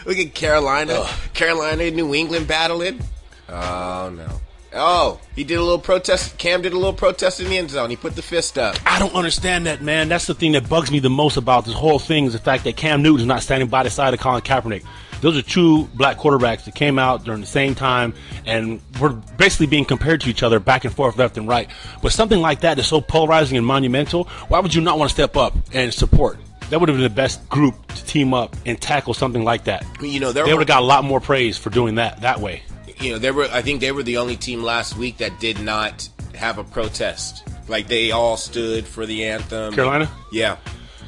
Look 0.06 0.18
at 0.18 0.34
Carolina, 0.34 1.08
Carolina, 1.34 1.84
and 1.84 1.96
New 1.96 2.14
England 2.14 2.48
battling. 2.48 3.00
Oh 3.48 4.12
no. 4.14 4.42
Oh, 4.76 5.20
he 5.36 5.44
did 5.44 5.56
a 5.58 5.62
little 5.62 5.80
protest. 5.80 6.38
Cam 6.38 6.62
did 6.62 6.74
a 6.74 6.78
little 6.78 6.94
protest 6.94 7.40
in 7.40 7.50
the 7.50 7.58
end 7.58 7.70
zone. 7.70 7.90
He 7.90 7.96
put 7.96 8.16
the 8.16 8.22
fist 8.22 8.58
up. 8.58 8.76
I 8.86 9.00
don't 9.00 9.14
understand 9.14 9.68
that, 9.68 9.82
man. 9.82 10.10
That's 10.10 10.26
the 10.28 10.34
thing 10.34 10.54
that 10.54 10.68
bugs 10.68 10.92
me 10.92 11.00
the 11.00 11.10
most 11.10 11.38
about 11.38 11.66
this 11.66 11.74
whole 11.76 12.00
thing 12.00 12.26
is 12.26 12.34
the 12.34 12.40
fact 12.40 12.64
that 12.64 12.76
Cam 12.76 13.02
Newton's 13.04 13.28
not 13.28 13.44
standing 13.44 13.70
by 13.70 13.84
the 13.84 13.90
side 13.90 14.14
of 14.14 14.20
Colin 14.20 14.42
Kaepernick. 14.42 14.84
Those 15.22 15.38
are 15.38 15.42
two 15.42 15.86
black 15.94 16.18
quarterbacks 16.18 16.66
that 16.66 16.76
came 16.76 17.00
out 17.00 17.24
during 17.24 17.40
the 17.40 17.48
same 17.48 17.76
time 17.76 18.14
and 18.46 18.82
were 19.00 19.12
basically 19.12 19.68
being 19.68 19.86
compared 19.86 20.20
to 20.22 20.30
each 20.30 20.44
other 20.44 20.60
back 20.60 20.84
and 20.84 20.94
forth, 20.94 21.18
left 21.18 21.38
and 21.38 21.48
right. 21.48 21.70
But 22.02 22.12
something 22.12 22.42
like 22.42 22.62
that 22.62 22.78
is 22.78 22.88
so 22.88 23.00
polarizing 23.00 23.58
and 23.58 23.66
monumental. 23.66 24.26
Why 24.50 24.60
would 24.60 24.74
you 24.74 24.82
not 24.82 25.00
want 25.00 25.10
to 25.12 25.14
step 25.14 25.38
up 25.38 25.54
and 25.72 25.94
support? 25.94 26.40
That 26.70 26.80
would 26.80 26.90
have 26.90 26.98
been 26.98 27.04
the 27.04 27.10
best 27.10 27.48
group 27.48 27.76
to 27.94 28.04
team 28.06 28.34
up 28.34 28.56
and 28.66 28.82
tackle 28.82 29.14
something 29.14 29.44
like 29.46 29.66
that. 29.66 29.86
You 30.02 30.20
know, 30.20 30.34
They 30.34 30.42
were, 30.42 30.50
would 30.50 30.60
have 30.60 30.68
got 30.68 30.82
a 30.82 30.86
lot 30.86 31.06
more 31.06 31.22
praise 31.22 31.58
for 31.58 31.70
doing 31.70 31.96
that 31.96 32.22
that 32.22 32.42
way. 32.42 32.64
You 33.02 33.12
know, 33.14 33.20
they 33.20 33.32
were. 33.32 33.46
I 33.52 33.62
think 33.62 33.82
they 33.82 33.92
were 33.92 34.04
the 34.04 34.18
only 34.18 34.36
team 34.36 34.62
last 34.64 34.98
week 34.98 35.18
that 35.18 35.40
did 35.40 35.60
not 35.62 36.08
have 36.36 36.58
a 36.58 36.64
protest. 36.64 37.44
Like 37.68 37.88
they 37.88 38.12
all 38.12 38.38
stood 38.38 38.86
for 38.86 39.06
the 39.06 39.24
anthem. 39.26 39.74
Carolina? 39.74 40.10
Yeah. 40.32 40.58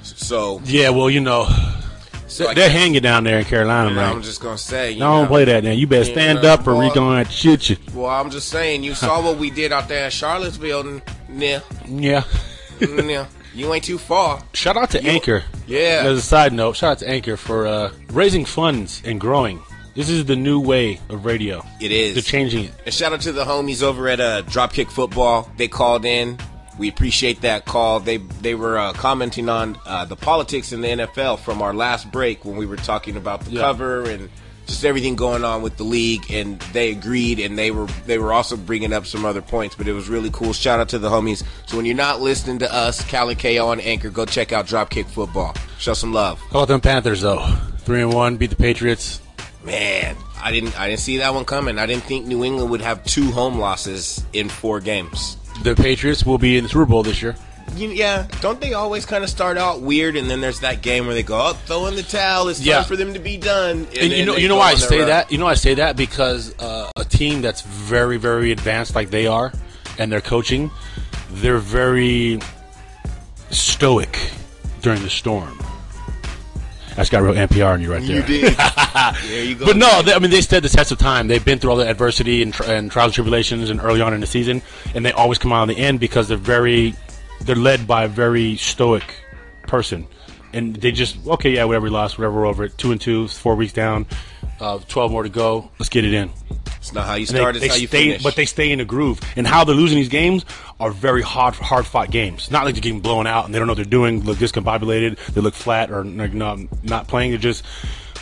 So, 0.04 0.62
Yeah, 0.66 0.90
well, 0.90 1.10
you 1.10 1.20
know, 1.20 1.48
so 2.28 2.54
they're 2.54 2.70
hanging 2.70 3.02
down 3.02 3.24
there 3.24 3.40
in 3.40 3.46
Carolina, 3.46 3.90
you 3.90 3.96
know, 3.96 4.02
man. 4.02 4.12
I'm 4.16 4.22
just 4.22 4.40
gonna 4.42 4.58
say. 4.58 4.92
You 4.92 5.00
Don't 5.00 5.24
know, 5.24 5.28
play 5.28 5.46
that 5.46 5.64
now. 5.64 5.72
You 5.72 5.88
better 5.88 6.06
stand 6.06 6.40
Yeah, 6.44 6.54
up 6.54 6.68
or 6.68 6.76
we 6.76 6.90
boy. 6.90 6.94
gonna 6.96 7.26
shoot 7.30 7.70
you. 7.72 7.78
Well, 7.94 8.08
I'm 8.08 8.30
just 8.30 8.50
saying. 8.50 8.84
You 8.84 8.94
saw 8.94 9.22
what 9.24 9.38
we 9.38 9.50
did 9.50 9.72
out 9.72 9.88
there 9.88 10.06
in 10.06 10.12
Charlottesville. 10.12 11.02
Yeah, 11.30 11.62
Yeah. 11.88 12.24
yeah. 12.80 13.26
You 13.54 13.74
ain't 13.74 13.84
too 13.86 13.98
far. 13.98 14.44
Shout 14.54 14.76
out 14.78 14.92
to 14.92 15.04
Anchor. 15.04 15.44
Yeah. 15.66 16.04
As 16.06 16.18
a 16.20 16.22
side 16.22 16.52
note, 16.54 16.76
shout 16.76 16.92
out 16.92 17.00
to 17.00 17.10
Anchor 17.10 17.38
for 17.38 17.66
uh, 17.68 17.92
raising 18.12 18.44
funds 18.46 19.02
and 19.06 19.20
growing. 19.20 19.62
This 19.96 20.10
is 20.10 20.26
the 20.26 20.36
new 20.36 20.60
way 20.60 21.00
of 21.10 21.24
radio. 21.26 21.64
It 21.80 21.92
is. 21.92 22.16
They're 22.16 22.22
changing 22.22 22.66
it. 22.66 22.72
And 22.86 22.94
shout 22.94 23.14
out 23.14 23.22
to 23.22 23.32
the 23.32 23.46
homies 23.46 23.82
over 23.82 24.10
at 24.10 24.20
uh, 24.20 24.42
Dropkick 24.44 24.92
Football. 24.92 25.50
They 25.58 25.68
called 25.70 26.04
in. 26.04 26.38
We 26.78 26.90
appreciate 26.90 27.40
that 27.42 27.64
call. 27.64 28.02
They 28.02 28.18
they 28.18 28.56
were 28.56 28.78
uh, 28.78 28.92
commenting 28.92 29.48
on 29.48 29.78
uh, 29.86 30.04
the 30.04 30.18
politics 30.18 30.74
in 30.74 30.82
the 30.82 30.90
NFL 30.90 31.40
from 31.40 31.62
our 31.62 31.74
last 31.74 32.12
break 32.12 32.44
when 32.44 32.58
we 32.58 32.66
were 32.66 32.76
talking 32.76 33.16
about 33.16 33.42
the 33.46 33.52
Yeah. 33.52 33.62
cover 33.62 34.04
and 34.10 34.30
just 34.68 34.84
everything 34.84 35.16
going 35.16 35.46
on 35.46 35.62
with 35.62 35.78
the 35.78 35.86
league. 35.86 36.30
And 36.30 36.60
they 36.74 36.92
agreed, 36.92 37.40
and 37.40 37.58
they 37.58 37.72
were 37.72 37.88
they 38.06 38.18
were 38.18 38.34
also 38.34 38.58
bringing 38.58 38.92
up 38.92 39.06
some 39.06 39.24
other 39.24 39.42
points. 39.42 39.76
But 39.76 39.88
it 39.88 39.94
was 39.94 40.10
really 40.10 40.30
cool. 40.34 40.52
Shout 40.52 40.82
out 40.82 40.90
to 40.90 41.00
the 41.00 41.10
homies. 41.10 41.46
So 41.68 41.78
when 41.78 41.86
you're 41.86 41.96
not 41.96 42.20
listening 42.20 42.60
to 42.60 42.74
us, 42.74 43.02
Cal 43.06 43.30
and 43.30 43.40
KO 43.40 43.70
on 43.70 43.80
Anchor, 43.80 44.10
go 44.10 44.26
check 44.26 44.52
out 44.52 44.68
Dropkick 44.68 45.06
Football. 45.06 45.56
Show 45.80 45.94
some 45.94 46.12
love, 46.12 46.42
How 46.52 46.60
about 46.60 46.68
them 46.68 46.82
Panthers 46.82 47.22
though? 47.22 47.40
Three 47.80 48.02
and 48.02 48.12
one, 48.14 48.36
beat 48.36 48.50
the 48.50 48.56
Patriots. 48.58 49.22
Man. 49.66 50.16
I 50.42 50.52
didn't 50.52 50.80
I 50.80 50.88
didn't 50.90 51.00
see 51.02 51.18
that 51.18 51.34
one 51.34 51.46
coming. 51.46 51.80
I 51.80 51.86
didn't 51.86 52.04
think 52.04 52.26
New 52.28 52.44
England 52.44 52.70
would 52.72 52.82
have 52.82 53.04
two 53.04 53.32
home 53.32 53.58
losses 53.58 54.24
in 54.34 54.48
four 54.50 54.80
games. 54.80 55.38
The 55.64 55.76
Patriots 55.76 56.26
will 56.26 56.38
be 56.38 56.58
in 56.58 56.64
the 56.66 56.70
Super 56.70 56.86
Bowl 56.86 57.02
this 57.04 57.22
year. 57.22 57.36
You, 57.76 57.90
yeah, 57.90 58.28
don't 58.42 58.62
they 58.62 58.74
always 58.74 59.06
kind 59.08 59.24
of 59.24 59.30
start 59.30 59.58
out 59.58 59.82
weird, 59.82 60.16
and 60.16 60.30
then 60.30 60.40
there's 60.40 60.60
that 60.60 60.82
game 60.84 61.08
where 61.08 61.16
they 61.16 61.24
go, 61.24 61.40
"Oh, 61.50 61.54
throw 61.54 61.88
in 61.88 61.96
the 61.96 62.04
towel. 62.04 62.48
It's 62.48 62.62
Yeah. 62.62 62.76
time 62.76 62.84
for 62.86 62.96
them 62.96 63.14
to 63.16 63.20
be 63.20 63.38
done." 63.38 63.88
And, 63.90 63.98
And 63.98 64.12
you 64.14 64.24
know, 64.26 64.36
you 64.38 64.48
know 64.48 64.56
why 64.58 64.72
I 64.72 64.76
say 64.76 65.00
run. 65.00 65.08
that? 65.08 65.32
You 65.32 65.40
know, 65.40 65.46
why 65.46 65.52
I 65.52 65.56
say 65.56 65.74
that 65.74 65.96
because 65.98 66.54
uh, 66.60 66.92
a 66.96 67.04
team 67.04 67.42
that's 67.42 67.62
very, 67.62 68.18
very 68.18 68.52
advanced, 68.52 68.94
like 68.94 69.10
they 69.10 69.26
are, 69.26 69.52
and 69.98 70.12
their 70.12 70.22
coaching, 70.22 70.70
they're 71.32 71.58
very 71.58 72.40
stoic 73.50 74.18
during 74.82 75.02
the 75.02 75.10
storm. 75.10 75.58
That's 76.96 77.10
got 77.10 77.24
real 77.24 77.34
NPR 77.34 77.74
on 77.74 77.82
you 77.82 77.92
right 77.92 78.02
there. 78.02 78.18
You 78.18 78.24
did. 78.24 78.58
there 79.28 79.44
you 79.44 79.56
go. 79.56 79.66
But 79.66 79.78
no, 79.78 80.02
they, 80.02 80.14
I 80.14 80.20
mean 80.20 80.32
they 80.32 80.42
stood 80.42 80.64
the 80.64 80.70
test 80.70 80.92
of 80.92 80.98
time. 80.98 81.28
They've 81.28 81.44
been 81.44 81.60
through 81.60 81.72
all 81.72 81.78
the 81.78 81.88
adversity 81.88 82.42
and, 82.42 82.54
tri- 82.54 82.74
and 82.74 82.90
trials 82.90 83.10
and 83.10 83.16
tribulations, 83.16 83.70
and 83.70 83.82
early 83.82 84.02
on 84.02 84.14
in 84.14 84.22
the 84.22 84.28
season, 84.28 84.62
and 84.94 85.06
they 85.06 85.12
always 85.12 85.38
come 85.38 85.52
out 85.52 85.62
on 85.62 85.68
the 85.68 85.78
end 85.78 86.00
because 86.00 86.30
they're 86.30 86.38
very, 86.38 86.96
they're 87.42 87.56
led 87.56 87.86
by 87.86 88.06
a 88.06 88.08
very 88.08 88.56
stoic 88.56 89.04
person, 89.64 90.08
and 90.54 90.76
they 90.78 90.92
just 90.92 91.18
okay, 91.28 91.52
yeah, 91.52 91.66
whatever 91.66 91.84
we 91.84 91.90
lost, 91.90 92.18
whatever 92.18 92.36
we're 92.36 92.48
over 92.48 92.64
it. 92.64 92.78
Two 92.78 92.94
and 92.94 93.02
two, 93.02 93.28
four 93.28 93.56
weeks 93.56 93.74
down, 93.74 94.06
uh, 94.60 94.80
twelve 94.88 95.12
more 95.12 95.24
to 95.24 95.30
go. 95.30 95.70
Let's 95.80 95.90
get 95.90 96.06
it 96.06 96.14
in. 96.14 96.30
it's 96.78 96.94
not 96.94 97.06
how 97.06 97.16
you 97.16 97.26
they- 97.26 97.36
start; 97.38 97.56
they, 97.56 97.66
it's 97.66 97.76
how 97.76 97.80
you 97.82 97.88
stay, 97.88 98.04
finish. 98.10 98.24
but 98.24 98.36
they 98.36 98.46
stay 98.46 98.72
in 98.72 98.80
the 98.80 98.86
groove. 98.86 99.20
And 99.36 99.46
how 99.48 99.64
they're 99.64 99.76
losing 99.76 99.98
these 99.98 100.10
games 100.10 100.46
are 100.80 100.92
very 100.92 101.22
hard, 101.22 101.56
hard 101.56 101.86
fought 101.86 102.12
games. 102.12 102.52
Not 102.52 102.66
like 102.66 102.76
they're 102.76 102.82
getting 102.82 103.02
blown 103.02 103.28
out 103.28 103.46
and 103.46 103.54
they 103.54 103.60
don't 103.60 103.68
know 103.68 103.72
what 103.72 103.78
they're 103.78 103.86
doing. 103.86 104.24
Look 104.24 104.38
discombobulated. 104.38 105.18
They 105.34 105.42
look 105.42 105.54
flat 105.54 105.92
or 105.92 106.04
like, 106.04 106.34
not 106.34 106.60
not 106.84 107.08
playing. 107.08 107.32
They're 107.32 107.40
just 107.40 107.64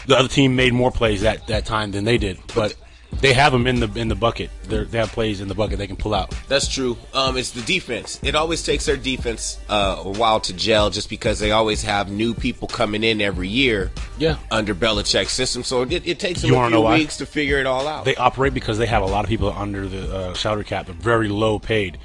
the 0.07 0.17
other 0.17 0.27
team 0.27 0.55
made 0.55 0.73
more 0.73 0.91
plays 0.91 1.21
that 1.21 1.47
that 1.47 1.65
time 1.65 1.91
than 1.91 2.03
they 2.05 2.17
did. 2.17 2.37
But 2.55 2.75
They 3.21 3.33
have 3.33 3.51
them 3.51 3.67
in 3.67 3.79
the 3.79 3.91
in 3.95 4.07
the 4.07 4.15
bucket. 4.15 4.49
They're, 4.63 4.85
they 4.85 4.97
have 4.97 5.11
plays 5.11 5.41
in 5.41 5.47
the 5.47 5.55
bucket 5.55 5.77
they 5.77 5.87
can 5.87 5.95
pull 5.95 6.13
out. 6.13 6.33
That's 6.47 6.67
true. 6.67 6.97
Um, 7.13 7.37
it's 7.37 7.51
the 7.51 7.61
defense. 7.61 8.19
It 8.23 8.35
always 8.35 8.63
takes 8.63 8.85
their 8.85 8.97
defense 8.97 9.59
uh, 9.69 10.01
a 10.03 10.09
while 10.09 10.39
to 10.41 10.53
gel, 10.53 10.89
just 10.89 11.09
because 11.09 11.39
they 11.39 11.51
always 11.51 11.83
have 11.83 12.11
new 12.11 12.33
people 12.33 12.67
coming 12.67 13.03
in 13.03 13.21
every 13.21 13.47
year. 13.47 13.91
Yeah. 14.17 14.37
Under 14.51 14.75
Belichick's 14.75 15.31
system, 15.31 15.63
so 15.63 15.83
it, 15.83 16.07
it 16.07 16.19
takes 16.19 16.41
them 16.41 16.51
You 16.51 16.57
a 16.57 16.69
few 16.69 16.81
weeks 16.81 17.17
to 17.17 17.25
figure 17.25 17.59
it 17.59 17.65
all 17.65 17.87
out. 17.87 18.05
They 18.05 18.15
operate 18.15 18.53
because 18.53 18.77
they 18.77 18.85
have 18.85 19.03
a 19.03 19.07
lot 19.07 19.25
of 19.25 19.29
people 19.29 19.51
under 19.51 19.87
the 19.87 20.15
uh, 20.15 20.33
salary 20.33 20.63
cap, 20.63 20.87
but 20.87 20.95
very 20.95 21.27
low 21.27 21.59
paid. 21.59 21.97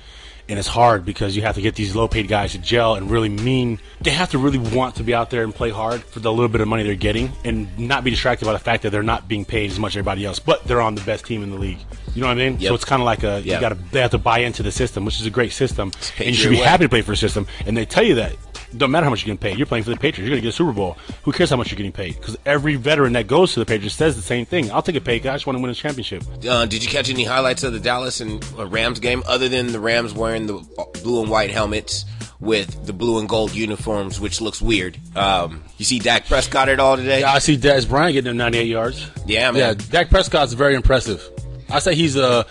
And 0.49 0.59
it's 0.59 0.69
hard 0.69 1.05
because 1.05 1.37
you 1.37 1.43
have 1.43 1.57
to 1.57 1.61
get 1.61 1.75
these 1.75 1.95
low 1.95 2.09
paid 2.09 2.27
guys 2.27 2.53
to 2.53 2.59
gel 2.59 2.95
and 2.95 3.11
really 3.11 3.29
mean. 3.29 3.79
They 4.01 4.11
have 4.11 4.31
to 4.31 4.39
really 4.39 4.59
want 4.59 4.95
to 4.97 5.03
be 5.03 5.13
out 5.13 5.29
there 5.29 5.45
and 5.45 5.55
play 5.55 5.69
hard 5.69 6.03
for 6.03 6.21
the 6.21 6.33
little 6.33 6.49
bit 6.49 6.63
of 6.63 6.69
money 6.69 6.85
they're 6.85 6.95
getting 6.95 7.33
and 7.45 7.79
not 7.79 8.03
be 8.03 8.11
distracted 8.11 8.47
by 8.47 8.53
the 8.53 8.59
fact 8.59 8.83
that 8.85 8.91
they're 8.91 9.03
not 9.03 9.29
being 9.29 9.45
paid 9.45 9.71
as 9.71 9.79
much 9.79 9.93
as 9.93 9.97
everybody 9.99 10.25
else, 10.25 10.39
but 10.39 10.65
they're 10.65 10.81
on 10.81 10.95
the 10.95 11.03
best 11.03 11.27
team 11.27 11.43
in 11.43 11.51
the 11.51 11.59
league. 11.59 11.79
You 12.15 12.23
know 12.23 12.29
what 12.29 12.39
I 12.39 12.49
mean? 12.49 12.55
Yep. 12.61 12.69
So 12.69 12.75
it's 12.75 12.85
kind 12.87 13.03
of 13.03 13.07
like 13.07 13.23
a, 13.25 13.43
Yep. 13.43 13.45
you 13.45 13.61
got 13.61 13.69
to, 13.71 13.75
they 13.93 14.01
have 14.01 14.13
to 14.13 14.19
buy 14.19 14.39
into 14.39 14.63
the 14.63 14.73
system, 14.73 15.05
which 15.05 15.21
is 15.21 15.27
a 15.27 15.31
great 15.31 15.53
system. 15.53 15.93
And 16.19 16.29
you 16.29 16.33
should 16.35 16.51
be 16.51 16.57
way. 16.57 16.63
happy 16.65 16.85
to 16.85 16.89
play 16.89 17.03
for 17.03 17.13
a 17.13 17.17
system. 17.17 17.47
And 17.67 17.77
they 17.77 17.85
tell 17.85 18.03
you 18.05 18.15
that. 18.17 18.35
Don't 18.77 18.91
matter 18.91 19.05
how 19.05 19.11
much 19.11 19.21
you're 19.23 19.35
getting 19.35 19.51
paid. 19.51 19.59
You're 19.59 19.67
playing 19.67 19.85
for 19.85 19.91
the 19.91 19.97
Patriots. 19.97 20.19
You're 20.19 20.29
going 20.31 20.43
to 20.43 20.43
get 20.43 20.51
a 20.51 20.57
Super 20.57 20.73
Bowl. 20.73 20.97
Who 21.23 21.33
cares 21.33 21.51
how 21.51 21.57
much 21.57 21.71
you're 21.71 21.77
getting 21.77 21.93
paid? 21.93 22.17
Because 22.17 22.37
every 22.45 22.77
veteran 22.77 23.15
that 23.15 23.27
goes 23.27 23.55
to 23.55 23.61
the 23.61 23.67
Patriots 23.67 23.95
says 23.95 24.15
the 24.17 24.23
same 24.23 24.45
thing. 24.45 24.71
I'll 24.71 24.83
take 24.83 24.97
a 24.97 25.01
pay 25.01 25.19
cut. 25.21 25.31
I 25.31 25.35
just 25.35 25.47
want 25.47 25.57
to 25.59 25.63
win 25.63 25.71
a 25.71 25.75
championship. 25.75 26.23
Uh, 26.47 26.67
did 26.67 26.85
you 26.85 26.91
catch 26.91 27.09
any 27.09 27.25
highlights 27.25 27.63
of 27.63 27.73
the 27.73 27.81
Dallas 27.81 28.21
and 28.21 28.45
uh, 28.59 28.67
Rams 28.67 29.01
game 29.01 29.23
other 29.27 29.49
than 29.49 29.73
the 29.73 29.81
Rams 29.81 30.13
wearing 30.13 30.47
the 30.47 30.59
blue 31.03 31.23
and 31.23 31.31
white 31.31 31.51
helmets 31.51 32.05
with 32.41 32.87
the 32.87 32.93
blue 32.93 33.19
and 33.19 33.29
gold 33.29 33.55
uniforms, 33.55 34.21
which 34.21 34.41
looks 34.41 34.61
weird? 34.61 34.99
Um, 35.17 35.65
you 35.79 35.85
see 35.85 35.99
Dak 35.99 36.27
Prescott 36.27 36.69
at 36.69 36.79
all 36.79 36.97
today? 36.97 37.21
Yeah, 37.21 37.33
I 37.33 37.39
see 37.39 37.57
Dez 37.57 37.89
Bryant 37.89 38.13
getting 38.13 38.29
them 38.31 38.37
98 38.37 38.65
yards. 38.67 39.11
Yeah, 39.27 39.51
man. 39.51 39.61
Yeah, 39.61 39.75
Dak 39.91 40.11
Prescott's 40.11 40.53
very 40.53 40.75
impressive. 40.75 41.27
I 41.71 41.79
say 41.81 41.95
he's 41.95 42.17
a 42.17 42.47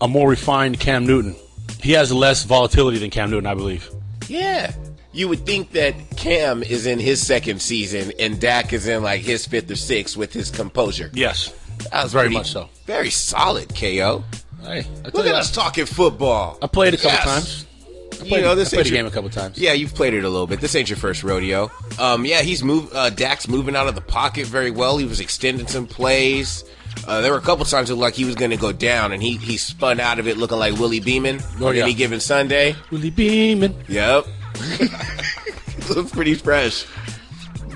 a 0.00 0.08
more 0.08 0.28
refined 0.28 0.80
Cam 0.80 1.06
Newton. 1.06 1.36
He 1.80 1.92
has 1.92 2.12
less 2.12 2.44
volatility 2.44 2.98
than 2.98 3.10
Cam 3.10 3.30
Newton, 3.30 3.46
I 3.46 3.54
believe. 3.54 3.88
Yeah. 4.28 4.72
You 5.12 5.28
would 5.28 5.44
think 5.44 5.72
that 5.72 5.94
Cam 6.16 6.62
is 6.62 6.86
in 6.86 6.98
his 6.98 7.24
second 7.24 7.60
season 7.60 8.12
and 8.18 8.40
Dak 8.40 8.72
is 8.72 8.86
in 8.86 9.02
like 9.02 9.20
his 9.20 9.44
fifth 9.46 9.70
or 9.70 9.76
sixth 9.76 10.16
with 10.16 10.32
his 10.32 10.50
composure. 10.50 11.10
Yes, 11.12 11.52
That 11.90 12.04
was 12.04 12.12
very 12.12 12.24
pretty- 12.26 12.36
much 12.36 12.50
so. 12.52 12.68
Very 12.86 13.10
solid, 13.10 13.74
KO. 13.74 14.24
Hey, 14.64 14.86
Look 15.04 15.18
at 15.18 15.26
you, 15.26 15.32
us 15.32 15.50
talking 15.50 15.84
football. 15.86 16.56
I 16.62 16.66
played 16.66 16.94
a 16.94 16.96
couple 16.96 17.10
Yes. 17.12 17.24
times. 17.24 17.64
I 18.12 18.24
You 18.24 18.28
played, 18.30 18.44
know, 18.44 18.54
this 18.54 18.72
I 18.72 18.76
played 18.76 18.86
your- 18.86 18.96
game 18.98 19.06
a 19.06 19.10
couple 19.10 19.28
times. 19.30 19.58
Yeah, 19.58 19.72
you've 19.72 19.94
played 19.94 20.14
it 20.14 20.22
a 20.24 20.28
little 20.28 20.46
bit. 20.46 20.60
This 20.60 20.74
ain't 20.76 20.88
your 20.88 20.96
first 20.96 21.24
rodeo. 21.24 21.70
Um, 21.98 22.24
yeah, 22.24 22.42
he's 22.42 22.62
moved. 22.62 22.94
Uh, 22.94 23.10
Dak's 23.10 23.48
moving 23.48 23.74
out 23.74 23.88
of 23.88 23.94
the 23.96 24.00
pocket 24.00 24.46
very 24.46 24.70
well. 24.70 24.96
He 24.98 25.04
was 25.04 25.18
extending 25.18 25.66
some 25.66 25.86
plays. 25.86 26.62
Uh, 27.08 27.20
there 27.20 27.32
were 27.32 27.38
a 27.38 27.42
couple 27.42 27.64
times 27.64 27.90
it 27.90 27.94
looked 27.94 28.02
like 28.02 28.14
he 28.14 28.24
was 28.24 28.36
going 28.36 28.52
to 28.52 28.56
go 28.56 28.70
down, 28.70 29.10
and 29.12 29.20
he 29.22 29.36
he 29.38 29.56
spun 29.56 29.98
out 29.98 30.18
of 30.20 30.28
it 30.28 30.36
looking 30.36 30.58
like 30.58 30.74
Willie 30.78 31.00
Beamen 31.00 31.42
Oh, 31.60 31.66
on 31.68 31.76
yeah. 31.76 31.82
any 31.82 31.94
given 31.94 32.20
Sunday. 32.20 32.76
Willie 32.92 33.10
Beamen. 33.10 33.74
Yep, 33.88 34.26
looks 35.90 36.12
pretty 36.12 36.34
fresh. 36.34 36.86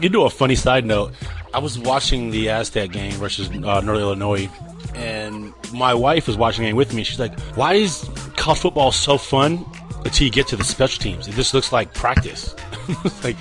You 0.00 0.08
do 0.08 0.24
a 0.24 0.30
funny 0.30 0.54
side 0.54 0.84
note. 0.84 1.12
I 1.54 1.58
was 1.58 1.78
watching 1.78 2.30
the 2.30 2.50
Aztec 2.50 2.92
game 2.92 3.12
versus 3.12 3.48
uh, 3.48 3.80
Northern 3.80 3.96
Illinois, 3.96 4.48
and 4.94 5.54
my 5.72 5.94
wife 5.94 6.26
was 6.26 6.36
watching 6.36 6.64
the 6.64 6.70
game 6.70 6.76
with 6.76 6.92
me. 6.92 7.02
She's 7.02 7.18
like, 7.18 7.38
"Why 7.54 7.74
is 7.74 8.08
college 8.36 8.60
football 8.60 8.92
so 8.92 9.16
fun 9.16 9.64
until 10.04 10.26
you 10.26 10.30
get 10.32 10.48
to 10.48 10.56
the 10.56 10.64
special 10.64 11.02
teams? 11.02 11.28
It 11.28 11.34
just 11.34 11.54
looks 11.54 11.72
like 11.72 11.94
practice." 11.94 12.54
like, 13.24 13.36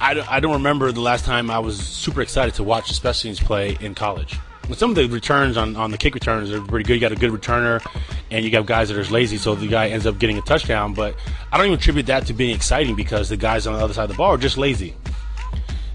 I 0.00 0.14
don't, 0.14 0.30
I 0.30 0.40
don't 0.40 0.54
remember 0.54 0.90
the 0.90 1.00
last 1.00 1.24
time 1.24 1.50
I 1.50 1.60
was 1.60 1.78
super 1.78 2.20
excited 2.20 2.54
to 2.54 2.64
watch 2.64 2.88
the 2.88 2.94
special 2.94 3.22
teams 3.22 3.40
play 3.40 3.76
in 3.80 3.94
college. 3.94 4.38
Some 4.74 4.90
of 4.90 4.96
the 4.96 5.06
returns 5.06 5.56
on, 5.56 5.76
on 5.76 5.90
the 5.90 5.98
kick 5.98 6.14
returns 6.14 6.50
are 6.50 6.60
pretty 6.60 6.84
good. 6.84 6.94
You 6.94 7.00
got 7.00 7.12
a 7.12 7.16
good 7.16 7.32
returner, 7.32 7.84
and 8.30 8.44
you 8.44 8.50
got 8.50 8.66
guys 8.66 8.88
that 8.88 8.96
are 8.96 9.12
lazy, 9.12 9.36
so 9.36 9.54
the 9.54 9.66
guy 9.66 9.88
ends 9.88 10.06
up 10.06 10.18
getting 10.18 10.38
a 10.38 10.42
touchdown. 10.42 10.94
But 10.94 11.16
I 11.50 11.56
don't 11.56 11.66
even 11.66 11.78
attribute 11.78 12.06
that 12.06 12.26
to 12.26 12.32
being 12.32 12.54
exciting 12.54 12.94
because 12.94 13.28
the 13.28 13.36
guys 13.36 13.66
on 13.66 13.74
the 13.74 13.80
other 13.80 13.92
side 13.92 14.04
of 14.04 14.10
the 14.10 14.16
ball 14.16 14.30
are 14.30 14.38
just 14.38 14.56
lazy 14.56 14.94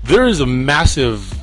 there 0.08 0.26
is 0.26 0.40
a 0.40 0.46
massive 0.46 1.34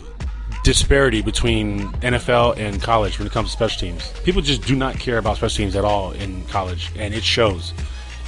disparity 0.65 1.21
between 1.21 1.81
NFL 2.01 2.57
and 2.57 2.81
college 2.81 3.19
when 3.19 3.27
it 3.27 3.33
comes 3.33 3.51
to 3.51 3.53
special 3.53 3.79
teams. 3.79 4.11
People 4.25 4.41
just 4.41 4.63
do 4.63 4.75
not 4.75 4.99
care 4.99 5.19
about 5.19 5.37
special 5.37 5.59
teams 5.59 5.77
at 5.77 5.85
all 5.85 6.13
in 6.13 6.43
college, 6.47 6.91
and 6.97 7.13
it 7.13 7.23
shows. 7.23 7.75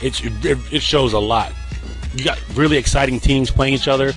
It's, 0.02 0.22
it, 0.22 0.58
it 0.70 0.82
shows 0.82 1.14
a 1.14 1.18
lot. 1.18 1.52
You 2.14 2.24
got 2.24 2.38
really 2.54 2.76
exciting 2.76 3.18
teams 3.18 3.50
playing 3.50 3.72
each 3.72 3.88
other, 3.88 4.12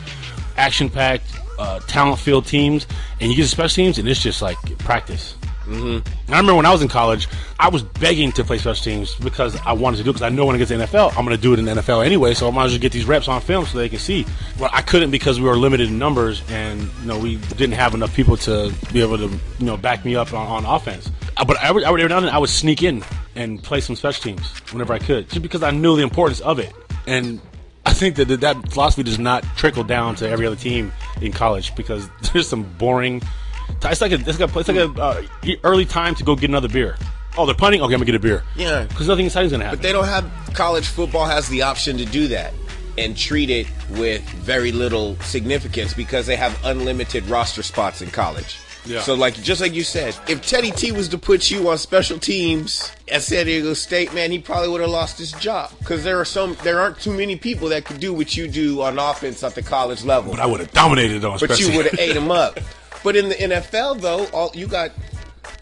action 0.57 0.89
packed, 0.89 1.31
uh, 1.59 1.79
talent 1.81 2.19
filled 2.19 2.45
teams, 2.45 2.87
and 3.19 3.29
you 3.29 3.37
get 3.37 3.47
special 3.47 3.75
teams, 3.75 3.97
and 3.99 4.07
it's 4.07 4.21
just 4.21 4.41
like 4.41 4.57
practice. 4.79 5.35
And 5.67 6.01
I 6.29 6.31
remember 6.37 6.55
when 6.55 6.65
I 6.65 6.71
was 6.71 6.81
in 6.81 6.87
college, 6.87 7.27
I 7.59 7.69
was 7.69 7.83
begging 7.83 8.31
to 8.31 8.43
play 8.43 8.57
special 8.57 8.83
teams 8.83 9.13
because 9.15 9.55
I 9.67 9.73
wanted 9.73 9.97
to 9.97 10.03
do 10.03 10.09
it 10.09 10.13
because 10.13 10.23
I 10.25 10.29
know 10.29 10.47
when 10.47 10.55
I 10.55 10.57
get 10.57 10.67
to 10.69 10.77
the 10.77 10.83
NFL, 10.83 11.09
I'm 11.15 11.23
going 11.25 11.37
to 11.37 11.41
do 11.41 11.53
it 11.53 11.59
in 11.59 11.65
the 11.65 11.73
NFL 11.73 12.03
anyway. 12.03 12.33
So 12.33 12.47
I 12.47 12.51
might 12.51 12.65
as 12.65 12.71
well 12.71 12.79
get 12.79 12.91
these 12.91 13.05
reps 13.05 13.27
on 13.27 13.39
film 13.39 13.65
so 13.67 13.77
they 13.77 13.87
can 13.87 13.99
see. 13.99 14.25
Well, 14.57 14.71
I 14.73 14.81
couldn't 14.81 15.11
because 15.11 15.39
we 15.39 15.47
were 15.47 15.55
limited 15.57 15.89
in 15.89 15.99
numbers, 15.99 16.41
and 16.49 16.81
you 16.81 17.05
know 17.05 17.19
we 17.19 17.35
didn't 17.35 17.73
have 17.73 17.93
enough 17.93 18.15
people 18.15 18.35
to 18.37 18.73
be 18.91 19.01
able 19.01 19.17
to 19.19 19.27
you 19.59 19.65
know 19.67 19.77
back 19.77 20.03
me 20.05 20.15
up 20.15 20.33
on, 20.33 20.47
on 20.47 20.65
offense. 20.65 21.11
Uh, 21.37 21.45
But 21.45 21.57
I 21.57 21.71
would, 21.71 21.83
I 21.83 21.91
would 21.91 21.99
every 21.99 22.09
now 22.09 22.17
and 22.17 22.25
then 22.25 22.33
I 22.33 22.39
would 22.39 22.49
sneak 22.49 22.81
in 22.81 23.03
and 23.35 23.61
play 23.61 23.79
some 23.79 23.95
special 23.95 24.23
teams 24.23 24.47
whenever 24.71 24.93
I 24.93 24.97
could, 24.99 25.29
just 25.29 25.43
because 25.43 25.61
I 25.61 25.69
knew 25.69 25.95
the 25.95 26.01
importance 26.03 26.39
of 26.39 26.57
it. 26.57 26.73
And 27.05 27.39
I 27.85 27.93
think 27.93 28.15
that- 28.15 28.41
that 28.41 28.71
philosophy 28.71 29.03
does 29.03 29.19
not 29.19 29.43
trickle 29.55 29.83
down 29.83 30.15
to 30.15 30.27
every 30.29 30.47
other 30.47 30.55
team 30.55 30.91
in 31.21 31.31
college 31.31 31.75
because 31.75 32.09
there's 32.33 32.47
some 32.47 32.63
boring. 32.77 33.21
It's 33.83 34.01
like 34.01 34.11
a 34.11 34.15
it's 34.15 34.39
like 34.39 34.55
a, 34.55 34.59
it's 34.59 34.67
like 34.67 34.77
a 34.77 35.01
uh, 35.01 35.21
early 35.63 35.85
time 35.85 36.15
to 36.15 36.23
go 36.23 36.35
get 36.35 36.49
another 36.49 36.69
beer. 36.69 36.97
Oh, 37.37 37.45
they're 37.45 37.55
punting. 37.55 37.81
Okay, 37.81 37.93
I'm 37.93 37.99
gonna 37.99 38.05
get 38.05 38.15
a 38.15 38.19
beer. 38.19 38.43
Yeah. 38.55 38.85
because 38.85 39.07
nothing 39.07 39.25
exciting's 39.25 39.51
gonna 39.51 39.63
happen. 39.63 39.79
But 39.79 39.83
they 39.83 39.93
don't 39.93 40.05
have 40.05 40.29
college 40.53 40.87
football 40.87 41.25
has 41.25 41.47
the 41.49 41.61
option 41.61 41.97
to 41.97 42.05
do 42.05 42.27
that 42.29 42.53
and 42.97 43.15
treat 43.15 43.49
it 43.49 43.67
with 43.91 44.21
very 44.29 44.71
little 44.71 45.15
significance 45.17 45.93
because 45.93 46.25
they 46.25 46.35
have 46.35 46.59
unlimited 46.65 47.25
roster 47.27 47.63
spots 47.63 48.01
in 48.01 48.09
college. 48.09 48.57
Yeah. 48.89 49.01
So 49.01 49.13
like 49.13 49.35
just 49.35 49.61
like 49.61 49.73
you 49.73 49.83
said, 49.83 50.17
if 50.27 50.45
Teddy 50.45 50.71
T 50.71 50.91
was 50.91 51.07
to 51.09 51.17
put 51.17 51.51
you 51.51 51.69
on 51.69 51.77
special 51.77 52.17
teams 52.17 52.91
at 53.07 53.21
San 53.21 53.45
Diego 53.45 53.73
State, 53.73 54.13
man, 54.13 54.31
he 54.31 54.39
probably 54.39 54.69
would 54.69 54.81
have 54.81 54.89
lost 54.89 55.17
his 55.19 55.31
job 55.33 55.71
because 55.79 56.03
there 56.03 56.19
are 56.19 56.25
some 56.25 56.57
there 56.63 56.79
aren't 56.79 56.99
too 56.99 57.13
many 57.13 57.35
people 57.35 57.69
that 57.69 57.85
could 57.85 57.99
do 57.99 58.13
what 58.13 58.35
you 58.35 58.47
do 58.47 58.81
on 58.81 58.97
offense 58.97 59.43
at 59.43 59.55
the 59.55 59.61
college 59.61 60.03
level. 60.03 60.31
But 60.31 60.41
I 60.41 60.45
would 60.47 60.59
have 60.59 60.71
dominated 60.71 61.23
on. 61.23 61.37
Special. 61.37 61.55
But 61.55 61.59
you 61.59 61.77
would 61.77 61.85
have 61.85 61.99
ate 61.99 62.15
him 62.15 62.31
up. 62.31 62.59
But 63.03 63.15
in 63.15 63.29
the 63.29 63.35
NFL, 63.35 64.01
though, 64.01 64.25
all 64.27 64.51
you 64.53 64.67
got 64.67 64.91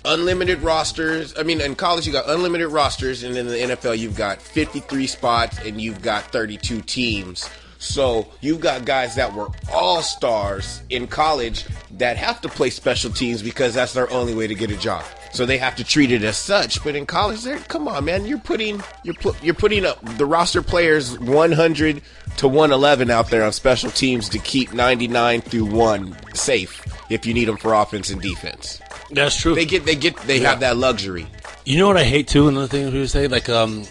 unlimited 0.06 0.62
rosters. 0.62 1.38
I 1.38 1.44
mean, 1.44 1.62
in 1.62 1.76
college, 1.76 2.08
you 2.08 2.14
got 2.14 2.30
unlimited 2.30 2.70
rosters, 2.70 3.24
and 3.24 3.38
in 3.38 3.48
the 3.48 3.56
NFL, 3.56 3.98
you've 3.98 4.16
got 4.16 4.42
53 4.42 5.06
spots 5.08 5.60
and 5.60 5.80
you've 5.80 6.02
got 6.02 6.24
32 6.32 6.82
teams. 6.82 7.50
So 7.80 8.28
you've 8.42 8.60
got 8.60 8.86
guys 8.86 9.16
that 9.16 9.34
were 9.34 9.48
all 9.72 10.02
stars 10.02 10.82
in 10.90 11.08
college 11.08 11.66
that 11.92 12.18
have 12.18 12.42
to 12.42 12.50
play 12.50 12.70
special 12.70 13.12
teams 13.12 13.42
because 13.42 13.74
that's 13.74 13.94
their 13.94 14.10
only 14.12 14.34
way 14.34 14.48
to 14.48 14.56
get 14.56 14.72
a 14.72 14.78
job. 14.78 15.04
So 15.32 15.46
they 15.46 15.58
have 15.58 15.76
to 15.76 15.84
treat 15.84 16.12
it 16.12 16.24
as 16.24 16.38
such. 16.38 16.84
But 16.84 16.96
in 16.96 17.06
college, 17.06 17.44
they're 17.44 17.60
come 17.60 17.88
on, 17.88 18.06
man, 18.06 18.26
you're 18.26 18.40
putting 18.40 18.82
you're 19.04 19.14
put, 19.16 19.42
you're 19.44 19.54
putting 19.54 19.86
up 19.86 20.00
the 20.18 20.26
roster 20.26 20.62
players 20.62 21.20
100 21.20 22.02
to 22.38 22.48
111 22.48 23.10
out 23.10 23.30
there 23.30 23.44
on 23.44 23.52
special 23.52 23.92
teams 23.92 24.30
to 24.30 24.40
keep 24.40 24.74
99 24.74 25.42
through 25.42 25.66
one 25.66 26.16
safe 26.34 26.84
if 27.10 27.26
you 27.26 27.34
need 27.34 27.46
them 27.46 27.58
for 27.58 27.74
offense 27.74 28.10
and 28.10 28.22
defense. 28.22 28.82
That's 29.12 29.40
true. 29.40 29.56
They 29.56 29.66
get 29.66 29.86
they 29.86 29.96
get 29.96 30.18
they 30.22 30.40
have 30.40 30.60
that 30.62 30.78
luxury. 30.78 31.28
You 31.66 31.78
know 31.78 31.88
what 31.88 31.98
I 31.98 32.04
hate 32.06 32.30
too? 32.30 32.48
Another 32.48 32.68
thing 32.68 32.90
people 32.90 33.08
say, 33.08 33.28
like, 33.28 33.50
um, 33.50 33.86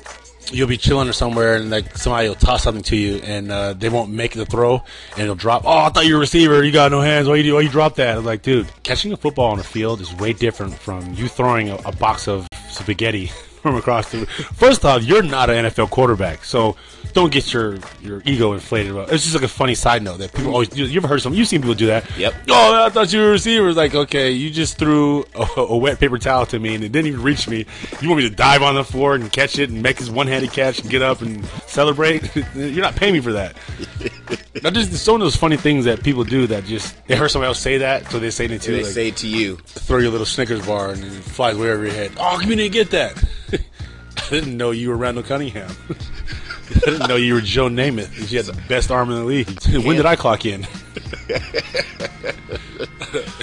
you'll 0.52 0.68
be 0.68 0.76
chilling 0.76 1.08
or 1.08 1.12
somewhere, 1.12 1.56
and 1.56 1.70
like 1.70 1.96
somebody 1.96 2.28
will 2.28 2.34
toss 2.34 2.62
something 2.62 2.82
to 2.84 2.96
you, 2.96 3.16
and 3.22 3.50
uh, 3.50 3.72
they 3.72 3.88
won't 3.88 4.10
make 4.10 4.32
the 4.32 4.46
throw, 4.46 4.82
and 5.12 5.22
it'll 5.22 5.34
drop. 5.34 5.62
Oh, 5.64 5.78
I 5.78 5.88
thought 5.90 6.06
you 6.06 6.14
were 6.14 6.18
a 6.18 6.20
receiver. 6.20 6.62
You 6.62 6.72
got 6.72 6.90
no 6.90 7.00
hands. 7.00 7.28
Why 7.28 7.36
you 7.36 7.54
why 7.54 7.60
you 7.60 7.68
drop 7.68 7.96
that? 7.96 8.18
I'm 8.18 8.24
like, 8.24 8.42
dude, 8.42 8.68
catching 8.82 9.12
a 9.12 9.16
football 9.16 9.52
on 9.52 9.58
the 9.58 9.64
field 9.64 10.00
is 10.00 10.14
way 10.14 10.32
different 10.32 10.74
from 10.74 11.14
you 11.14 11.28
throwing 11.28 11.70
a, 11.70 11.76
a 11.84 11.92
box 11.92 12.28
of 12.28 12.46
spaghetti 12.68 13.30
from 13.66 13.76
across 13.76 14.10
the. 14.10 14.26
First 14.26 14.84
off, 14.84 15.02
you're 15.02 15.22
not 15.22 15.50
an 15.50 15.66
NFL 15.66 15.90
quarterback, 15.90 16.44
so 16.44 16.76
don't 17.12 17.32
get 17.32 17.52
your 17.52 17.78
your 18.02 18.22
ego 18.24 18.52
inflated. 18.52 18.92
About. 18.92 19.12
It's 19.12 19.24
just 19.24 19.34
like 19.34 19.44
a 19.44 19.48
funny 19.48 19.74
side 19.74 20.02
note 20.02 20.18
that 20.18 20.32
people 20.32 20.52
always. 20.52 20.68
Do. 20.68 20.80
You, 20.80 20.86
you 20.86 20.96
ever 20.98 21.08
heard 21.08 21.22
some? 21.22 21.34
You've 21.34 21.48
seen 21.48 21.62
people 21.62 21.74
do 21.74 21.86
that. 21.86 22.04
Yep. 22.16 22.34
Oh, 22.50 22.84
I 22.84 22.90
thought 22.90 23.12
you 23.12 23.20
were 23.20 23.28
a 23.28 23.30
receiver. 23.32 23.68
It's 23.68 23.76
like, 23.76 23.94
okay, 23.94 24.30
you 24.30 24.50
just 24.50 24.78
threw 24.78 25.24
a, 25.34 25.60
a 25.60 25.76
wet 25.76 25.98
paper 25.98 26.18
towel 26.18 26.46
to 26.46 26.58
me 26.58 26.74
and 26.74 26.84
it 26.84 26.92
didn't 26.92 27.08
even 27.08 27.22
reach 27.22 27.48
me. 27.48 27.66
You 28.00 28.08
want 28.08 28.22
me 28.22 28.28
to 28.28 28.34
dive 28.34 28.62
on 28.62 28.74
the 28.74 28.84
floor 28.84 29.14
and 29.14 29.32
catch 29.32 29.58
it 29.58 29.70
and 29.70 29.82
make 29.82 29.96
this 29.96 30.10
one-handed 30.10 30.52
catch 30.52 30.80
and 30.80 30.90
get 30.90 31.02
up 31.02 31.22
and 31.22 31.44
celebrate? 31.66 32.34
You're 32.54 32.82
not 32.82 32.96
paying 32.96 33.14
me 33.14 33.20
for 33.20 33.32
that. 33.32 33.56
Now, 34.62 34.70
just 34.70 34.92
some 35.04 35.16
of 35.16 35.20
those 35.20 35.36
funny 35.36 35.56
things 35.58 35.84
that 35.84 36.02
people 36.02 36.24
do 36.24 36.46
that 36.46 36.64
just 36.64 36.96
they 37.06 37.14
heard 37.14 37.28
somebody 37.28 37.48
else 37.48 37.60
say 37.60 37.78
that, 37.78 38.10
so 38.10 38.18
they 38.18 38.30
say 38.30 38.46
it 38.46 38.62
too. 38.62 38.72
They 38.72 38.82
like, 38.82 38.92
say 38.92 39.08
it 39.08 39.16
to 39.18 39.28
you. 39.28 39.56
throw 39.56 39.98
your 39.98 40.10
little 40.10 40.26
Snickers 40.26 40.64
bar 40.64 40.90
and 40.90 41.04
it 41.04 41.10
flies 41.10 41.56
way 41.56 41.70
over 41.70 41.84
your 41.84 41.92
head. 41.92 42.12
Oh, 42.18 42.38
come 42.40 42.48
didn't 42.48 42.72
get 42.72 42.90
that. 42.90 43.22
I 44.16 44.26
didn't 44.30 44.56
know 44.56 44.70
you 44.70 44.88
were 44.90 44.96
Randall 44.96 45.22
Cunningham. 45.22 45.70
I 45.90 45.94
didn't 46.84 47.08
know 47.08 47.16
you 47.16 47.34
were 47.34 47.40
Joe 47.40 47.68
Namath. 47.68 48.30
You 48.30 48.38
had 48.38 48.46
the 48.46 48.60
best 48.68 48.90
arm 48.90 49.10
in 49.10 49.16
the 49.16 49.24
league. 49.24 49.48
When 49.84 49.96
did 49.96 50.06
I 50.06 50.16
clock 50.16 50.44
in? 50.44 50.62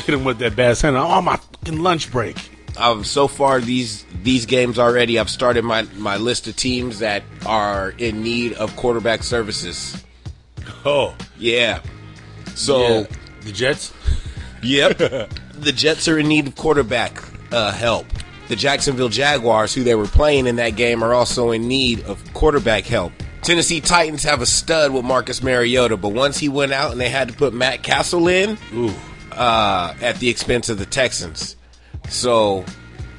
Hit 0.06 0.10
him 0.10 0.24
with 0.24 0.40
that 0.40 0.56
bad 0.56 0.78
center. 0.78 0.98
on 0.98 1.26
my 1.26 1.38
fucking 1.38 1.82
lunch 1.82 2.12
break. 2.12 2.38
Um, 2.76 3.04
so 3.04 3.28
far 3.28 3.62
these 3.62 4.04
these 4.24 4.46
games 4.48 4.80
already, 4.80 5.20
I've 5.20 5.30
started 5.30 5.64
my 5.64 5.84
my 5.96 6.18
list 6.18 6.48
of 6.48 6.56
teams 6.56 7.00
that 7.00 7.24
are 7.46 7.92
in 7.98 8.24
need 8.24 8.54
of 8.54 8.76
quarterback 8.76 9.24
services. 9.24 10.04
Oh, 10.86 11.16
Yeah. 11.38 11.82
So, 12.56 12.82
yeah. 12.82 13.06
the 13.42 13.52
Jets. 13.52 13.94
yep. 14.62 14.98
the 14.98 15.72
Jets 15.74 16.08
are 16.08 16.20
in 16.20 16.28
need 16.28 16.48
of 16.48 16.56
quarterback 16.56 17.24
uh, 17.52 17.72
help. 17.72 18.06
The 18.50 18.56
Jacksonville 18.56 19.10
Jaguars, 19.10 19.74
who 19.74 19.84
they 19.84 19.96
were 19.96 20.06
playing 20.06 20.48
in 20.48 20.58
that 20.58 20.72
game, 20.72 21.04
are 21.04 21.14
also 21.14 21.52
in 21.52 21.68
need 21.68 22.02
of 22.06 22.34
quarterback 22.34 22.84
help. 22.86 23.14
Tennessee 23.42 23.82
Titans 23.82 24.24
have 24.24 24.42
a 24.42 24.46
stud 24.46 24.94
with 24.94 25.04
Marcus 25.04 25.44
Mariota, 25.44 25.98
but 25.98 26.10
once 26.10 26.38
he 26.38 26.50
went 26.50 26.72
out 26.72 26.92
and 26.92 27.00
they 27.02 27.10
had 27.10 27.28
to 27.30 27.34
put 27.34 27.54
Matt 27.54 27.84
Cassel 27.84 28.28
in, 28.28 28.58
Ooh, 28.74 28.94
uh, 29.32 29.94
at 30.02 30.18
the 30.20 30.30
expense 30.30 30.70
of 30.70 30.78
the 30.78 30.86
Texans. 30.86 31.58
So 32.10 32.64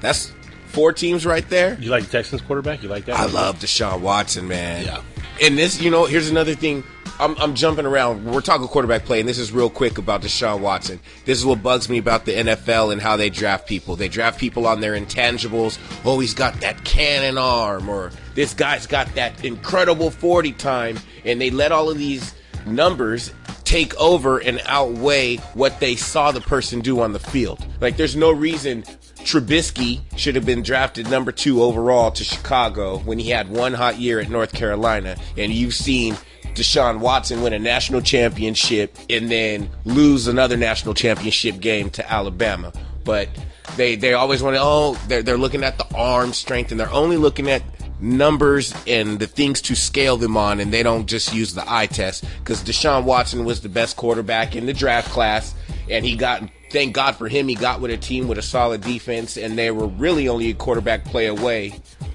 that's 0.01 0.33
four 0.69 0.93
teams 0.93 1.27
right 1.27 1.49
there. 1.49 1.77
you 1.81 1.91
like 1.91 2.05
the 2.05 2.11
Texans 2.11 2.41
quarterback? 2.43 2.83
You 2.83 2.89
like 2.89 3.05
that? 3.07 3.19
I 3.19 3.27
love 3.27 3.59
Deshaun 3.59 4.01
Watson, 4.01 4.49
man. 4.49 4.85
Yeah. 4.85 5.03
And 5.43 5.59
this, 5.59 5.81
you 5.81 5.91
know, 5.91 6.05
here's 6.05 6.31
another 6.31 6.55
thing. 6.55 6.85
I'm, 7.21 7.37
I'm 7.39 7.55
jumping 7.55 7.87
around. 7.87 8.25
We're 8.25 8.41
talking 8.41 8.67
quarterback 8.67 9.05
play, 9.05 9.21
and 9.21 9.29
this 9.29 9.39
is 9.39 9.53
real 9.53 9.71
quick 9.71 9.99
about 9.99 10.23
Deshaun 10.23 10.61
Watson. 10.61 10.99
This 11.25 11.39
is 11.39 11.47
what 11.47 11.63
bugs 11.63 11.89
me 11.89 11.99
about 11.99 12.25
the 12.25 12.33
NFL 12.33 12.93
and 12.93 13.01
how 13.01 13.17
they 13.17 13.31
draft 13.31 13.69
people. 13.69 13.95
They 13.95 14.09
draft 14.09 14.41
people 14.41 14.67
on 14.67 14.81
their 14.81 14.95
intangibles. 14.95 15.79
Oh, 16.05 16.19
he's 16.19 16.35
got 16.35 16.61
that 16.61 16.85
cannon 16.85 17.39
arm, 17.39 17.89
or 17.89 18.11
this 18.35 18.53
guy's 18.53 18.87
got 18.87 19.15
that 19.15 19.45
incredible 19.45 20.11
40 20.11 20.53
time, 20.53 20.99
and 21.25 21.41
they 21.41 21.51
let 21.51 21.71
all 21.71 21.89
of 21.89 21.99
these 21.99 22.35
numbers 22.67 23.33
take 23.63 23.95
over 23.97 24.39
and 24.39 24.61
outweigh 24.67 25.37
what 25.55 25.79
they 25.81 25.97
saw 25.97 26.33
the 26.33 26.41
person 26.41 26.81
do 26.81 27.01
on 27.01 27.13
the 27.13 27.19
field. 27.19 27.65
Like, 27.81 27.97
there's 27.97 28.17
no 28.17 28.33
reason 28.33 28.83
Trubisky 29.25 30.01
should 30.17 30.35
have 30.35 30.45
been 30.45 30.63
drafted 30.63 31.09
number 31.09 31.33
two 31.33 31.63
overall 31.63 32.11
to 32.11 32.25
Chicago 32.25 32.99
when 32.99 33.19
he 33.19 33.31
had 33.31 33.49
one 33.49 33.73
hot 33.73 33.99
year 33.99 34.21
at 34.21 34.29
North 34.29 34.53
Carolina, 34.53 35.17
and 35.37 35.53
you've 35.53 35.75
seen 35.75 36.17
Deshaun 36.55 37.01
Watson 37.01 37.43
win 37.43 37.53
a 37.53 37.59
national 37.59 38.01
championship 38.01 38.97
and 39.11 39.31
then 39.31 39.71
lose 39.85 40.27
another 40.27 40.57
national 40.57 40.95
championship 40.95 41.61
game 41.61 41.91
to 41.91 42.13
Alabama. 42.13 42.73
But 43.05 43.29
they 43.77 43.97
they 43.97 44.15
always 44.15 44.43
want 44.43 44.57
to 44.57 44.63
oh 44.63 44.99
they're 45.09 45.23
they're 45.23 45.39
looking 45.39 45.65
at 45.65 45.79
the 45.79 45.87
arm 45.95 46.33
strength 46.33 46.71
and 46.71 46.79
they're 46.79 46.93
only 46.93 47.17
looking 47.17 47.51
at 47.51 47.63
numbers 48.01 48.75
and 48.87 49.19
the 49.19 49.27
things 49.27 49.61
to 49.63 49.75
scale 49.75 50.17
them 50.17 50.37
on 50.37 50.61
and 50.61 50.73
they 50.73 50.83
don't 50.83 51.07
just 51.07 51.33
use 51.33 51.55
the 51.55 51.65
eye 51.67 51.87
test 51.87 52.25
because 52.39 52.63
Deshaun 52.63 53.05
Watson 53.05 53.45
was 53.45 53.61
the 53.61 53.69
best 53.69 53.97
quarterback 53.97 54.57
in 54.57 54.67
the 54.67 54.73
draft 54.73 55.11
class 55.11 55.55
and 55.89 56.05
he 56.05 56.17
got 56.17 56.43
thank 56.71 56.95
God 56.95 57.17
for 57.17 57.29
him 57.29 57.49
he 57.49 57.55
got 57.55 57.81
with 57.81 57.91
a 57.91 57.97
team 57.97 58.29
with 58.29 58.37
a 58.37 58.43
solid 58.43 58.81
defense 58.81 59.37
and 59.37 59.57
they 59.57 59.71
were 59.71 59.87
really 59.87 60.29
only 60.29 60.51
a 60.51 60.55
quarterback 60.55 61.05
play 61.05 61.27
away 61.27 61.73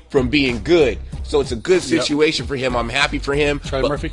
from 0.09 0.29
being 0.29 0.61
good 0.63 0.97
so 1.23 1.39
it's 1.41 1.51
a 1.51 1.55
good 1.55 1.81
Yep. 1.83 2.01
situation 2.01 2.45
for 2.47 2.55
him 2.55 2.75
I'm 2.75 2.89
happy 2.89 3.19
for 3.19 3.33
him 3.33 3.59
Charlie 3.63 3.89
Murphy. 3.89 4.11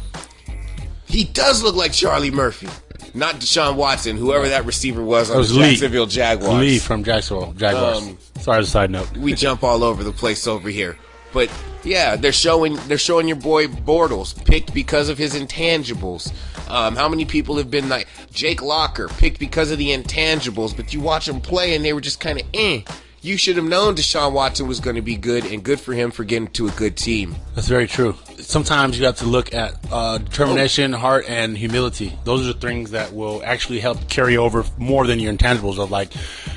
he 1.07 1.25
does 1.25 1.63
look 1.63 1.75
like 1.75 1.93
Charlie 1.93 2.31
Murphy 2.31 2.69
not 3.15 3.37
Deshaun 3.37 3.77
Watson 3.77 4.17
whoever 4.17 4.49
that 4.51 4.65
receiver 4.67 5.03
was 5.03 5.31
on 5.31 5.39
was 5.39 5.51
the 5.55 5.61
Lee. 5.61 5.71
Jacksonville 5.71 6.07
Jaguars 6.07 6.61
Lee 6.61 6.79
from 6.79 7.03
Jacksonville 7.05 7.53
Jaguars. 7.55 7.99
Um, 8.03 8.19
Sorry, 8.41 8.59
as 8.61 8.69
a 8.69 8.71
side 8.71 8.91
note. 8.91 9.11
we 9.17 9.33
jump 9.35 9.63
all 9.65 9.83
over 9.83 10.05
the 10.05 10.13
place 10.13 10.47
over 10.47 10.69
here. 10.69 10.97
But 11.33 11.51
yeah, 11.83 12.17
they're 12.17 12.33
showing 12.33 12.77
they're 12.89 12.99
showing 12.99 13.27
your 13.29 13.37
boy 13.39 13.67
Bortles 13.67 14.35
picked 14.45 14.73
because 14.75 15.09
of 15.09 15.19
his 15.19 15.35
intangibles. 15.35 16.33
Um, 16.71 16.95
how 16.97 17.09
many 17.09 17.25
people 17.25 17.57
have 17.57 17.71
been 17.71 17.89
like 17.89 18.07
Jake 18.33 18.63
Locker 18.63 19.09
picked 19.09 19.39
because 19.39 19.71
of 19.71 19.79
the 19.79 19.91
intangibles, 19.91 20.77
but 20.77 20.93
you 20.95 21.01
watch 21.01 21.29
him 21.29 21.41
play 21.41 21.75
and 21.75 21.85
they 21.85 21.93
were 21.93 22.01
just 22.01 22.21
kind 22.21 22.41
of 22.41 22.47
eh. 22.55 22.83
You 23.27 23.37
should 23.37 23.57
have 23.57 23.65
known 23.65 23.97
Deshaun 23.97 24.33
Watson 24.33 24.69
was 24.69 24.79
going 24.79 24.95
to 24.95 25.03
be 25.03 25.17
good, 25.17 25.47
and 25.47 25.61
good 25.61 25.81
for 25.81 25.93
him 25.93 26.13
for 26.13 26.23
getting 26.23 26.47
to 26.53 26.69
a 26.69 26.71
good 26.71 26.97
team. 26.97 27.35
That's 27.57 27.67
very 27.67 27.89
true. 27.89 28.15
Sometimes 28.39 29.01
you 29.01 29.07
have 29.07 29.17
to 29.17 29.27
look 29.27 29.53
at 29.53 29.75
uh, 29.91 30.19
determination, 30.19 30.93
heart, 30.93 31.25
and 31.27 31.59
humility. 31.59 32.17
Those 32.23 32.43
are 32.43 32.53
the 32.53 32.61
things 32.61 32.93
that 32.93 33.13
will 33.13 33.43
actually 33.45 33.81
help 33.81 34.09
carry 34.09 34.37
over 34.37 34.65
more 34.79 35.09
than 35.09 35.19
your 35.19 35.35
intangibles 35.35 35.81
of 35.81 35.91
like, 35.91 36.13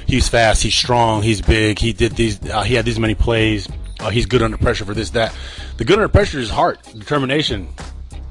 he's 0.05 0.29
fast, 0.29 0.61
he's 0.61 0.75
strong, 0.75 1.23
he's 1.23 1.41
big, 1.41 1.79
he 1.79 1.91
did 1.91 2.11
these, 2.11 2.39
uh, 2.47 2.61
he 2.61 2.75
had 2.75 2.85
these 2.85 2.99
many 2.99 3.15
plays, 3.15 3.67
uh, 3.99 4.11
he's 4.11 4.27
good 4.27 4.43
under 4.43 4.57
pressure 4.59 4.85
for 4.85 4.93
this, 4.93 5.09
that. 5.09 5.35
The 5.77 5.85
good 5.85 5.97
under 5.97 6.07
pressure 6.07 6.37
is 6.37 6.51
heart, 6.51 6.83
determination, 6.83 7.67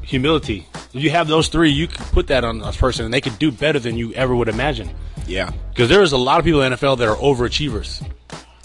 humility. 0.03 0.65
If 0.95 1.03
you 1.03 1.11
have 1.11 1.27
those 1.27 1.49
three, 1.49 1.71
you 1.71 1.89
can 1.89 2.05
put 2.13 2.29
that 2.29 2.45
on 2.45 2.61
a 2.61 2.71
person, 2.71 3.05
and 3.05 3.13
they 3.13 3.21
can 3.21 3.35
do 3.35 3.51
better 3.51 3.81
than 3.81 3.97
you 3.97 4.13
ever 4.15 4.37
would 4.37 4.49
imagine. 4.49 4.91
Yeah, 5.27 5.51
Because 5.71 5.89
there 5.89 6.03
is 6.03 6.13
a 6.13 6.17
lot 6.17 6.39
of 6.39 6.45
people 6.45 6.63
in 6.63 6.71
the 6.71 6.77
NFL 6.79 6.99
that 6.99 7.09
are 7.09 7.17
overachievers. 7.17 8.09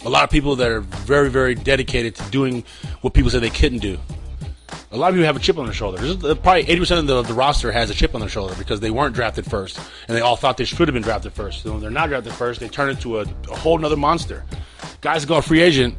A 0.05 0.09
lot 0.09 0.23
of 0.23 0.29
people 0.29 0.55
that 0.57 0.69
are 0.69 0.81
very, 0.81 1.29
very 1.29 1.55
dedicated 1.55 2.15
to 2.15 2.29
doing 2.29 2.63
what 3.01 3.13
people 3.13 3.29
said 3.29 3.41
they 3.41 3.49
couldn't 3.49 3.79
do. 3.79 3.97
A 4.91 4.97
lot 4.97 5.07
of 5.09 5.15
people 5.15 5.25
have 5.25 5.35
a 5.35 5.39
chip 5.39 5.57
on 5.57 5.65
their 5.65 5.73
shoulder. 5.73 5.97
Probably 6.35 6.65
80% 6.65 6.99
of 6.99 7.07
the, 7.07 7.21
the 7.23 7.33
roster 7.33 7.71
has 7.71 7.89
a 7.89 7.93
chip 7.93 8.13
on 8.13 8.19
their 8.19 8.29
shoulder 8.29 8.53
because 8.55 8.79
they 8.79 8.91
weren't 8.91 9.15
drafted 9.15 9.45
first. 9.45 9.79
And 10.07 10.15
they 10.15 10.21
all 10.21 10.35
thought 10.35 10.57
they 10.57 10.65
should 10.65 10.87
have 10.87 10.93
been 10.93 11.03
drafted 11.03 11.33
first. 11.33 11.63
So 11.63 11.71
when 11.71 11.81
they're 11.81 11.89
not 11.89 12.09
drafted 12.09 12.33
first, 12.33 12.59
they 12.59 12.67
turn 12.67 12.89
into 12.89 13.19
a, 13.19 13.25
a 13.49 13.55
whole 13.55 13.77
nother 13.77 13.97
monster. 13.97 14.45
Guys 15.01 15.25
go 15.25 15.41
free 15.41 15.61
agent 15.61 15.95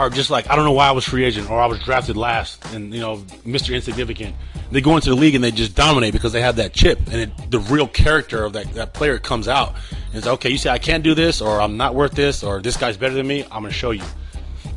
are 0.00 0.08
just 0.10 0.30
like, 0.30 0.48
I 0.48 0.56
don't 0.56 0.64
know 0.64 0.72
why 0.72 0.88
I 0.88 0.92
was 0.92 1.04
free 1.04 1.24
agent 1.24 1.50
or 1.50 1.60
I 1.60 1.66
was 1.66 1.78
drafted 1.80 2.16
last 2.16 2.64
and, 2.72 2.92
you 2.94 3.00
know, 3.00 3.18
Mr. 3.44 3.74
Insignificant. 3.74 4.34
They 4.70 4.80
go 4.80 4.96
into 4.96 5.10
the 5.10 5.16
league 5.16 5.34
and 5.34 5.44
they 5.44 5.50
just 5.50 5.74
dominate 5.76 6.12
because 6.12 6.32
they 6.32 6.40
have 6.40 6.56
that 6.56 6.72
chip 6.72 6.98
and 7.08 7.16
it, 7.16 7.50
the 7.50 7.58
real 7.58 7.86
character 7.86 8.44
of 8.44 8.54
that, 8.54 8.72
that 8.74 8.94
player 8.94 9.18
comes 9.18 9.46
out. 9.46 9.74
And 10.06 10.16
it's 10.16 10.26
okay, 10.26 10.48
you 10.48 10.56
say 10.58 10.70
I 10.70 10.78
can't 10.78 11.04
do 11.04 11.14
this 11.14 11.40
or 11.42 11.60
I'm 11.60 11.76
not 11.76 11.94
worth 11.94 12.12
this 12.12 12.42
or 12.42 12.62
this 12.62 12.76
guy's 12.78 12.96
better 12.96 13.14
than 13.14 13.26
me. 13.26 13.42
I'm 13.44 13.60
going 13.62 13.64
to 13.66 13.72
show 13.72 13.90
you. 13.90 14.02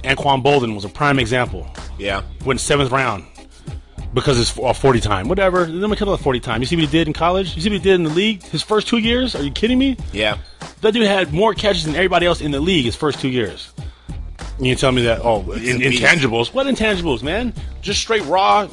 Anquan 0.03 0.43
Boldin 0.43 0.75
was 0.75 0.83
a 0.83 0.89
prime 0.89 1.19
example. 1.19 1.65
yeah, 1.97 2.23
Went 2.45 2.59
seventh 2.59 2.91
round 2.91 3.23
because 4.13 4.37
it's 4.39 4.57
a 4.57 4.73
40 4.73 4.99
time. 4.99 5.29
Whatever. 5.29 5.65
Let 5.67 5.89
me 5.89 5.95
cut 5.95 6.09
off 6.09 6.21
40 6.21 6.41
time. 6.41 6.61
You 6.61 6.65
see 6.65 6.75
what 6.75 6.81
he 6.85 6.91
did 6.91 7.07
in 7.07 7.13
college? 7.13 7.55
You 7.55 7.61
see 7.61 7.69
what 7.69 7.77
he 7.77 7.83
did 7.83 7.95
in 7.95 8.03
the 8.03 8.09
league? 8.09 8.43
His 8.43 8.61
first 8.61 8.87
two 8.87 8.97
years? 8.97 9.35
Are 9.35 9.41
you 9.43 9.51
kidding 9.51 9.79
me? 9.79 9.95
yeah. 10.11 10.37
That 10.81 10.91
dude 10.93 11.07
had 11.07 11.31
more 11.31 11.53
catches 11.53 11.85
than 11.85 11.95
everybody 11.95 12.25
else 12.25 12.41
in 12.41 12.51
the 12.51 12.59
league 12.59 12.83
his 12.83 12.95
first 12.97 13.21
two 13.21 13.29
years. 13.29 13.71
You 14.59 14.75
tell 14.75 14.91
me 14.91 15.03
that, 15.03 15.21
oh, 15.23 15.51
in, 15.53 15.79
intangibles. 15.79 16.53
What 16.53 16.67
intangibles, 16.67 17.23
man? 17.23 17.53
Just 17.81 18.01
straight 18.01 18.23
raw, 18.25 18.67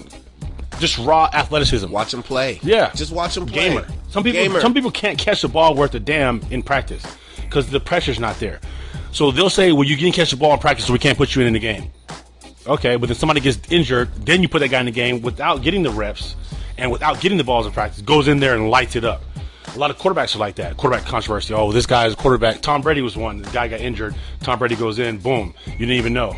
just 0.79 0.99
raw 0.99 1.29
athleticism. 1.33 1.91
Watch 1.91 2.13
him 2.13 2.23
play. 2.23 2.61
Yeah. 2.63 2.93
just 2.95 3.13
watch 3.13 3.37
him 3.37 3.47
play. 3.47 3.69
Gamer. 3.69 3.87
Some 4.09 4.23
people, 4.23 4.41
Gamer. 4.41 4.61
some 4.61 4.75
people 4.75 4.91
can't 4.91 5.19
catch 5.19 5.43
the 5.43 5.49
ball 5.49 5.75
worth 5.75 5.95
a 5.95 6.01
damn 6.01 6.41
in 6.51 6.63
practice 6.63 7.05
because 7.37 7.71
the 7.71 7.81
pressure's 7.81 8.21
not 8.21 8.39
there. 8.39 8.61
So 9.13 9.31
they'll 9.31 9.51
say, 9.51 9.73
well, 9.73 9.85
you 9.85 9.97
didn't 9.97 10.15
catch 10.15 10.31
the 10.31 10.37
ball 10.37 10.53
in 10.55 10.61
practice, 10.61 10.87
so 10.87 10.93
we 10.93 10.99
can't 10.99 11.19
put 11.19 11.35
you 11.35 11.43
in, 11.43 11.49
in 11.49 11.55
the 11.55 11.59
game. 11.59 11.91
Okay, 12.67 12.97
but 12.97 13.09
then 13.09 13.17
somebody 13.17 13.41
gets 13.41 13.59
injured, 13.73 14.15
then 14.27 14.43
you 14.43 14.49
put 14.49 14.61
that 14.61 14.69
guy 14.69 14.81
in 14.81 14.87
the 14.87 14.93
game 14.93 15.23
without 15.23 15.63
getting 15.63 15.83
the 15.83 15.91
reps 15.91 16.37
and 16.77 16.91
without 16.93 17.21
getting 17.21 17.39
the 17.39 17.45
balls 17.45 17.67
in 17.67 17.73
practice, 17.73 18.03
goes 18.03 18.29
in 18.29 18.39
there 18.39 18.55
and 18.55 18.71
lights 18.71 18.97
it 18.97 19.05
up. 19.05 19.23
A 19.75 19.79
lot 19.79 19.91
of 19.91 19.99
quarterbacks 19.99 20.35
are 20.35 20.39
like 20.39 20.57
that. 20.57 20.77
Quarterback 20.77 21.07
controversy. 21.07 21.55
Oh, 21.55 21.71
this 21.73 21.87
guy 21.87 22.07
is 22.07 22.15
a 22.15 22.17
quarterback. 22.17 22.61
Tom 22.61 22.83
Brady 22.83 23.03
was 23.03 23.17
one. 23.17 23.43
The 23.43 23.51
guy 23.51 23.69
got 23.69 23.81
injured. 23.81 24.15
Tom 24.41 24.59
Brady 24.59 24.75
goes 24.77 24.99
in. 24.99 25.19
Boom. 25.19 25.55
You 25.67 25.73
didn't 25.73 25.95
even 25.95 26.13
know. 26.13 26.37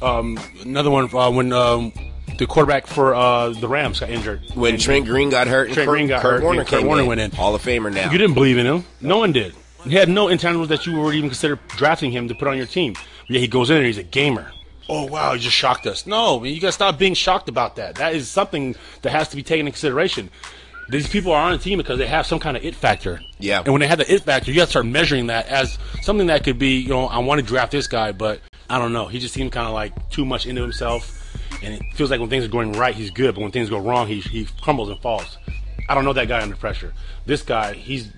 Um, 0.00 0.38
another 0.62 0.90
one 0.90 1.14
uh, 1.14 1.30
when 1.30 1.52
um, 1.52 1.92
the 2.38 2.46
quarterback 2.46 2.86
for 2.88 3.14
uh, 3.14 3.50
the 3.50 3.68
Rams 3.68 4.00
got 4.00 4.10
injured. 4.10 4.42
when 4.54 4.78
Trent 4.78 5.06
Green 5.06 5.30
got 5.30 5.46
hurt, 5.46 5.66
and 5.66 5.74
Trent 5.74 5.86
Kurt, 5.86 5.94
Green 5.94 6.08
got 6.08 6.22
Kurt 6.22 6.32
hurt, 6.34 6.42
Warner 6.42 6.64
Kurt 6.64 6.82
Warner 6.84 7.02
in. 7.02 7.08
went 7.08 7.20
in. 7.20 7.30
Hall 7.30 7.54
of 7.54 7.62
Famer 7.62 7.92
now. 7.92 8.10
You 8.10 8.18
didn't 8.18 8.34
believe 8.34 8.58
in 8.58 8.66
him. 8.66 8.84
No 9.00 9.18
one 9.18 9.32
did. 9.32 9.54
He 9.84 9.94
had 9.94 10.08
no 10.08 10.26
intangibles 10.26 10.68
that 10.68 10.86
you 10.86 11.00
would 11.00 11.14
even 11.14 11.30
consider 11.30 11.58
drafting 11.68 12.10
him 12.10 12.28
to 12.28 12.34
put 12.34 12.48
on 12.48 12.56
your 12.56 12.66
team. 12.66 12.94
Yeah, 13.28 13.40
he 13.40 13.48
goes 13.48 13.70
in 13.70 13.76
and 13.76 13.86
he's 13.86 13.98
a 13.98 14.02
gamer. 14.02 14.50
Oh 14.88 15.04
wow, 15.06 15.32
you 15.32 15.38
just 15.38 15.56
shocked 15.56 15.86
us. 15.86 16.06
No, 16.06 16.42
you 16.42 16.60
gotta 16.60 16.72
stop 16.72 16.98
being 16.98 17.14
shocked 17.14 17.48
about 17.48 17.76
that. 17.76 17.94
That 17.96 18.14
is 18.14 18.28
something 18.28 18.74
that 19.02 19.10
has 19.10 19.28
to 19.28 19.36
be 19.36 19.42
taken 19.42 19.66
into 19.66 19.72
consideration. 19.72 20.30
These 20.88 21.08
people 21.08 21.32
are 21.32 21.42
on 21.42 21.52
a 21.52 21.58
team 21.58 21.78
because 21.78 21.98
they 21.98 22.06
have 22.06 22.26
some 22.26 22.38
kind 22.38 22.56
of 22.56 22.64
it 22.64 22.74
factor. 22.74 23.22
Yeah. 23.38 23.60
And 23.60 23.68
when 23.72 23.80
they 23.80 23.86
have 23.86 23.98
the 23.98 24.12
it 24.12 24.22
factor, 24.22 24.50
you 24.50 24.56
got 24.56 24.64
to 24.64 24.70
start 24.70 24.86
measuring 24.86 25.28
that 25.28 25.46
as 25.48 25.78
something 26.02 26.26
that 26.26 26.44
could 26.44 26.58
be, 26.58 26.80
you 26.80 26.88
know, 26.88 27.06
I 27.06 27.18
want 27.18 27.40
to 27.40 27.46
draft 27.46 27.72
this 27.72 27.86
guy, 27.86 28.12
but 28.12 28.40
I 28.68 28.78
don't 28.78 28.92
know. 28.92 29.06
He 29.06 29.18
just 29.18 29.34
seems 29.34 29.52
kind 29.52 29.66
of 29.66 29.74
like 29.74 30.10
too 30.10 30.24
much 30.24 30.46
into 30.46 30.62
himself, 30.62 31.36
and 31.62 31.74
it 31.74 31.82
feels 31.94 32.10
like 32.10 32.20
when 32.20 32.30
things 32.30 32.44
are 32.44 32.48
going 32.48 32.72
right, 32.72 32.94
he's 32.94 33.10
good, 33.10 33.34
but 33.34 33.42
when 33.42 33.52
things 33.52 33.70
go 33.70 33.78
wrong, 33.78 34.06
he 34.06 34.20
he 34.20 34.46
crumbles 34.60 34.88
and 34.88 35.00
falls. 35.00 35.38
I 35.88 35.94
don't 35.94 36.04
know 36.04 36.12
that 36.12 36.28
guy 36.28 36.42
under 36.42 36.56
pressure. 36.56 36.92
This 37.26 37.42
guy, 37.42 37.74
he's 37.74 38.08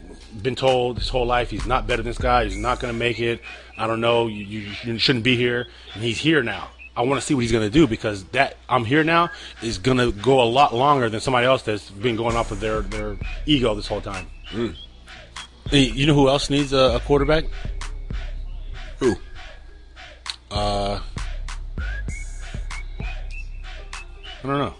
been 0.43 0.55
told 0.55 0.99
his 0.99 1.09
whole 1.09 1.27
life 1.27 1.51
he's 1.51 1.67
not 1.67 1.87
better 1.87 2.03
than 2.03 2.11
this 2.11 2.19
guy. 2.19 2.45
He's 2.45 2.57
not 2.57 2.81
going 2.81 2.93
to 2.93 2.99
make 2.99 3.21
it. 3.21 3.41
I 3.79 3.87
don't 3.87 4.01
know. 4.01 4.27
You, 4.27 4.45
you, 4.45 4.73
you 4.85 4.99
shouldn't 4.99 5.25
be 5.25 5.37
here, 5.37 5.67
and 5.95 6.03
he's 6.03 6.19
here 6.19 6.43
now. 6.43 6.69
I 6.97 7.03
want 7.03 7.21
to 7.21 7.27
see 7.27 7.35
what 7.35 7.41
he's 7.41 7.53
going 7.53 7.65
to 7.65 7.71
do 7.71 7.87
because 7.87 8.25
that 8.27 8.57
I'm 8.69 8.85
here 8.85 9.03
now 9.03 9.31
is 9.63 9.79
going 9.79 9.99
to 9.99 10.13
go 10.13 10.41
a 10.43 10.45
lot 10.49 10.75
longer 10.75 11.09
than 11.09 11.21
somebody 11.21 11.47
else 11.47 11.63
that's 11.63 11.91
been 11.91 12.15
going 12.17 12.37
off 12.37 12.53
of 12.53 12.61
their 12.61 12.83
their 12.83 13.17
ego 13.47 13.75
this 13.75 13.87
whole 13.89 14.01
time. 14.01 14.27
Hey, 15.71 15.81
You 15.91 16.07
know 16.07 16.15
who 16.15 16.29
else 16.29 16.51
needs 16.51 16.73
a, 16.73 16.97
a 16.97 17.01
quarterback? 17.01 17.45
Who? 19.01 19.17
Uh, 20.51 21.01
I 24.45 24.47
don't 24.47 24.59
know. 24.59 24.75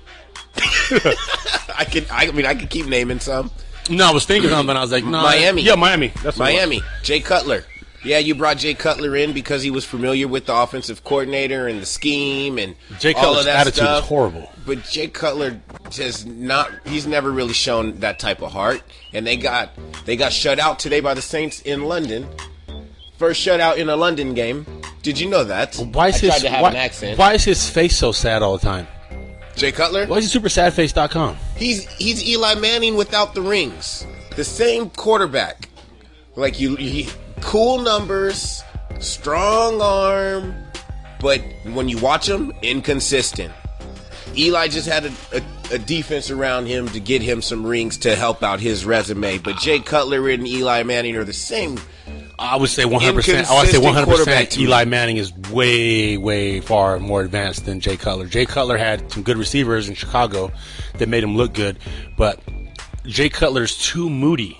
I 1.77 1.85
could. 1.91 2.07
I 2.11 2.31
mean, 2.31 2.47
I 2.47 2.55
could 2.55 2.71
keep 2.71 2.87
naming 2.87 3.19
some. 3.19 3.51
No, 3.91 4.07
I 4.09 4.13
was 4.13 4.25
thinking 4.25 4.51
something. 4.51 4.77
I 4.77 4.81
was 4.81 4.93
like, 4.93 5.05
no, 5.05 5.23
Miami. 5.23 5.63
Yeah, 5.63 5.75
Miami. 5.75 6.09
That's 6.23 6.39
what 6.39 6.51
it 6.51 6.55
was. 6.55 6.67
Miami. 6.69 6.83
Jay 7.03 7.21
Cutler. 7.21 7.65
Yeah, 8.05 8.19
you 8.19 8.35
brought 8.35 8.59
Jay 8.59 8.75
Cutler 8.75 9.17
in 9.17 9.33
because 9.33 9.63
he 9.63 9.71
was 9.71 9.85
familiar 9.85 10.29
with 10.29 10.45
the 10.45 10.55
offensive 10.55 11.05
coordinator 11.05 11.67
and 11.67 11.81
the 11.81 11.87
scheme 11.87 12.59
and 12.59 12.77
Jay 13.01 13.15
all 13.15 13.23
Cutler's 13.23 13.39
of 13.41 13.45
that 13.47 13.57
attitude 13.61 13.77
stuff. 13.77 14.03
is 14.03 14.09
horrible. 14.09 14.51
But 14.67 14.85
Jay 14.85 15.09
Cutler 15.09 15.61
has 15.97 16.27
not 16.27 16.71
he's 16.87 17.07
never 17.07 17.31
really 17.31 17.55
shown 17.55 17.99
that 18.01 18.19
type 18.19 18.43
of 18.43 18.53
heart. 18.53 18.83
And 19.15 19.27
they 19.27 19.39
got 19.39 19.71
they 20.05 20.17
got 20.17 20.33
shut 20.33 20.59
out 20.59 20.79
today 20.79 21.01
by 21.01 21.15
the 21.15 21.23
Saints 21.23 21.63
in 21.63 21.85
London. 21.85 22.29
First 23.17 23.45
shutout 23.47 23.79
in 23.79 23.89
a 23.89 23.97
London 23.97 24.35
game. 24.35 24.67
Did 25.03 25.19
you 25.19 25.29
know 25.29 25.45
that? 25.45 25.77
Why 25.77 26.09
is 26.09 26.17
I 26.17 26.19
tried 26.19 26.33
his 26.33 26.43
to 26.43 26.49
have 26.51 26.63
why, 26.63 26.71
an 26.71 26.77
accent. 26.77 27.19
why 27.19 27.33
is 27.35 27.45
his 27.45 27.71
face 27.71 27.97
so 27.97 28.13
sad 28.13 28.43
all 28.43 28.59
the 28.59 28.65
time? 28.65 28.87
Jay 29.57 29.73
Cutler? 29.73 30.07
Why 30.07 30.19
is 30.19 30.31
he 30.31 30.39
supersadface.com? 30.39 31.37
He's 31.57 31.87
he's 31.93 32.23
Eli 32.29 32.55
Manning 32.57 32.97
without 32.97 33.35
the 33.35 33.41
rings. 33.41 34.07
The 34.37 34.45
same 34.45 34.91
quarterback. 34.91 35.69
Like 36.37 36.59
you, 36.59 36.75
he, 36.75 37.09
cool 37.45 37.79
numbers, 37.79 38.65
strong 38.99 39.81
arm, 39.81 40.55
but 41.21 41.41
when 41.73 41.89
you 41.89 41.99
watch 41.99 42.29
him, 42.29 42.53
inconsistent. 42.63 43.53
Eli 44.37 44.67
just 44.67 44.89
had 44.89 45.05
a, 45.05 45.13
a, 45.33 45.75
a 45.75 45.79
defense 45.79 46.31
around 46.31 46.67
him 46.67 46.89
to 46.89 46.99
get 46.99 47.23
him 47.23 47.41
some 47.41 47.65
rings 47.65 47.99
to 47.99 48.17
help 48.17 48.43
out 48.43 48.59
his 48.59 48.85
resume. 48.85 49.39
But 49.39 49.59
Jay 49.59 49.79
Cutler 49.79 50.29
and 50.29 50.49
Eli 50.49 50.83
Manning 50.83 51.15
are 51.17 51.25
the 51.25 51.33
same. 51.33 51.79
I 52.39 52.57
would 52.57 52.71
say 52.71 52.85
100. 52.85 53.15
percent 53.15 53.49
I 53.49 53.61
would 53.61 53.71
say 53.71 53.79
100%. 53.79 54.59
Eli 54.59 54.85
Manning 54.87 55.19
is 55.19 55.33
way, 55.51 56.17
way 56.17 56.61
far 56.61 56.99
more 56.99 57.21
advanced 57.21 57.67
than 57.67 57.79
Jay 57.79 57.97
Cutler. 57.97 58.27
Jay 58.27 58.47
Cutler 58.47 58.77
had 58.77 59.13
some 59.13 59.23
good 59.23 59.37
receivers 59.37 59.89
in 59.89 59.95
Chicago 59.95 60.51
that 60.99 61.09
made 61.09 61.23
him 61.23 61.37
look 61.37 61.53
good, 61.55 61.79
but 62.17 62.41
Jay 63.05 63.29
Cutler's 63.29 63.79
too 63.79 64.11
moody. 64.11 64.59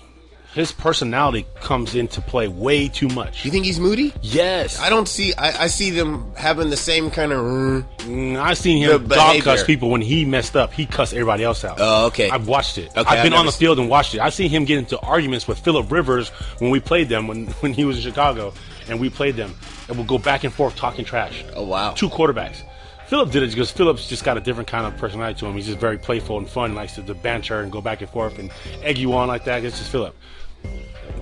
His 0.55 0.71
personality 0.71 1.45
comes 1.55 1.95
into 1.95 2.21
play 2.21 2.47
way 2.47 2.87
too 2.87 3.09
much. 3.09 3.43
You 3.43 3.51
think 3.51 3.65
he's 3.65 3.77
moody? 3.77 4.13
Yes, 4.21 4.79
I 4.79 4.89
don't 4.89 5.05
see. 5.05 5.33
I, 5.35 5.63
I 5.63 5.67
see 5.67 5.89
them 5.89 6.31
having 6.33 6.69
the 6.69 6.77
same 6.77 7.11
kind 7.11 7.33
of. 7.33 7.39
Mm, 7.39 8.37
I 8.37 8.53
seen 8.53 8.77
him 8.77 9.05
dog 9.05 9.41
cuss 9.41 9.65
people 9.65 9.89
when 9.89 9.99
he 9.99 10.23
messed 10.23 10.55
up. 10.55 10.71
He 10.71 10.85
cussed 10.85 11.13
everybody 11.13 11.43
else 11.43 11.65
out. 11.65 11.75
Oh, 11.81 12.05
okay. 12.05 12.29
I've 12.29 12.47
watched 12.47 12.77
it. 12.77 12.87
Okay, 12.91 13.01
I've 13.01 13.07
I've 13.07 13.23
been 13.23 13.33
on 13.33 13.45
the 13.45 13.51
field 13.51 13.79
and 13.79 13.89
watched 13.89 14.15
it. 14.15 14.21
I've 14.21 14.33
seen 14.33 14.49
him 14.49 14.63
get 14.63 14.77
into 14.77 14.97
arguments 14.99 15.45
with 15.45 15.59
Philip 15.59 15.91
Rivers 15.91 16.29
when 16.59 16.71
we 16.71 16.79
played 16.79 17.09
them 17.09 17.27
when, 17.27 17.47
when 17.59 17.73
he 17.73 17.83
was 17.83 17.97
in 17.97 18.03
Chicago 18.03 18.53
and 18.87 18.97
we 18.97 19.09
played 19.09 19.35
them. 19.35 19.53
And 19.89 19.97
we'll 19.97 20.07
go 20.07 20.17
back 20.17 20.45
and 20.45 20.53
forth 20.53 20.77
talking 20.77 21.03
trash. 21.03 21.43
Oh, 21.53 21.63
wow. 21.63 21.91
Two 21.95 22.07
quarterbacks. 22.07 22.63
Philip 23.07 23.29
did 23.29 23.43
it 23.43 23.49
because 23.49 23.71
Philip's 23.71 24.07
just 24.07 24.23
got 24.23 24.37
a 24.37 24.41
different 24.41 24.69
kind 24.69 24.85
of 24.85 24.97
personality 24.97 25.37
to 25.39 25.47
him. 25.47 25.53
He's 25.53 25.67
just 25.67 25.79
very 25.79 25.97
playful 25.97 26.37
and 26.37 26.49
fun, 26.49 26.75
likes 26.75 26.95
to, 26.95 27.03
to 27.03 27.13
banter 27.13 27.59
and 27.59 27.71
go 27.71 27.81
back 27.81 27.99
and 27.99 28.09
forth 28.09 28.39
and 28.39 28.49
egg 28.83 28.97
you 28.97 29.13
on 29.13 29.27
like 29.27 29.43
that. 29.43 29.65
It's 29.65 29.77
just 29.77 29.91
Philip. 29.91 30.15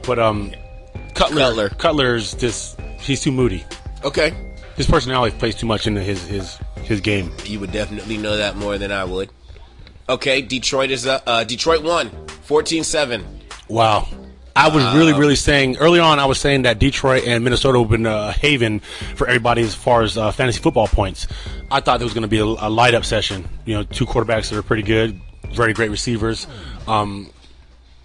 But 0.05 0.19
um, 0.19 0.51
Cutler, 1.13 1.39
Cutler. 1.39 1.69
Cutler's 1.69 2.33
just 2.33 2.79
he's 2.99 3.21
too 3.21 3.31
moody. 3.31 3.63
Okay. 4.03 4.33
His 4.75 4.87
personality 4.87 5.37
plays 5.37 5.55
too 5.55 5.67
much 5.67 5.87
into 5.87 6.01
his 6.01 6.25
his 6.25 6.57
his 6.83 7.01
game. 7.01 7.31
You 7.45 7.59
would 7.59 7.71
definitely 7.71 8.17
know 8.17 8.37
that 8.37 8.55
more 8.57 8.77
than 8.77 8.91
I 8.91 9.03
would. 9.03 9.29
Okay, 10.09 10.41
Detroit 10.41 10.91
is 10.91 11.07
up. 11.07 11.23
Uh, 11.25 11.43
Detroit 11.45 11.81
won 11.81 12.09
14-7. 12.47 13.23
Wow. 13.69 14.07
I 14.55 14.67
was 14.69 14.83
really, 14.93 15.13
really 15.13 15.35
saying 15.35 15.77
early 15.77 15.99
on. 15.99 16.19
I 16.19 16.25
was 16.25 16.39
saying 16.39 16.63
that 16.63 16.77
Detroit 16.77 17.23
and 17.25 17.43
Minnesota 17.43 17.79
have 17.79 17.89
been 17.89 18.05
a 18.05 18.31
haven 18.33 18.81
for 19.15 19.27
everybody 19.27 19.63
as 19.63 19.73
far 19.73 20.03
as 20.03 20.15
uh, 20.15 20.31
fantasy 20.31 20.61
football 20.61 20.87
points. 20.87 21.25
I 21.71 21.79
thought 21.79 21.97
there 21.97 22.05
was 22.05 22.13
going 22.13 22.23
to 22.23 22.27
be 22.27 22.37
a, 22.37 22.43
a 22.43 22.69
light 22.69 22.93
up 22.93 23.03
session. 23.03 23.47
You 23.65 23.75
know, 23.75 23.83
two 23.83 24.05
quarterbacks 24.05 24.49
that 24.49 24.57
are 24.59 24.61
pretty 24.61 24.83
good, 24.83 25.19
very 25.51 25.73
great 25.73 25.89
receivers. 25.89 26.45
Um, 26.87 27.31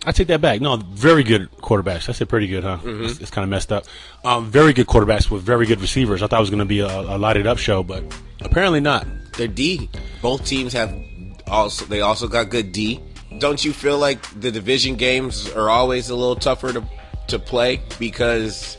I 0.08 0.12
take 0.12 0.28
that 0.28 0.40
back. 0.40 0.62
No, 0.62 0.76
very 0.76 1.22
good 1.22 1.50
quarterbacks. 1.58 2.08
I 2.08 2.12
said 2.12 2.30
pretty 2.30 2.46
good, 2.46 2.64
huh? 2.64 2.78
It's, 2.82 3.20
it's 3.20 3.30
kind 3.30 3.42
of 3.42 3.50
messed 3.50 3.70
up. 3.70 3.84
Um, 4.24 4.50
very 4.50 4.72
good 4.72 4.86
quarterbacks 4.86 5.30
with 5.30 5.42
very 5.42 5.66
good 5.66 5.82
receivers. 5.82 6.22
I 6.22 6.28
thought 6.28 6.38
it 6.38 6.40
was 6.40 6.48
going 6.48 6.60
to 6.60 6.64
be 6.64 6.80
a, 6.80 6.86
a 6.88 7.18
lighted 7.18 7.46
up 7.46 7.58
show, 7.58 7.82
but 7.82 8.02
apparently 8.40 8.80
not. 8.80 9.06
Their 9.36 9.48
D. 9.48 9.90
Both 10.22 10.46
teams 10.46 10.72
have 10.72 10.96
also. 11.46 11.84
They 11.84 12.00
also 12.00 12.26
got 12.26 12.48
good 12.48 12.72
D. 12.72 13.00
Don't 13.36 13.62
you 13.62 13.74
feel 13.74 13.98
like 13.98 14.22
the 14.40 14.50
division 14.50 14.96
games 14.96 15.46
are 15.50 15.68
always 15.68 16.08
a 16.08 16.16
little 16.16 16.36
tougher 16.36 16.72
to 16.72 16.82
to 17.26 17.38
play 17.38 17.82
because 17.98 18.78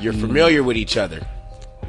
you're 0.00 0.14
familiar 0.14 0.62
with 0.62 0.78
each 0.78 0.96
other? 0.96 1.20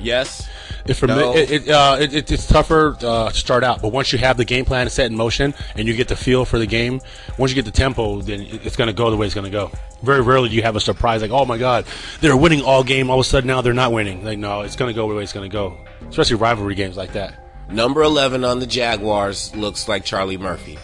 Yes. 0.01 0.49
If 0.87 0.99
from 0.99 1.07
No. 1.07 1.35
it, 1.35 1.51
it, 1.51 1.69
uh, 1.69 1.97
it, 1.99 2.13
it, 2.13 2.31
it's 2.31 2.45
tougher 2.47 2.95
uh, 3.01 3.29
to 3.29 3.35
start 3.35 3.63
out, 3.63 3.81
but 3.81 3.91
once 3.91 4.13
you 4.13 4.19
have 4.19 4.37
the 4.37 4.45
game 4.45 4.65
plan 4.65 4.87
set 4.89 5.09
in 5.09 5.17
motion 5.17 5.53
and 5.75 5.87
you 5.87 5.95
get 5.95 6.07
the 6.07 6.15
feel 6.15 6.45
for 6.45 6.59
the 6.59 6.67
game, 6.67 7.01
once 7.39 7.51
you 7.51 7.55
get 7.55 7.65
the 7.65 7.71
tempo, 7.71 8.21
then 8.21 8.41
it's 8.41 8.75
going 8.75 8.87
to 8.87 8.93
go 8.93 9.09
the 9.09 9.17
way 9.17 9.25
it's 9.25 9.33
going 9.33 9.45
to 9.45 9.51
go. 9.51 9.71
Very 10.03 10.21
rarely 10.21 10.49
do 10.49 10.55
you 10.55 10.61
have 10.61 10.75
a 10.75 10.79
surprise 10.79 11.21
like, 11.23 11.31
oh 11.31 11.45
my 11.45 11.57
god, 11.57 11.85
they're 12.21 12.37
winning 12.37 12.61
all 12.61 12.83
game. 12.83 13.09
All 13.09 13.19
of 13.19 13.25
a 13.25 13.27
sudden 13.29 13.47
now 13.47 13.61
they're 13.61 13.73
not 13.73 13.91
winning. 13.91 14.23
Like 14.23 14.37
no, 14.37 14.61
it's 14.61 14.75
going 14.75 14.93
to 14.93 14.95
go 14.95 15.09
the 15.09 15.15
way 15.15 15.23
it's 15.23 15.33
going 15.33 15.49
to 15.49 15.53
go. 15.53 15.77
Especially 16.07 16.35
rivalry 16.35 16.75
games 16.75 16.97
like 16.97 17.13
that. 17.13 17.33
Number 17.67 18.03
11 18.03 18.43
on 18.43 18.59
the 18.59 18.67
Jaguars 18.67 19.55
looks 19.55 19.87
like 19.87 20.05
Charlie 20.05 20.37
Murphy. 20.37 20.77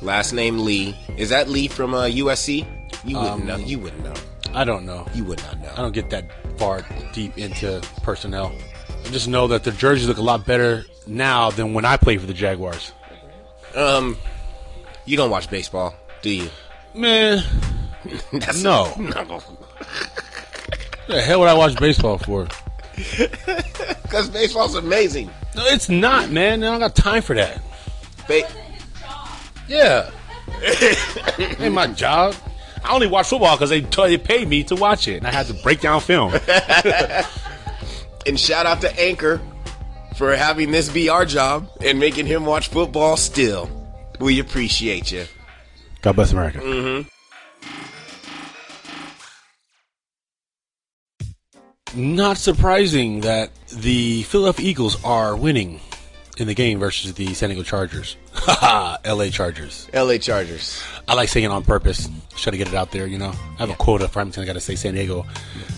Last 0.00 0.32
name 0.32 0.58
Lee. 0.60 0.96
Is 1.18 1.28
that 1.28 1.48
Lee 1.48 1.68
from 1.68 1.92
uh, 1.94 2.04
USC? 2.04 2.66
You 3.04 3.18
wouldn't 3.18 3.44
know. 3.44 3.56
You 3.56 3.78
wouldn't 3.78 4.02
know. 4.02 4.14
I 4.54 4.64
don't 4.64 4.86
know. 4.86 5.06
You 5.14 5.24
would 5.24 5.42
not 5.42 5.60
know. 5.60 5.72
I 5.72 5.76
don't 5.82 5.92
get 5.92 6.08
that 6.10 6.24
far 6.58 6.86
deep 7.12 7.36
into 7.36 7.82
personnel. 8.02 8.52
I 9.04 9.08
just 9.08 9.28
know 9.28 9.46
that 9.48 9.64
the 9.64 9.70
jerseys 9.70 10.08
look 10.08 10.16
a 10.18 10.22
lot 10.22 10.46
better 10.46 10.84
now 11.06 11.50
than 11.50 11.74
when 11.74 11.84
I 11.84 11.96
played 11.96 12.20
for 12.20 12.26
the 12.26 12.32
Jaguars. 12.34 12.92
Um, 13.74 14.16
you 15.04 15.16
don't 15.16 15.30
watch 15.30 15.50
baseball, 15.50 15.94
do 16.22 16.30
you? 16.30 16.48
Man, 16.94 17.42
That's 18.32 18.62
no. 18.62 18.84
the 21.08 21.20
hell 21.22 21.40
would 21.40 21.48
I 21.48 21.54
watch 21.54 21.76
baseball 21.78 22.18
for? 22.18 22.46
Because 22.96 24.30
baseball's 24.30 24.74
amazing. 24.76 25.28
No, 25.56 25.64
it's 25.66 25.88
not, 25.88 26.30
man. 26.30 26.62
I 26.62 26.70
don't 26.70 26.80
got 26.80 26.94
time 26.94 27.22
for 27.22 27.34
that. 27.34 27.60
Ba- 28.28 28.48
Yeah. 29.68 30.10
Ain't 31.58 31.74
my 31.74 31.88
job. 31.88 32.34
I 32.84 32.92
only 32.94 33.06
watch 33.06 33.28
football 33.28 33.56
because 33.56 33.70
they, 33.70 33.80
t- 33.80 34.02
they 34.02 34.18
paid 34.18 34.46
me 34.48 34.62
to 34.64 34.76
watch 34.76 35.08
it, 35.08 35.16
and 35.16 35.26
I 35.26 35.32
had 35.32 35.46
to 35.46 35.54
break 35.54 35.80
down 35.80 36.00
film. 36.00 36.32
and 38.26 38.38
shout 38.38 38.66
out 38.66 38.80
to 38.82 39.00
Anchor 39.00 39.40
for 40.16 40.34
having 40.36 40.70
this 40.70 40.88
be 40.88 41.08
our 41.08 41.24
job 41.24 41.68
and 41.80 41.98
making 41.98 42.26
him 42.26 42.46
watch 42.46 42.68
football 42.68 43.16
still. 43.16 43.68
We 44.20 44.38
appreciate 44.38 45.10
you. 45.10 45.26
God 46.02 46.16
bless 46.16 46.32
America. 46.32 46.58
Mm-hmm. 46.58 47.08
Not 51.96 52.38
surprising 52.38 53.20
that 53.20 53.50
the 53.68 54.24
Philadelphia 54.24 54.68
Eagles 54.68 55.02
are 55.04 55.36
winning 55.36 55.80
in 56.38 56.48
the 56.48 56.54
game 56.54 56.80
versus 56.80 57.14
the 57.14 57.32
San 57.34 57.50
Diego 57.50 57.62
Chargers. 57.62 58.16
Haha, 58.32 58.96
LA 59.04 59.28
Chargers. 59.28 59.88
LA 59.94 60.18
Chargers. 60.18 60.82
I 61.06 61.14
like 61.14 61.28
saying 61.28 61.44
it 61.44 61.50
on 61.52 61.62
purpose. 61.62 62.08
Try 62.36 62.50
to 62.50 62.56
get 62.56 62.66
it 62.66 62.74
out 62.74 62.90
there, 62.90 63.06
you 63.06 63.18
know. 63.18 63.30
I 63.30 63.56
have 63.58 63.70
a 63.70 63.74
quota 63.74 64.08
for 64.08 64.20
every 64.20 64.32
time 64.32 64.42
I 64.42 64.46
got 64.46 64.54
to 64.54 64.60
say 64.60 64.74
San 64.74 64.94
Diego 64.94 65.24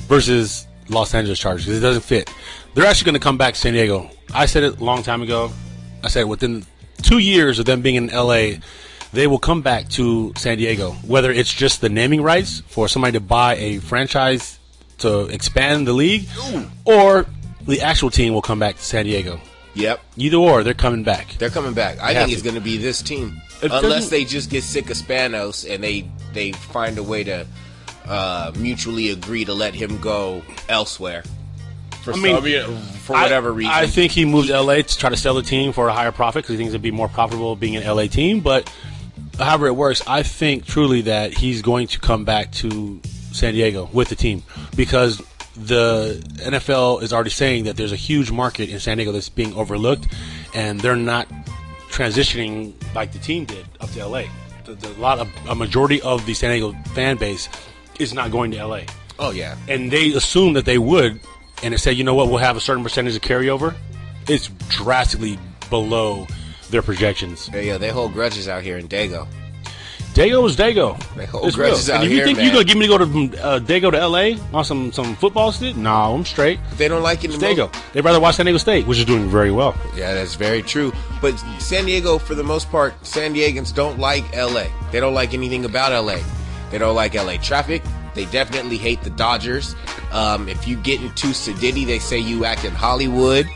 versus 0.09 0.66
Los 0.89 1.15
Angeles 1.15 1.39
Chargers 1.39 1.67
'cause 1.67 1.77
it 1.77 1.81
doesn't 1.81 2.03
fit. 2.05 2.31
They're 2.75 2.87
actually 2.87 3.07
going 3.07 3.15
to 3.15 3.21
come 3.21 3.37
back 3.39 3.55
to 3.55 3.61
San 3.61 3.73
Diego. 3.73 4.11
I 4.35 4.47
said 4.47 4.63
it 4.63 4.81
a 4.81 4.85
long 4.85 5.03
time 5.03 5.23
ago. 5.23 5.51
I 6.05 6.09
said 6.09 6.25
within 6.25 6.65
two 7.03 7.19
years 7.19 7.59
of 7.59 7.65
them 7.67 7.81
being 7.81 7.97
in 7.97 8.11
LA, 8.11 8.59
they 9.13 9.27
will 9.27 9.39
come 9.39 9.63
back 9.63 9.89
to 9.91 10.33
San 10.37 10.59
Diego. 10.59 10.93
Whether 11.07 11.31
it's 11.33 11.53
just 11.53 11.81
the 11.81 11.89
naming 11.89 12.23
rights 12.23 12.63
for 12.69 12.89
somebody 12.89 13.13
to 13.13 13.21
buy 13.21 13.57
a 13.57 13.79
franchise 13.79 14.59
to 14.99 15.21
expand 15.27 15.87
the 15.87 15.93
league, 15.93 16.27
or 16.85 17.27
the 17.67 17.81
actual 17.83 18.11
team 18.11 18.33
will 18.35 18.43
come 18.43 18.59
back 18.59 18.77
to 18.77 18.83
San 18.85 19.05
Diego. 19.05 19.41
Yep. 19.75 20.01
Either 20.17 20.37
or, 20.39 20.63
they're 20.63 20.73
coming 20.75 21.03
back. 21.03 21.37
They're 21.39 21.51
coming 21.51 21.75
back. 21.75 21.99
I 22.01 22.15
They 22.15 22.21
think 22.21 22.33
it's 22.33 22.43
going 22.43 22.55
to 22.55 22.63
be 22.63 22.79
this 22.79 23.03
team, 23.03 23.41
It 23.63 23.71
unless 23.73 24.09
they 24.09 24.25
just 24.25 24.49
get 24.49 24.65
sick 24.65 24.89
of 24.91 24.97
Spanos 24.97 25.69
and 25.71 25.85
they 25.85 26.09
they 26.33 26.53
find 26.53 26.97
a 26.99 27.03
way 27.03 27.25
to 27.25 27.47
uh, 28.07 28.53
mutually 28.57 29.11
agree 29.11 29.45
to 29.45 29.55
let 29.55 29.75
him 29.75 29.99
go 30.01 30.43
elsewhere. 30.69 31.23
For 32.03 32.13
I 32.13 32.17
mean, 32.19 32.63
some- 32.63 32.83
for 32.99 33.15
whatever 33.15 33.51
I, 33.51 33.55
reason. 33.55 33.73
I 33.73 33.87
think 33.87 34.13
he 34.13 34.25
moved 34.25 34.49
to 34.49 34.61
LA 34.61 34.77
to 34.77 34.99
try 34.99 35.11
to 35.11 35.17
sell 35.17 35.35
the 35.35 35.43
team 35.43 35.73
for 35.73 35.89
a 35.89 35.93
higher 35.93 36.13
profit 36.13 36.45
because 36.45 36.53
he 36.53 36.57
thinks 36.57 36.71
it'd 36.71 36.83
be 36.83 36.91
more 36.91 37.09
profitable 37.09 37.57
being 37.57 37.77
an 37.77 37.85
LA 37.85 38.07
team. 38.07 38.41
But 38.41 38.73
however 39.39 39.67
it 39.67 39.75
works, 39.75 40.03
I 40.07 40.23
think 40.23 40.67
truly 40.67 41.03
that 41.03 41.35
he's 41.35 41.63
going 41.63 41.89
to 41.89 42.01
come 42.01 42.25
back 42.25 42.53
to 42.53 43.01
San 43.33 43.55
Diego 43.55 43.89
with 43.93 44.09
the 44.09 44.15
team 44.15 44.43
because 44.77 45.21
the 45.57 46.23
NFL 46.45 47.03
is 47.03 47.13
already 47.13 47.31
saying 47.31 47.65
that 47.65 47.77
there's 47.77 47.93
a 47.93 47.97
huge 47.97 48.31
market 48.31 48.69
in 48.69 48.79
San 48.79 48.99
Diego 48.99 49.13
that's 49.13 49.29
being 49.29 49.55
overlooked, 49.55 50.07
and 50.55 50.79
they're 50.81 50.97
not 50.97 51.29
transitioning 51.91 52.75
like 52.95 53.13
the 53.13 53.19
team 53.19 53.47
did 53.47 53.67
up 53.81 53.91
to 53.91 54.07
LA. 54.07 54.25
The, 54.65 54.75
the, 54.75 54.91
a 54.93 55.01
lot 55.01 55.19
of 55.19 55.29
a 55.49 55.55
majority 55.55 56.01
of 56.03 56.27
the 56.27 56.35
San 56.35 56.51
Diego 56.51 56.73
fan 56.95 57.17
base 57.17 57.49
is 57.99 58.13
not 58.15 58.31
going 58.31 58.51
to 58.53 58.65
LA 58.65 58.81
oh 59.19 59.31
yeah. 59.31 59.57
and 59.69 59.91
they 59.91 60.13
assumed 60.13 60.57
that 60.57 60.65
they 60.65 60.79
would, 60.79 61.21
and 61.63 61.75
it 61.75 61.79
said, 61.79 61.97
you 61.97 62.05
know 62.05 62.15
what, 62.15 62.29
we'll 62.29 62.39
have 62.39 62.57
a 62.57 62.61
certain 62.61 62.83
percentage 62.83 63.17
of 63.17 63.23
carryover. 63.23 63.75
It's 64.29 64.49
drastically 64.69 65.39
below 65.71 66.27
their 66.71 66.83
projections. 66.83 67.49
Yeah, 67.53 67.61
yeah, 67.61 67.79
they 67.79 67.91
hold 67.91 68.13
grudges 68.13 68.49
out 68.49 68.63
here 68.63 68.77
in 68.77 68.89
Dago. 68.89 69.29
Dago 70.15 70.47
is 70.49 70.57
Dago. 70.57 70.99
They 71.15 71.27
hold 71.27 71.47
It's 71.47 71.59
real. 71.59 71.69
grudges 71.69 71.91
out 71.91 72.03
here. 72.03 72.05
And 72.05 72.05
if 72.07 72.11
you 72.11 72.17
here, 72.17 72.25
think 72.25 72.39
man. 72.39 72.47
you're 72.47 72.55
gonna 72.55 72.65
give 72.65 72.79
me 72.79 72.87
to 72.87 72.99
go 72.99 72.99
to 72.99 73.45
uh, 73.45 73.61
Dago 73.61 73.91
to 73.91 73.99
L.A. 73.99 74.39
on 74.55 74.65
some 74.65 74.91
some 74.91 75.15
football 75.17 75.53
shit, 75.53 75.77
no, 75.77 76.15
I'm 76.15 76.25
straight. 76.25 76.59
They 76.79 76.89
don't 76.89 77.03
like 77.03 77.23
it. 77.23 77.35
It's 77.35 77.37
Dago. 77.37 77.71
They'd 77.93 78.03
rather 78.03 78.19
watch 78.19 78.37
San 78.37 78.47
Diego 78.47 78.57
State, 78.57 78.87
which 78.87 78.99
is 78.99 79.05
doing 79.05 79.29
very 79.29 79.53
well. 79.53 79.77
Yeah, 79.95 80.15
that's 80.15 80.35
very 80.35 80.63
true. 80.63 80.91
But 81.21 81.37
San 81.59 81.85
Diego, 81.85 82.17
for 82.17 82.35
the 82.35 82.43
most 82.43 82.71
part, 82.71 82.95
San 83.07 83.35
Diegans 83.35 83.75
don't 83.75 83.99
like 83.99 84.25
LA. 84.35 84.65
They 84.91 85.01
don't 85.01 85.15
like 85.15 85.35
anything 85.35 85.67
about 85.67 85.93
LA. 85.93 86.19
They 86.71 86.79
don't 86.79 86.95
like 86.95 87.15
LA 87.15 87.37
traffic. 87.37 87.83
They 88.15 88.25
definitely 88.27 88.79
hate 88.79 89.03
the 89.03 89.11
Dodgers. 89.11 89.77
Um, 90.11 90.49
if 90.49 90.67
you 90.67 90.77
get 90.77 91.01
into 91.01 91.29
Sedity, 91.29 91.87
they 91.87 91.99
say 91.99 92.19
you 92.19 92.45
act 92.45 92.65
in 92.65 92.73
Hollywood. 92.73 93.47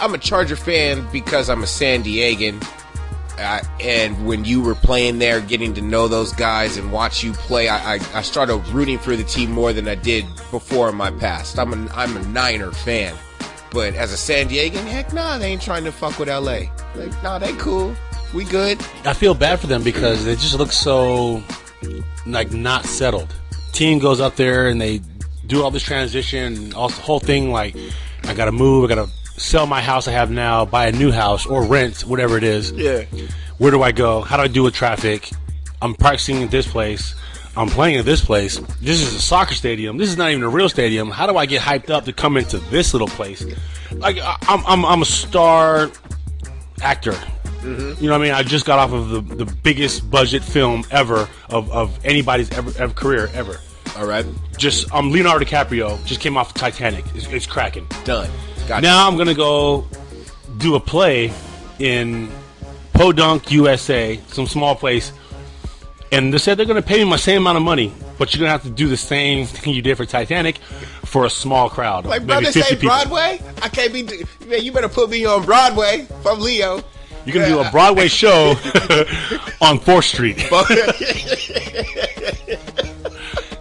I'm 0.00 0.14
a 0.14 0.18
Charger 0.18 0.56
fan 0.56 1.06
because 1.12 1.48
I'm 1.48 1.62
a 1.62 1.66
San 1.66 2.02
Diegan. 2.02 2.64
And 3.38 4.26
when 4.26 4.44
you 4.44 4.62
were 4.62 4.74
playing 4.74 5.18
there, 5.18 5.40
getting 5.40 5.74
to 5.74 5.82
know 5.82 6.08
those 6.08 6.32
guys 6.32 6.78
and 6.78 6.90
watch 6.90 7.22
you 7.22 7.32
play, 7.32 7.68
I, 7.68 7.96
I, 7.96 8.00
I 8.14 8.22
started 8.22 8.56
rooting 8.68 8.98
for 8.98 9.14
the 9.14 9.24
team 9.24 9.50
more 9.52 9.74
than 9.74 9.86
I 9.86 9.94
did 9.94 10.24
before 10.50 10.88
in 10.88 10.96
my 10.96 11.10
past. 11.10 11.58
I'm 11.58 11.72
a, 11.72 11.92
I'm 11.92 12.16
a 12.16 12.26
Niner 12.28 12.72
fan. 12.72 13.14
But 13.70 13.94
as 13.94 14.12
a 14.12 14.16
San 14.16 14.48
Diegan, 14.48 14.86
heck 14.86 15.12
nah, 15.12 15.36
they 15.36 15.52
ain't 15.52 15.60
trying 15.60 15.84
to 15.84 15.92
fuck 15.92 16.18
with 16.18 16.28
LA. 16.28 16.70
Like, 16.94 17.22
nah, 17.22 17.38
they 17.38 17.52
cool. 17.54 17.94
We 18.32 18.44
good. 18.44 18.80
I 19.04 19.12
feel 19.12 19.34
bad 19.34 19.60
for 19.60 19.66
them 19.66 19.82
because 19.82 20.24
they 20.24 20.34
just 20.34 20.54
look 20.54 20.72
so 20.72 21.42
like 22.26 22.52
not 22.52 22.84
settled. 22.84 23.34
Team 23.72 23.98
goes 23.98 24.20
up 24.20 24.36
there 24.36 24.68
and 24.68 24.80
they 24.80 25.00
do 25.46 25.62
all 25.62 25.70
this 25.70 25.82
transition, 25.82 26.72
all 26.74 26.88
the 26.88 26.94
whole 27.00 27.20
thing. 27.20 27.50
Like, 27.52 27.76
I 28.24 28.34
gotta 28.34 28.52
move, 28.52 28.84
I 28.90 28.94
gotta 28.94 29.10
sell 29.36 29.66
my 29.66 29.80
house 29.82 30.08
I 30.08 30.12
have 30.12 30.30
now, 30.30 30.64
buy 30.64 30.86
a 30.86 30.92
new 30.92 31.12
house 31.12 31.46
or 31.46 31.62
rent, 31.64 32.00
whatever 32.02 32.36
it 32.38 32.44
is. 32.44 32.72
Yeah. 32.72 33.04
Where 33.58 33.70
do 33.70 33.82
I 33.82 33.92
go? 33.92 34.22
How 34.22 34.36
do 34.36 34.42
I 34.42 34.48
do 34.48 34.62
with 34.62 34.74
traffic? 34.74 35.30
I'm 35.82 35.94
practicing 35.94 36.42
at 36.42 36.50
this 36.50 36.66
place. 36.66 37.14
I'm 37.56 37.68
playing 37.68 37.96
at 37.96 38.04
this 38.04 38.22
place. 38.24 38.58
This 38.82 39.00
is 39.00 39.14
a 39.14 39.20
soccer 39.20 39.54
stadium. 39.54 39.96
This 39.96 40.10
is 40.10 40.16
not 40.18 40.30
even 40.30 40.42
a 40.42 40.48
real 40.48 40.68
stadium. 40.68 41.10
How 41.10 41.26
do 41.26 41.36
I 41.38 41.46
get 41.46 41.62
hyped 41.62 41.88
up 41.90 42.04
to 42.04 42.12
come 42.12 42.36
into 42.36 42.58
this 42.58 42.92
little 42.92 43.08
place? 43.08 43.44
Like 43.92 44.18
I- 44.18 44.36
I'm, 44.48 44.66
I'm, 44.66 44.84
I'm 44.84 45.02
a 45.02 45.06
star 45.06 45.90
actor. 46.82 47.14
Mm-hmm. 47.60 48.02
You 48.02 48.08
know 48.08 48.18
what 48.18 48.20
I 48.22 48.24
mean? 48.24 48.34
I 48.34 48.42
just 48.42 48.64
got 48.64 48.78
off 48.78 48.92
of 48.92 49.08
the, 49.10 49.44
the 49.44 49.46
biggest 49.46 50.10
budget 50.10 50.42
film 50.42 50.84
ever 50.90 51.28
of, 51.50 51.70
of 51.70 51.98
anybody's 52.04 52.50
ever, 52.52 52.70
ever 52.80 52.92
career 52.94 53.28
ever. 53.34 53.60
All 53.96 54.06
right. 54.06 54.26
Just 54.56 54.92
I'm 54.94 55.10
Leonardo 55.10 55.44
DiCaprio. 55.44 56.04
Just 56.04 56.20
came 56.20 56.36
off 56.36 56.50
of 56.50 56.54
Titanic. 56.54 57.04
It's, 57.14 57.26
it's 57.28 57.46
cracking. 57.46 57.86
Done. 58.04 58.30
Got 58.68 58.82
Now 58.82 59.06
I'm 59.08 59.16
gonna 59.16 59.34
go 59.34 59.86
do 60.58 60.74
a 60.74 60.80
play 60.80 61.32
in 61.78 62.30
Podunk, 62.92 63.50
USA, 63.52 64.18
some 64.28 64.46
small 64.46 64.74
place, 64.74 65.12
and 66.12 66.32
they 66.32 66.38
said 66.38 66.56
they're 66.58 66.66
gonna 66.66 66.82
pay 66.82 66.98
me 66.98 67.10
my 67.10 67.16
same 67.16 67.42
amount 67.42 67.58
of 67.58 67.62
money, 67.62 67.92
but 68.18 68.34
you're 68.34 68.40
gonna 68.40 68.50
have 68.50 68.62
to 68.62 68.70
do 68.70 68.88
the 68.88 68.96
same 68.96 69.46
thing 69.46 69.74
you 69.74 69.82
did 69.82 69.96
for 69.96 70.04
Titanic 70.04 70.58
for 71.04 71.24
a 71.24 71.30
small 71.30 71.70
crowd, 71.70 72.04
Like 72.04 72.26
brother 72.26 72.50
50 72.50 72.60
say. 72.60 72.74
Broadway, 72.76 73.40
I 73.62 73.68
can't 73.68 73.92
be. 73.92 74.02
Man, 74.46 74.62
you 74.64 74.72
better 74.72 74.88
put 74.88 75.08
me 75.10 75.24
on 75.24 75.44
Broadway 75.44 76.06
from 76.22 76.40
Leo. 76.40 76.82
You're 77.26 77.34
gonna 77.34 77.48
do 77.48 77.58
a 77.58 77.70
Broadway 77.70 78.08
show 78.08 78.54
on 79.60 79.80
Fourth 79.80 80.04
Street. 80.04 80.36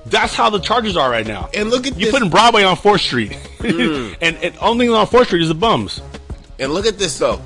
That's 0.06 0.36
how 0.36 0.50
the 0.50 0.60
Chargers 0.60 0.96
are 0.96 1.10
right 1.10 1.26
now. 1.26 1.50
And 1.54 1.70
look 1.70 1.88
at 1.88 1.98
You 1.98 2.06
this. 2.06 2.12
putting 2.12 2.30
Broadway 2.30 2.64
on 2.64 2.76
Fourth 2.78 3.02
Street, 3.02 3.34
hmm. 3.60 4.14
and 4.22 4.38
and 4.38 4.56
only 4.62 4.88
on 4.88 5.08
Fourth 5.08 5.28
Street 5.28 5.42
is 5.42 5.48
the 5.48 5.56
bums. 5.56 6.00
And 6.60 6.74
look 6.74 6.86
at 6.86 6.98
this 6.98 7.18
though. 7.18 7.42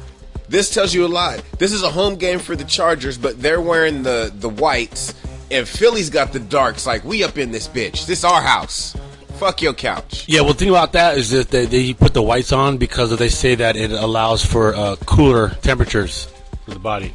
This 0.49 0.69
tells 0.73 0.93
you 0.93 1.05
a 1.05 1.07
lot. 1.07 1.41
This 1.57 1.71
is 1.71 1.83
a 1.83 1.89
home 1.89 2.15
game 2.15 2.39
for 2.39 2.55
the 2.55 2.63
Chargers, 2.65 3.17
but 3.17 3.41
they're 3.41 3.61
wearing 3.61 4.03
the 4.03 4.31
the 4.35 4.49
whites, 4.49 5.13
and 5.51 5.67
Philly's 5.67 6.09
got 6.09 6.33
the 6.33 6.39
darks. 6.39 6.85
Like 6.85 7.03
we 7.05 7.23
up 7.23 7.37
in 7.37 7.51
this 7.51 7.67
bitch. 7.67 8.05
This 8.05 8.23
our 8.23 8.41
house. 8.41 8.95
Fuck 9.39 9.61
your 9.61 9.73
couch. 9.73 10.25
Yeah, 10.27 10.41
well, 10.41 10.51
the 10.53 10.59
thing 10.59 10.69
about 10.69 10.91
that 10.93 11.17
is 11.17 11.29
that 11.31 11.49
they, 11.49 11.65
they 11.65 11.93
put 11.93 12.13
the 12.13 12.21
whites 12.21 12.51
on 12.51 12.77
because 12.77 13.15
they 13.17 13.29
say 13.29 13.55
that 13.55 13.75
it 13.77 13.91
allows 13.91 14.43
for 14.45 14.75
uh, 14.75 14.95
cooler 15.05 15.49
temperatures 15.61 16.25
for 16.65 16.71
the 16.71 16.79
body. 16.79 17.13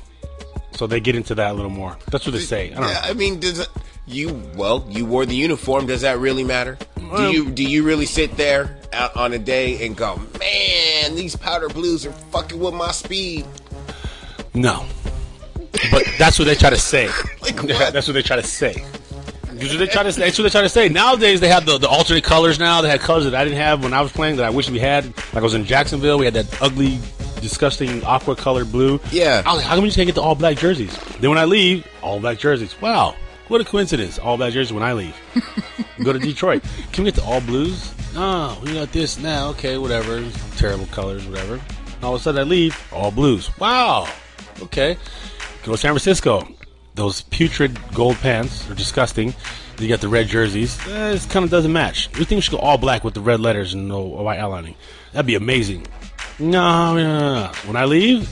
So 0.72 0.86
they 0.86 1.00
get 1.00 1.14
into 1.14 1.34
that 1.36 1.50
a 1.50 1.54
little 1.54 1.70
more. 1.70 1.96
That's 2.10 2.24
what 2.26 2.32
they 2.32 2.40
say. 2.40 2.72
I 2.72 2.74
don't 2.80 2.88
Yeah, 2.88 2.94
know. 2.94 3.00
I 3.02 3.12
mean, 3.12 3.40
does 3.40 3.58
it, 3.60 3.68
you? 4.06 4.42
Well, 4.56 4.86
you 4.88 5.04
wore 5.06 5.26
the 5.26 5.36
uniform. 5.36 5.86
Does 5.86 6.00
that 6.00 6.18
really 6.18 6.44
matter? 6.44 6.78
Do 7.16 7.30
you 7.30 7.50
do 7.50 7.62
you 7.62 7.84
really 7.84 8.06
sit 8.06 8.36
there 8.36 8.76
out 8.92 9.14
on 9.16 9.34
a 9.34 9.38
day 9.38 9.86
and 9.86 9.94
go, 9.96 10.16
man, 10.40 11.14
these 11.14 11.36
powder 11.36 11.68
blues 11.68 12.04
are 12.06 12.12
fucking 12.12 12.58
with 12.58 12.74
my 12.74 12.90
speed? 12.90 13.46
No. 14.54 14.84
But 15.92 16.04
that's 16.18 16.38
what 16.38 16.46
they 16.46 16.54
try 16.54 16.70
to 16.70 16.78
say. 16.78 17.08
Like 17.42 17.62
what? 17.62 17.92
That's 17.92 18.08
what 18.08 18.14
they 18.14 18.22
try 18.22 18.36
to 18.36 18.42
say. 18.42 18.82
That's 19.58 19.70
what 19.70 19.78
they 19.78 19.86
try 19.86 20.02
to 20.02 20.12
say. 20.12 20.22
That's 20.22 20.38
what 20.38 20.44
they 20.44 20.50
try 20.50 20.62
to 20.62 20.68
say. 20.68 20.88
Nowadays 20.88 21.40
they 21.40 21.48
have 21.48 21.66
the, 21.66 21.78
the 21.78 21.88
alternate 21.88 22.24
colors 22.24 22.58
now. 22.58 22.80
They 22.80 22.88
had 22.88 23.00
colors 23.00 23.24
that 23.24 23.34
I 23.34 23.44
didn't 23.44 23.58
have 23.58 23.82
when 23.82 23.92
I 23.92 24.00
was 24.00 24.12
playing 24.12 24.36
that 24.36 24.44
I 24.46 24.50
wish 24.50 24.70
we 24.70 24.78
had. 24.78 25.04
Like 25.06 25.36
I 25.36 25.40
was 25.40 25.54
in 25.54 25.64
Jacksonville, 25.64 26.18
we 26.18 26.24
had 26.24 26.34
that 26.34 26.62
ugly, 26.62 26.98
disgusting 27.40 28.02
aqua 28.04 28.36
color 28.36 28.64
blue. 28.64 29.00
Yeah. 29.10 29.42
I 29.44 29.52
was 29.52 29.58
like, 29.58 29.66
how 29.66 29.74
come 29.74 29.82
we 29.82 29.88
just 29.88 29.96
can't 29.96 30.06
get 30.06 30.14
the 30.14 30.22
all 30.22 30.34
black 30.34 30.56
jerseys? 30.56 30.96
Then 31.20 31.30
when 31.30 31.38
I 31.38 31.44
leave, 31.44 31.86
all 32.02 32.20
black 32.20 32.38
jerseys. 32.38 32.80
Wow. 32.80 33.14
What 33.48 33.60
a 33.60 33.64
coincidence. 33.64 34.18
All 34.18 34.36
black 34.36 34.52
jerseys 34.52 34.72
when 34.72 34.82
I 34.82 34.92
leave. 34.94 35.14
Go 36.04 36.12
to 36.12 36.18
Detroit. 36.18 36.62
Can 36.92 37.04
we 37.04 37.10
get 37.10 37.20
the 37.20 37.24
all 37.26 37.40
blues? 37.40 37.92
No, 38.14 38.56
we 38.62 38.72
got 38.74 38.92
this 38.92 39.18
now. 39.18 39.48
Okay, 39.50 39.76
whatever. 39.76 40.24
Terrible 40.56 40.86
colors, 40.86 41.26
whatever. 41.26 41.60
All 42.02 42.14
of 42.14 42.20
a 42.20 42.22
sudden 42.22 42.40
I 42.40 42.44
leave, 42.44 42.76
all 42.92 43.10
blues. 43.10 43.56
Wow. 43.58 44.08
Okay. 44.62 44.96
Go 45.64 45.72
to 45.72 45.78
San 45.78 45.92
Francisco. 45.92 46.46
Those 46.94 47.22
putrid 47.22 47.78
gold 47.92 48.16
pants 48.16 48.70
are 48.70 48.74
disgusting. 48.74 49.34
You 49.80 49.88
got 49.88 50.00
the 50.00 50.08
red 50.08 50.28
jerseys. 50.28 50.78
Eh, 50.86 51.14
it 51.14 51.26
kind 51.28 51.44
of 51.44 51.50
doesn't 51.50 51.72
match. 51.72 52.08
We 52.16 52.24
think 52.24 52.38
we 52.38 52.40
should 52.40 52.52
go 52.52 52.58
all 52.58 52.78
black 52.78 53.02
with 53.02 53.14
the 53.14 53.20
red 53.20 53.40
letters 53.40 53.74
and 53.74 53.88
no 53.88 54.00
white 54.02 54.38
outlining. 54.38 54.76
That'd 55.12 55.26
be 55.26 55.34
amazing. 55.34 55.86
No, 56.38 56.94
no, 56.94 57.18
no, 57.18 57.34
no. 57.46 57.52
When 57.66 57.74
I 57.76 57.84
leave, 57.84 58.28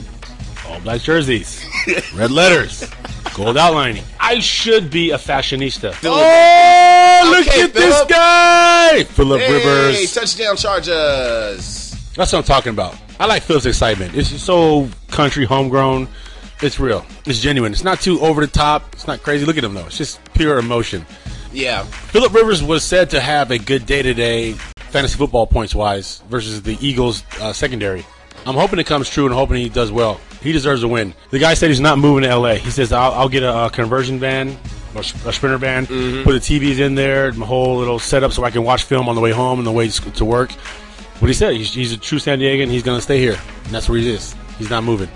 all 0.69 0.79
black 0.81 1.01
jerseys, 1.01 1.65
red 2.15 2.31
letters, 2.31 2.89
gold 3.35 3.57
outlining. 3.57 4.05
I 4.21 4.39
should 4.39 4.91
be 4.91 5.11
a 5.11 5.19
fashionista. 5.19 5.97
Oh, 6.05 7.31
look 7.37 7.49
Okay, 7.49 7.63
at 7.63 7.75
this 7.75 8.05
guy, 8.05 9.03
Philip 9.05 9.41
Hey, 9.41 9.53
Rivers. 9.53 10.15
touchdown 10.15 10.57
Chargers. 10.57 11.91
That's 12.15 12.33
what 12.33 12.39
I'm 12.39 12.45
talking 12.45 12.71
about. 12.71 12.97
I 13.19 13.27
like 13.27 13.43
Phil's 13.43 13.67
excitement. 13.67 14.15
It's 14.17 14.29
so 14.41 14.89
country, 15.09 15.45
homegrown. 15.45 16.07
It's 16.63 16.79
real. 16.79 17.05
It's 17.27 17.41
genuine. 17.41 17.73
It's 17.73 17.85
not 17.85 18.01
too 18.01 18.21
over 18.21 18.41
the 18.41 18.51
top. 18.53 18.93
It's 18.93 19.07
not 19.07 19.23
crazy. 19.23 19.45
Look 19.45 19.59
at 19.59 19.65
him 19.65 19.75
though. 19.75 19.87
It's 19.87 19.99
just 19.99 20.21
pure 20.35 20.59
emotion. 20.59 21.05
Yeah, 21.53 21.83
Philip 21.85 22.33
Rivers 22.33 22.63
was 22.63 22.83
said 22.83 23.11
to 23.11 23.21
have 23.21 23.51
a 23.51 23.59
good 23.59 23.85
day 23.85 24.01
today, 24.01 24.53
fantasy 24.53 25.19
football 25.19 25.47
points 25.47 25.75
wise 25.75 26.23
versus 26.31 26.63
the 26.63 26.79
Eagles 26.81 27.25
uh, 27.41 27.53
secondary. 27.53 28.07
I'm 28.47 28.55
hoping 28.55 28.79
it 28.79 28.87
comes 28.87 29.09
true 29.11 29.27
and 29.27 29.35
hoping 29.35 29.59
he 29.59 29.69
does 29.69 29.93
well. 29.93 30.19
He 30.41 30.53
deserves 30.53 30.83
a 30.83 30.89
win. 30.89 31.15
The 31.31 31.39
guy 31.39 31.55
said 31.55 31.69
he's 31.69 31.79
not 31.79 31.99
moving 31.99 32.23
to 32.29 32.35
LA. 32.37 32.55
He 32.55 32.71
says 32.71 32.91
I'll, 32.93 33.13
I'll 33.13 33.29
get 33.29 33.43
a, 33.43 33.67
a 33.67 33.71
conversion 33.71 34.19
van 34.19 34.57
or 34.95 35.01
a 35.03 35.33
sprinter 35.33 35.59
van, 35.59 35.87
Mm-hmm. 35.87 36.23
put 36.25 36.33
the 36.33 36.39
TVs 36.39 36.79
in 36.79 36.95
there, 36.95 37.33
my 37.33 37.45
whole 37.47 37.77
little 37.77 37.99
setup 37.99 38.33
so 38.33 38.45
I 38.45 38.51
can 38.51 38.63
watch 38.65 38.85
film 38.85 39.09
on 39.09 39.15
the 39.15 39.21
way 39.21 39.31
home 39.31 39.59
and 39.59 39.67
the 39.67 39.73
way 39.73 39.89
to 39.89 40.11
to 40.13 40.25
work. 40.25 40.53
What 40.53 41.29
he 41.29 41.35
said, 41.35 41.55
he's, 41.55 41.73
he's 41.75 41.93
a 41.93 41.97
true 41.99 42.19
San 42.19 42.41
Diegan. 42.41 42.69
He's 42.69 42.83
going 42.83 42.99
to 42.99 43.03
stay 43.03 43.19
here, 43.19 43.39
and 43.65 43.73
that's 43.75 43.89
where 43.89 43.99
he 43.99 44.09
is. 44.11 44.35
He's 44.59 44.71
not 44.71 44.85
moving. 44.85 45.09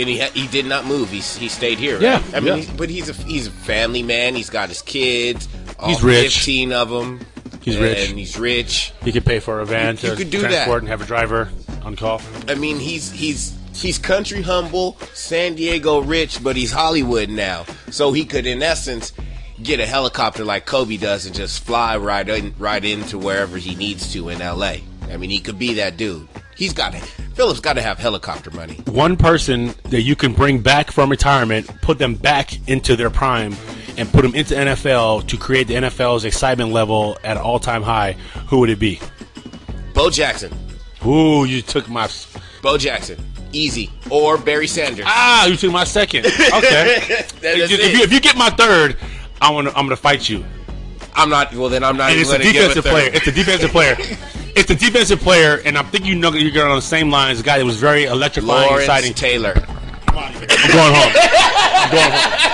And 0.00 0.08
he 0.08 0.18
he 0.40 0.46
did 0.48 0.66
not 0.66 0.86
move. 0.86 1.10
He 1.10 1.18
he 1.20 1.48
stayed 1.48 1.78
here. 1.78 1.94
Right? 1.94 2.02
Yeah, 2.02 2.22
I 2.34 2.40
mean, 2.40 2.46
yeah. 2.48 2.56
he's- 2.56 2.76
but 2.76 2.90
he's 2.90 3.08
a 3.08 3.12
he's 3.12 3.46
a 3.46 3.50
family 3.50 4.02
man. 4.02 4.34
He's 4.34 4.50
got 4.50 4.68
his 4.68 4.82
kids. 4.82 5.48
He's 5.84 6.02
rich. 6.02 6.34
Fifteen 6.36 6.72
of 6.72 6.90
them. 6.90 7.20
He's 7.62 7.76
and 7.76 7.84
rich. 7.84 8.08
And 8.10 8.18
he's 8.18 8.38
rich. 8.38 8.92
He 9.04 9.12
could 9.12 9.24
pay 9.24 9.38
for 9.40 9.60
a 9.60 9.66
van 9.66 9.96
You- 9.96 10.02
you 10.02 10.10
to 10.10 10.16
could 10.16 10.30
do 10.30 10.40
transport 10.40 10.66
that. 10.66 10.78
and 10.80 10.88
have 10.88 11.02
a 11.02 11.06
driver 11.06 11.48
on 11.84 11.96
call. 11.96 12.20
I 12.48 12.54
mean, 12.54 12.78
he's 12.78 13.10
he's 13.12 13.54
he's 13.74 13.98
country 13.98 14.42
humble, 14.42 14.96
San 15.14 15.54
Diego 15.54 16.00
rich, 16.00 16.42
but 16.42 16.56
he's 16.56 16.72
Hollywood 16.72 17.28
now. 17.28 17.64
So 17.90 18.12
he 18.12 18.24
could, 18.24 18.46
in 18.46 18.62
essence, 18.62 19.12
get 19.62 19.78
a 19.80 19.86
helicopter 19.86 20.44
like 20.44 20.64
Kobe 20.66 20.96
does 20.96 21.26
and 21.26 21.34
just 21.34 21.64
fly 21.64 21.96
right 21.96 22.28
in, 22.28 22.54
right 22.58 22.84
into 22.84 23.18
wherever 23.18 23.56
he 23.58 23.74
needs 23.74 24.12
to 24.14 24.28
in 24.30 24.40
L.A. 24.42 24.82
I 25.10 25.16
mean, 25.16 25.30
he 25.30 25.38
could 25.38 25.58
be 25.58 25.74
that 25.74 25.96
dude. 25.96 26.28
He's 26.60 26.74
got 26.74 26.92
to. 26.92 26.98
Phillips 27.00 27.58
got 27.58 27.72
to 27.76 27.80
have 27.80 27.98
helicopter 27.98 28.50
money. 28.50 28.74
one 28.84 29.16
person 29.16 29.72
that 29.84 30.02
you 30.02 30.14
can 30.14 30.34
bring 30.34 30.60
back 30.60 30.90
from 30.90 31.10
retirement, 31.10 31.66
put 31.80 31.98
them 31.98 32.14
back 32.14 32.68
into 32.68 32.96
their 32.96 33.08
prime, 33.08 33.56
and 33.96 34.12
put 34.12 34.20
them 34.20 34.34
into 34.34 34.54
NFL 34.54 35.26
to 35.28 35.38
create 35.38 35.68
the 35.68 35.74
NFL's 35.74 36.26
excitement 36.26 36.70
level 36.70 37.16
at 37.24 37.38
an 37.38 37.42
all-time 37.42 37.82
high, 37.82 38.12
who 38.48 38.58
would 38.58 38.68
it 38.68 38.78
be? 38.78 39.00
Bo 39.94 40.10
Jackson. 40.10 40.52
Ooh, 41.06 41.46
you 41.46 41.62
took 41.62 41.88
my 41.88 42.10
Bo 42.60 42.76
Jackson. 42.76 43.16
Easy. 43.52 43.90
Or 44.10 44.36
Barry 44.36 44.66
Sanders. 44.66 45.06
ah, 45.08 45.46
you 45.46 45.56
took 45.56 45.72
my 45.72 45.84
second. 45.84 46.26
Okay, 46.26 47.00
That- 47.40 47.56
if, 47.56 47.70
you, 47.70 47.76
if, 47.78 47.92
you, 47.96 48.02
if 48.02 48.12
you 48.12 48.20
get 48.20 48.36
my 48.36 48.50
third, 48.50 48.98
I 49.40 49.50
want. 49.50 49.68
I'm 49.68 49.86
gonna 49.86 49.96
fight 49.96 50.28
you. 50.28 50.44
I'm 51.14 51.30
not. 51.30 51.54
Well, 51.54 51.70
then 51.70 51.82
I'm 51.82 51.96
not 51.96 52.10
And 52.10 52.20
even 52.20 52.22
it's 52.22 52.32
a 52.32 52.38
going 52.38 52.46
to 52.46 52.52
give 52.52 52.70
a 52.70 52.74
defensive 52.74 52.90
player. 52.92 53.10
It's 53.14 53.26
a 53.26 53.32
defensive 53.32 53.70
player. 53.70 53.96
it's 54.60 54.70
a 54.70 54.74
defensive 54.74 55.20
player, 55.20 55.60
and 55.64 55.78
I 55.78 55.82
think 55.82 56.04
you 56.04 56.14
know 56.14 56.30
you're 56.32 56.52
going 56.52 56.70
on 56.70 56.76
the 56.76 56.82
same 56.82 57.10
line 57.10 57.32
as 57.32 57.40
a 57.40 57.42
guy 57.42 57.58
that 57.58 57.64
was 57.64 57.76
very 57.76 58.04
electrifying, 58.04 58.74
exciting. 58.74 59.14
Taylor. 59.14 59.54
I'm 60.08 60.14
going 60.14 60.94
home. 60.94 61.12
I'm 61.16 61.90
going 61.90 62.12
home. 62.12 62.46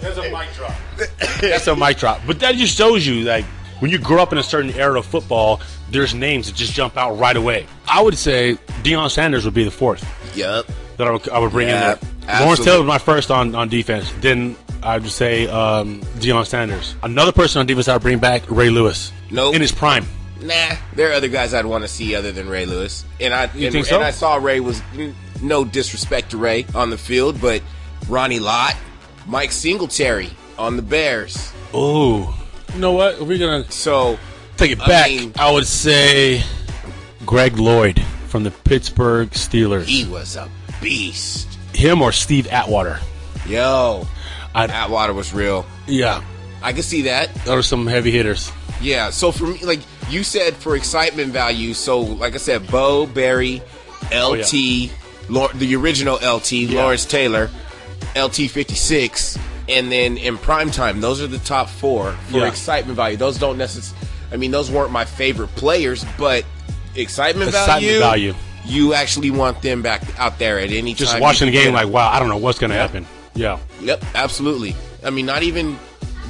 There's 0.00 0.18
a 0.18 0.22
mic 0.30 0.52
drop. 0.54 0.72
That's 1.40 1.66
a 1.66 1.76
mic 1.76 1.98
drop. 1.98 2.22
But 2.26 2.40
that 2.40 2.54
just 2.54 2.76
shows 2.76 3.06
you, 3.06 3.24
like, 3.24 3.44
when 3.80 3.90
you 3.90 3.98
grow 3.98 4.22
up 4.22 4.32
in 4.32 4.38
a 4.38 4.42
certain 4.42 4.70
era 4.72 4.98
of 4.98 5.06
football, 5.06 5.60
there's 5.90 6.14
names 6.14 6.46
that 6.46 6.56
just 6.56 6.72
jump 6.72 6.96
out 6.96 7.18
right 7.18 7.36
away. 7.36 7.66
I 7.86 8.00
would 8.00 8.16
say 8.16 8.54
Deion 8.82 9.10
Sanders 9.10 9.44
would 9.44 9.54
be 9.54 9.64
the 9.64 9.70
fourth. 9.70 10.06
Yep. 10.34 10.66
That 10.96 11.06
I 11.06 11.10
would, 11.10 11.28
I 11.28 11.38
would 11.38 11.50
bring 11.50 11.68
in 11.68 11.74
there. 11.74 11.98
Absolutely. 12.00 12.44
Lawrence 12.44 12.64
Taylor 12.64 12.78
was 12.78 12.86
my 12.86 12.98
first 12.98 13.30
on, 13.30 13.54
on 13.54 13.68
defense. 13.68 14.10
Then 14.20 14.56
I 14.82 14.98
would 14.98 15.10
say 15.10 15.46
um, 15.48 16.00
Deion 16.18 16.46
Sanders. 16.46 16.94
Another 17.02 17.32
person 17.32 17.60
on 17.60 17.66
defense 17.66 17.88
I 17.88 17.94
would 17.94 18.02
bring 18.02 18.18
back, 18.18 18.42
Ray 18.50 18.70
Lewis. 18.70 19.12
Nope. 19.30 19.54
In 19.54 19.60
his 19.60 19.72
prime. 19.72 20.04
Nah, 20.42 20.76
there 20.94 21.10
are 21.10 21.12
other 21.12 21.28
guys 21.28 21.52
I'd 21.52 21.66
want 21.66 21.82
to 21.84 21.88
see 21.88 22.14
other 22.14 22.32
than 22.32 22.48
Ray 22.48 22.64
Lewis. 22.66 23.04
And 23.20 23.34
I 23.34 23.50
You 23.54 23.66
and, 23.66 23.72
think 23.74 23.86
so? 23.86 23.96
and 23.96 24.04
I 24.04 24.10
saw 24.10 24.36
Ray 24.36 24.60
was 24.60 24.80
no 25.42 25.64
disrespect 25.64 26.30
to 26.30 26.38
Ray 26.38 26.64
on 26.74 26.88
the 26.90 26.96
field, 26.98 27.40
but 27.40 27.62
Ronnie 28.08 28.38
Lott, 28.38 28.74
Mike 29.26 29.52
Singletary 29.52 30.30
on 30.58 30.76
the 30.76 30.82
Bears. 30.82 31.52
Ooh. 31.74 32.26
You 32.72 32.78
know 32.80 32.92
what? 32.92 33.20
We're 33.20 33.38
going 33.38 33.64
to 33.64 33.70
So 33.72 34.18
take 34.56 34.70
it 34.72 34.80
I 34.80 34.86
back, 34.86 35.08
mean- 35.10 35.32
I 35.38 35.50
would 35.52 35.66
say 35.66 36.42
Greg 37.26 37.58
Lloyd 37.58 38.00
from 38.28 38.42
the 38.44 38.50
Pittsburgh 38.50 39.30
Steelers. 39.32 39.84
he 39.84 40.06
was 40.06 40.36
a 40.36 40.48
beast. 40.80 41.48
Him 41.74 42.00
or 42.00 42.12
Steve 42.12 42.46
Atwater. 42.48 42.98
Yo, 43.46 44.06
I'd, 44.54 44.70
Atwater 44.70 45.12
was 45.12 45.32
real. 45.32 45.64
yeah, 45.86 46.22
I 46.62 46.72
can 46.72 46.82
see 46.82 47.02
that. 47.02 47.34
those 47.44 47.58
are 47.58 47.62
some 47.62 47.86
heavy 47.86 48.10
hitters. 48.10 48.50
Yeah. 48.80 49.10
So 49.10 49.30
for 49.32 49.44
me, 49.46 49.58
like 49.64 49.80
you 50.08 50.22
said, 50.24 50.54
for 50.56 50.74
excitement 50.76 51.32
value. 51.32 51.74
So 51.74 52.00
like 52.00 52.34
I 52.34 52.38
said, 52.38 52.66
Bo 52.70 53.06
Barry, 53.06 53.62
oh, 54.12 54.32
LT, 54.32 54.90
Lor- 55.28 55.52
the 55.54 55.76
original 55.76 56.16
LT, 56.16 56.70
Lawrence 56.70 57.04
Taylor, 57.04 57.50
LT 58.16 58.48
fifty 58.50 58.74
six, 58.74 59.38
and 59.68 59.92
then 59.92 60.16
in 60.16 60.38
prime 60.38 60.70
time, 60.70 61.00
those 61.00 61.20
are 61.22 61.26
the 61.26 61.38
top 61.38 61.68
four 61.68 62.12
for 62.30 62.38
Yeah. 62.38 62.46
excitement 62.48 62.96
value. 62.96 63.16
Those 63.16 63.38
don't 63.38 63.58
necessarily. 63.58 64.06
I 64.32 64.36
mean, 64.36 64.50
those 64.50 64.70
weren't 64.70 64.92
my 64.92 65.04
favorite 65.04 65.48
players, 65.56 66.04
but 66.18 66.44
excitement, 66.94 67.48
Excitement 67.50 67.82
value. 67.82 67.98
value. 67.98 68.34
You 68.64 68.94
actually 68.94 69.30
want 69.30 69.60
them 69.62 69.82
back 69.82 70.02
out 70.18 70.38
there 70.38 70.58
at 70.58 70.70
any 70.70 70.94
Just 70.94 71.12
time. 71.12 71.20
Just 71.20 71.22
watching 71.22 71.46
the 71.46 71.52
game, 71.52 71.72
like, 71.74 71.88
wow, 71.88 72.10
I 72.10 72.18
don't 72.20 72.28
know 72.28 72.36
what's 72.36 72.58
going 72.58 72.70
to 72.70 72.76
Yeah. 72.76 72.82
happen. 72.82 73.06
Yeah. 73.40 73.58
Yep, 73.80 74.04
absolutely. 74.14 74.76
I 75.04 75.10
mean, 75.10 75.24
not 75.26 75.42
even 75.42 75.78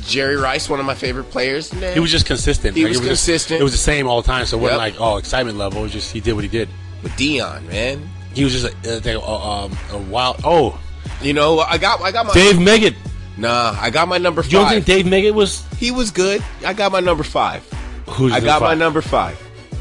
Jerry 0.03 0.37
Rice, 0.37 0.69
one 0.69 0.79
of 0.81 0.87
my 0.87 0.95
favorite 0.95 1.25
players. 1.31 1.73
Nah. 1.73 1.89
He 1.91 2.01
was 2.01 2.11
just 2.11 2.25
consistent. 2.27 2.77
He 2.77 2.85
Like, 2.85 2.91
was 2.91 2.99
it 2.99 3.09
just- 3.09 3.27
consistent. 3.27 3.61
it 3.61 3.65
was 3.65 3.73
the 3.73 3.79
same 3.79 4.07
all 4.07 4.23
the 4.23 4.27
time, 4.27 4.47
so 4.47 4.57
it 4.59 4.61
wasn't 4.61 4.81
Yep. 4.83 4.93
like, 4.93 5.01
oh, 5.01 5.17
excitement 5.17 5.59
level. 5.59 5.81
It 5.81 5.85
was 5.85 5.93
just, 5.93 6.13
he 6.13 6.21
did 6.21 6.35
what 6.35 6.45
he 6.45 6.49
did. 6.49 6.69
with 7.03 7.17
Dion, 7.17 7.67
man. 7.69 8.09
He 8.35 8.45
was 8.45 8.53
just 8.53 8.73
a, 8.85 9.11
a, 9.11 9.19
a, 9.19 9.65
um, 9.65 9.77
a 9.93 9.99
wild. 9.99 10.37
Oh, 10.45 10.79
You 11.23 11.33
know, 11.33 11.59
I 11.59 11.79
got 11.79 12.01
I 12.01 12.13
got 12.13 12.27
my 12.27 12.33
Dave 12.33 12.57
Meggett. 12.57 12.95
Nah, 13.37 13.75
I 13.81 13.91
got 13.91 14.07
my 14.07 14.19
number 14.19 14.43
five. 14.43 14.53
You 14.53 14.59
don't 14.59 14.67
five. 14.69 14.85
think 14.85 14.87
Dave 14.87 15.07
Meggett 15.07 15.35
was. 15.35 15.65
he 15.79 15.91
was 15.91 16.11
good. 16.11 16.43
I 16.65 16.73
got 16.75 16.93
my 16.93 17.01
number 17.01 17.25
five. 17.25 17.63
Who's 18.07 18.33
I 18.33 18.41
got 18.41 18.61
my 18.63 18.75
number 18.75 19.01
five, 19.03 19.37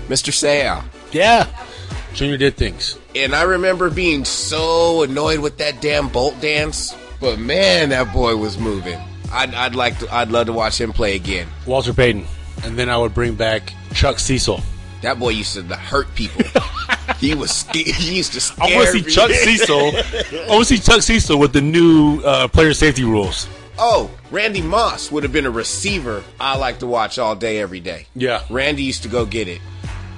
Mr. 0.07 0.31
Sayal. 0.31 0.83
Yeah. 1.11 1.45
Junior 2.13 2.37
did 2.37 2.55
things. 2.57 2.97
And 3.15 3.35
I 3.35 3.43
remember 3.43 3.89
being 3.89 4.23
so 4.25 5.03
annoyed 5.03 5.39
with 5.39 5.57
that 5.59 5.81
damn 5.81 6.07
bolt 6.09 6.39
dance. 6.41 6.95
But 7.19 7.39
man, 7.39 7.89
that 7.89 8.13
boy 8.13 8.35
was 8.37 8.57
moving. 8.57 8.99
I'd, 9.31 9.53
I'd 9.53 9.75
like 9.75 9.99
to. 9.99 10.13
I'd 10.13 10.31
love 10.31 10.47
to 10.47 10.53
watch 10.53 10.79
him 10.79 10.93
play 10.93 11.15
again. 11.15 11.47
Walter 11.65 11.93
Payton. 11.93 12.25
And 12.63 12.77
then 12.77 12.89
I 12.89 12.97
would 12.97 13.13
bring 13.13 13.35
back 13.35 13.73
Chuck 13.93 14.19
Cecil. 14.19 14.61
That 15.01 15.17
boy 15.19 15.29
used 15.29 15.53
to 15.53 15.63
hurt 15.75 16.13
people. 16.15 16.43
he 17.19 17.35
was. 17.35 17.51
sca- 17.51 17.77
He 17.79 18.17
used 18.17 18.33
to 18.33 18.41
scare. 18.41 18.67
I 18.67 18.75
want 18.75 18.87
to 18.89 19.03
see. 19.03 19.09
Chuck 19.11 19.31
Cecil. 19.31 19.77
I 19.77 20.45
want 20.49 20.67
to 20.67 20.77
see 20.77 20.79
Chuck 20.79 21.01
Cecil 21.01 21.37
with 21.39 21.53
the 21.53 21.61
new 21.61 22.21
uh, 22.21 22.47
player 22.47 22.73
safety 22.73 23.03
rules. 23.03 23.47
Oh, 23.77 24.11
Randy 24.29 24.61
Moss 24.61 25.09
would 25.11 25.23
have 25.23 25.31
been 25.31 25.45
a 25.45 25.51
receiver 25.51 26.21
I 26.39 26.57
like 26.57 26.79
to 26.79 26.87
watch 26.87 27.17
all 27.17 27.33
day, 27.35 27.59
every 27.59 27.79
day. 27.79 28.07
Yeah. 28.13 28.43
Randy 28.49 28.83
used 28.83 29.03
to 29.03 29.09
go 29.09 29.25
get 29.25 29.47
it. 29.47 29.61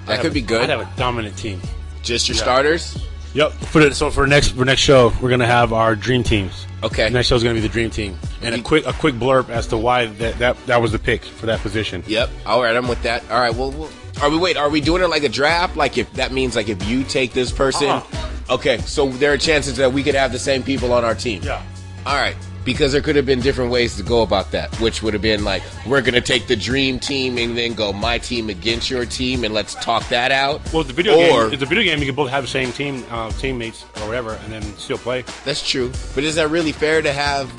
That 0.07 0.15
could 0.17 0.25
have- 0.25 0.33
be 0.33 0.41
good. 0.41 0.61
I'd 0.61 0.69
have 0.69 0.79
a 0.81 0.89
dominant 0.97 1.37
team. 1.37 1.61
Just 2.01 2.27
your 2.27 2.35
starters. 2.37 2.97
Yep. 3.35 3.51
For 3.51 3.83
the, 3.83 3.93
so 3.93 4.09
for 4.09 4.25
next 4.25 4.49
for 4.49 4.65
next 4.65 4.81
show, 4.81 5.13
we're 5.21 5.29
gonna 5.29 5.45
have 5.45 5.73
our 5.73 5.95
dream 5.95 6.23
teams. 6.23 6.65
Okay. 6.83 7.09
Next 7.09 7.27
show 7.27 7.35
is 7.35 7.43
gonna 7.43 7.55
be 7.55 7.61
the 7.61 7.69
dream 7.69 7.89
team, 7.89 8.17
and 8.41 8.55
a 8.55 8.61
quick 8.61 8.85
a 8.87 8.93
quick 8.93 9.15
blurb 9.15 9.49
as 9.49 9.67
to 9.67 9.77
why 9.77 10.07
that 10.07 10.39
that, 10.39 10.65
that 10.65 10.81
was 10.81 10.91
the 10.91 10.99
pick 10.99 11.23
for 11.23 11.45
that 11.45 11.59
position. 11.59 12.03
Yep. 12.07 12.29
All 12.45 12.61
right, 12.63 12.75
I'm 12.75 12.87
with 12.87 13.01
that. 13.03 13.23
All 13.29 13.39
right. 13.39 13.53
Well, 13.53 13.71
well 13.71 13.89
are 14.21 14.29
we 14.29 14.37
wait? 14.37 14.57
Are 14.57 14.69
we 14.69 14.81
doing 14.81 15.03
it 15.03 15.07
like 15.07 15.23
a 15.23 15.29
draft? 15.29 15.75
Like 15.75 15.97
if 15.97 16.11
that 16.13 16.31
means 16.31 16.55
like 16.55 16.69
if 16.69 16.83
you 16.87 17.03
take 17.03 17.33
this 17.33 17.51
person, 17.51 17.89
Uh-uh. 17.89 18.29
okay. 18.51 18.77
So 18.79 19.09
there 19.09 19.31
are 19.31 19.37
chances 19.37 19.77
that 19.77 19.93
we 19.93 20.03
could 20.03 20.15
have 20.15 20.31
the 20.31 20.39
same 20.39 20.63
people 20.63 20.91
on 20.93 21.03
our 21.03 21.15
team. 21.15 21.41
Yeah. 21.43 21.63
All 22.05 22.15
right. 22.15 22.35
Because 22.63 22.91
there 22.91 23.01
could 23.01 23.15
have 23.15 23.25
been 23.25 23.39
different 23.39 23.71
ways 23.71 23.97
to 23.97 24.03
go 24.03 24.21
about 24.21 24.51
that, 24.51 24.69
which 24.79 25.01
would 25.01 25.13
have 25.13 25.21
been 25.23 25.43
like 25.43 25.63
we're 25.87 26.01
gonna 26.01 26.21
take 26.21 26.45
the 26.45 26.55
dream 26.55 26.99
team 26.99 27.39
and 27.39 27.57
then 27.57 27.73
go 27.73 27.91
my 27.91 28.19
team 28.19 28.49
against 28.51 28.87
your 28.89 29.03
team 29.03 29.43
and 29.43 29.51
let's 29.53 29.73
talk 29.75 30.07
that 30.09 30.31
out. 30.31 30.61
Well, 30.71 30.81
it's 30.81 30.91
a 30.91 30.93
video 30.93 31.15
Or- 31.15 31.45
game. 31.45 31.53
It's 31.53 31.63
a 31.63 31.65
video 31.65 31.83
game. 31.83 31.97
You 31.99 32.05
can 32.05 32.13
both 32.15 32.29
have 32.29 32.43
the 32.43 32.49
same 32.49 32.71
team, 32.71 33.03
uh, 33.09 33.31
teammates 33.31 33.83
or 33.99 34.05
whatever, 34.07 34.39
and 34.43 34.53
then 34.53 34.61
still 34.77 34.99
play. 34.99 35.23
That's 35.43 35.67
true. 35.67 35.91
But 36.13 36.23
is 36.23 36.35
that 36.35 36.51
really 36.51 36.71
fair 36.71 37.01
to 37.01 37.11
have 37.11 37.51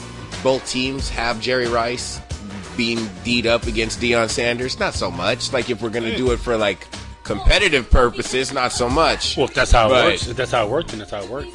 both 0.45 0.65
teams 0.71 1.09
have 1.11 1.41
Jerry 1.41 1.67
Rice 1.67 2.21
being 2.77 3.09
D'd 3.25 3.49
up 3.49 3.67
against 3.67 4.01
Deion 4.01 4.31
Sanders? 4.31 4.79
Not 4.79 4.95
so 4.95 5.11
much. 5.11 5.53
Like 5.53 5.69
if 5.69 5.83
we're 5.83 5.91
gonna 5.91 6.17
do 6.17 6.31
it 6.31 6.37
for 6.39 6.57
like 6.57 6.87
competitive 7.25 7.91
purposes, 7.91 8.53
not 8.53 8.73
so 8.73 8.89
much. 8.89 9.37
Well, 9.37 9.47
if 9.47 9.55
that's 9.55 9.73
how 9.73 9.89
it 9.89 9.93
Right. 9.93 10.05
works. 10.13 10.29
If 10.29 10.37
that's 10.37 10.53
how 10.53 10.65
it 10.65 10.71
works, 10.71 10.91
then 10.93 11.01
that's 11.01 11.11
how 11.11 11.23
it 11.23 11.29
works. 11.29 11.49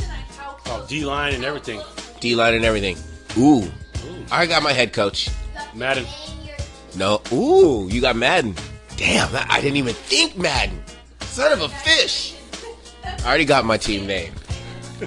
Oh, 0.66 0.84
D 0.86 1.06
line 1.06 1.34
and 1.34 1.46
everything. 1.46 1.80
D 2.20 2.36
line 2.36 2.54
and 2.54 2.66
everything. 2.66 2.98
Ooh. 3.38 3.72
I 4.32 4.46
got 4.46 4.64
my 4.64 4.74
head 4.74 4.94
coach. 4.94 5.30
Madden. 5.74 6.06
No. 6.96 7.22
Ooh, 7.32 7.88
you 7.90 8.02
got 8.02 8.16
Madden. 8.16 8.56
Damn, 8.98 9.34
I 9.36 9.46
I 9.50 9.62
didn't 9.62 9.78
even 9.78 9.94
think 9.94 10.38
Madden. 10.38 10.82
Son 11.22 11.52
of 11.52 11.62
a 11.62 11.70
fish. 11.70 12.34
I 13.04 13.28
already 13.28 13.46
got 13.46 13.64
my 13.66 13.78
team 13.78 14.06
name. 14.08 14.34
I 15.00 15.06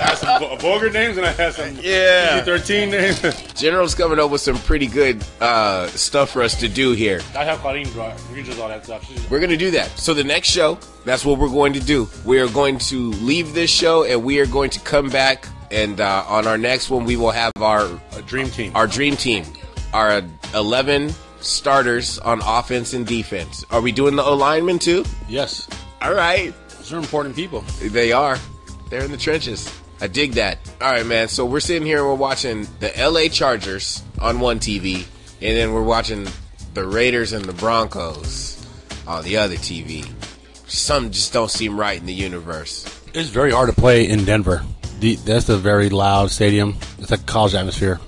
had 0.00 0.14
some 0.14 0.58
vulgar 0.58 0.90
names 0.90 1.16
and 1.18 1.26
I 1.26 1.32
had 1.32 1.52
some 1.54 1.76
Yeah. 1.82 2.40
thirteen 2.42 2.90
names. 2.90 3.20
General's 3.54 3.94
coming 3.94 4.18
up 4.18 4.30
with 4.30 4.40
some 4.40 4.56
pretty 4.58 4.86
good 4.86 5.22
uh, 5.40 5.88
stuff 5.88 6.30
for 6.30 6.42
us 6.42 6.54
to 6.60 6.68
do 6.68 6.92
here. 6.92 7.20
I 7.36 7.44
have 7.44 7.58
Colleen 7.60 7.86
draw 7.88 8.12
reads 8.32 8.58
all 8.58 8.68
that 8.68 8.84
stuff. 8.84 9.06
She's- 9.06 9.30
We're 9.30 9.40
going 9.40 9.50
to 9.50 9.56
do 9.58 9.70
that. 9.72 9.90
So 9.98 10.14
the 10.14 10.24
next 10.24 10.48
show, 10.48 10.78
that's 11.04 11.24
what 11.24 11.38
we're 11.38 11.50
going 11.50 11.74
to 11.74 11.80
do. 11.80 12.08
We 12.24 12.38
are 12.40 12.48
going 12.48 12.78
to 12.78 13.10
leave 13.12 13.52
this 13.54 13.70
show 13.70 14.04
and 14.04 14.24
we 14.24 14.38
are 14.40 14.46
going 14.46 14.70
to 14.70 14.80
come 14.80 15.10
back 15.10 15.46
and 15.70 16.00
uh, 16.00 16.24
on 16.28 16.46
our 16.46 16.58
next 16.58 16.90
one 16.90 17.04
we 17.04 17.16
will 17.16 17.30
have 17.30 17.52
our 17.60 17.88
A 18.16 18.22
dream 18.22 18.48
team. 18.50 18.72
our 18.74 18.86
dream 18.86 19.16
team, 19.16 19.44
our 19.92 20.22
11 20.54 21.12
starters 21.40 22.18
on 22.20 22.40
offense 22.44 22.92
and 22.94 23.06
defense. 23.06 23.64
Are 23.70 23.80
we 23.80 23.92
doing 23.92 24.16
the 24.16 24.22
O 24.24 24.34
linemen 24.34 24.78
too? 24.78 25.04
yes, 25.28 25.68
All 26.02 26.12
right. 26.14 26.52
those 26.76 26.92
are 26.92 26.98
important 26.98 27.34
people. 27.36 27.60
They 27.80 28.12
are. 28.12 28.38
They're 28.90 29.04
in 29.04 29.10
the 29.10 29.16
trenches. 29.16 29.72
I 30.00 30.08
dig 30.08 30.32
that. 30.32 30.58
All 30.80 30.92
right, 30.92 31.06
man. 31.06 31.28
So 31.28 31.46
we're 31.46 31.60
sitting 31.60 31.86
here 31.86 31.98
and 32.00 32.06
we're 32.06 32.14
watching 32.14 32.66
the 32.80 32.92
LA 32.98 33.28
Chargers 33.28 34.02
on 34.20 34.40
one 34.40 34.58
TV, 34.60 35.06
and 35.40 35.56
then 35.56 35.72
we're 35.72 35.82
watching 35.82 36.26
the 36.74 36.84
Raiders 36.86 37.32
and 37.32 37.44
the 37.46 37.54
Broncos 37.54 38.64
on 39.06 39.24
the 39.24 39.38
other 39.38 39.54
TV. 39.56 40.06
Some 40.68 41.10
just 41.12 41.32
don't 41.32 41.50
seem 41.50 41.80
right 41.80 41.98
in 41.98 42.04
the 42.06 42.12
universe. 42.12 42.84
It's 43.14 43.30
very 43.30 43.50
hard 43.52 43.70
to 43.74 43.80
play 43.80 44.06
in 44.08 44.24
Denver. 44.26 44.62
The, 45.00 45.16
that's 45.16 45.48
a 45.48 45.56
very 45.58 45.88
loud 45.90 46.30
stadium. 46.30 46.76
It's 46.98 47.10
like 47.10 47.26
college 47.26 47.54
atmosphere. 47.54 48.00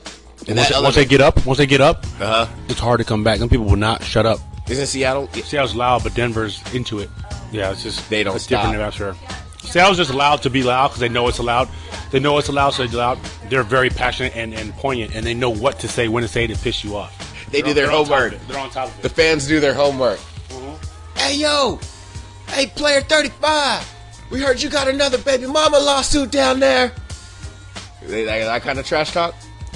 And 0.47 0.57
once, 0.57 0.69
they, 0.71 0.81
once 0.83 0.95
they 0.95 1.05
get 1.05 1.21
up, 1.21 1.45
once 1.45 1.59
they 1.59 1.67
get 1.67 1.81
up, 1.83 2.05
Uh 2.21 2.47
huh. 2.47 2.53
it's 2.69 2.81
hard 2.81 2.99
to 3.01 3.05
come 3.05 3.23
back. 3.23 3.39
Some 3.39 3.49
people 3.51 3.67
will 3.67 3.77
not 3.77 4.03
shut 4.03 4.25
up. 4.25 4.41
Isn't 4.69 4.87
Seattle? 4.87 5.29
Seattle's 5.33 5.75
loud, 5.75 6.03
but 6.03 6.15
Denver's 6.15 6.63
into 6.75 7.01
it. 7.01 7.11
Yeah, 7.53 7.71
it's 7.73 7.83
just 7.83 8.09
They 8.09 8.23
don't 8.23 8.37
a 8.37 8.39
different 8.39 8.75
stop. 8.75 8.75
atmosphere. 8.75 9.15
Seattle's 9.63 9.97
just 9.99 10.11
allowed 10.11 10.43
to 10.43 10.51
be 10.51 10.63
loud 10.63 10.89
because 10.89 11.01
they 11.01 11.09
know 11.11 11.29
it's 11.29 11.39
allowed. 11.39 11.69
They 12.11 12.21
know 12.21 12.39
it's 12.39 12.49
allowed, 12.49 12.71
so 12.71 12.87
they're 12.87 12.97
loud. 12.99 13.19
They're 13.51 13.63
very 13.63 13.91
passionate 13.91 14.35
and, 14.37 14.55
and 14.55 14.73
poignant, 14.75 15.15
and 15.15 15.27
they 15.27 15.35
know 15.35 15.51
what 15.51 15.79
to 15.81 15.89
say, 15.89 16.09
when 16.09 16.23
to 16.23 16.29
say 16.29 16.47
to 16.47 16.55
piss 16.57 16.83
you 16.85 16.97
off. 16.97 17.15
They 17.51 17.61
do 17.61 17.75
They're 17.75 17.87
their 17.87 17.87
on 17.87 17.91
top 17.91 18.01
of 18.03 18.09
homework. 18.09 18.33
it. 18.35 18.49
They're 18.49 18.59
on 18.59 18.71
top 18.71 18.89
of 18.89 19.03
The 19.03 19.09
fans 19.11 19.47
do 19.47 19.61
their 19.61 19.75
homework. 19.75 20.19
Hey, 21.17 21.37
yo. 21.37 21.79
Hey, 22.49 22.67
player 22.67 23.01
35. 23.03 23.87
We 24.31 24.41
heard 24.41 24.61
you 24.63 24.69
got 24.69 24.89
another 24.89 25.19
baby 25.19 25.47
mama 25.47 25.79
lawsuit 25.79 26.31
down 26.31 26.61
there. 26.61 26.93
They, 28.03 28.25
that, 28.25 28.45
that 28.45 28.63
kind 28.63 28.79
of 28.79 28.87
trash 28.87 29.13
talk? 29.13 29.35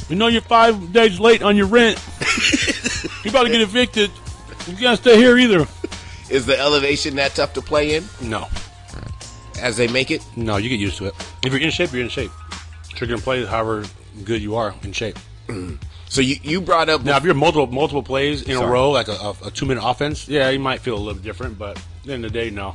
You 0.08 0.16
know 0.16 0.26
you're 0.26 0.42
five 0.42 0.92
days 0.92 1.18
late 1.20 1.42
on 1.42 1.56
your 1.56 1.66
rent. 1.66 1.98
you 3.24 3.30
about 3.30 3.44
to 3.44 3.48
get 3.50 3.60
evicted. 3.60 4.10
You 4.66 4.76
can't 4.76 4.98
stay 4.98 5.16
here 5.16 5.38
either. 5.38 5.66
Is 6.30 6.46
the 6.46 6.58
elevation 6.58 7.16
that 7.16 7.34
tough 7.34 7.52
to 7.54 7.62
play 7.62 7.96
in 7.96 8.04
No, 8.22 8.48
as 9.60 9.76
they 9.76 9.86
make 9.88 10.10
it? 10.10 10.22
no, 10.36 10.56
you 10.56 10.68
get 10.68 10.80
used 10.80 10.96
to 10.98 11.06
it. 11.06 11.14
If 11.44 11.52
you're 11.52 11.60
in 11.60 11.70
shape, 11.70 11.92
you're 11.92 12.02
in 12.02 12.08
shape. 12.08 12.30
You're 12.98 13.08
gonna 13.08 13.20
play 13.20 13.44
however 13.44 13.84
good 14.24 14.40
you 14.40 14.54
are 14.56 14.74
in 14.82 14.92
shape. 14.92 15.18
So 16.08 16.20
you, 16.20 16.36
you 16.42 16.60
brought 16.60 16.88
up 16.88 17.04
Now, 17.04 17.16
if 17.16 17.24
you're 17.24 17.34
multiple 17.34 17.66
multiple 17.66 18.02
plays 18.02 18.42
in 18.42 18.54
Sorry. 18.54 18.66
a 18.66 18.70
row, 18.70 18.90
like 18.90 19.08
a, 19.08 19.12
a, 19.12 19.34
a 19.46 19.50
two 19.50 19.66
minute 19.66 19.82
offense, 19.84 20.28
yeah, 20.28 20.48
you 20.50 20.58
might 20.60 20.80
feel 20.80 20.96
a 20.96 21.00
little 21.00 21.20
different. 21.20 21.58
But 21.58 21.76
at 21.78 21.84
the 22.04 22.12
end 22.12 22.24
of 22.24 22.32
the 22.32 22.38
day, 22.38 22.50
no, 22.50 22.74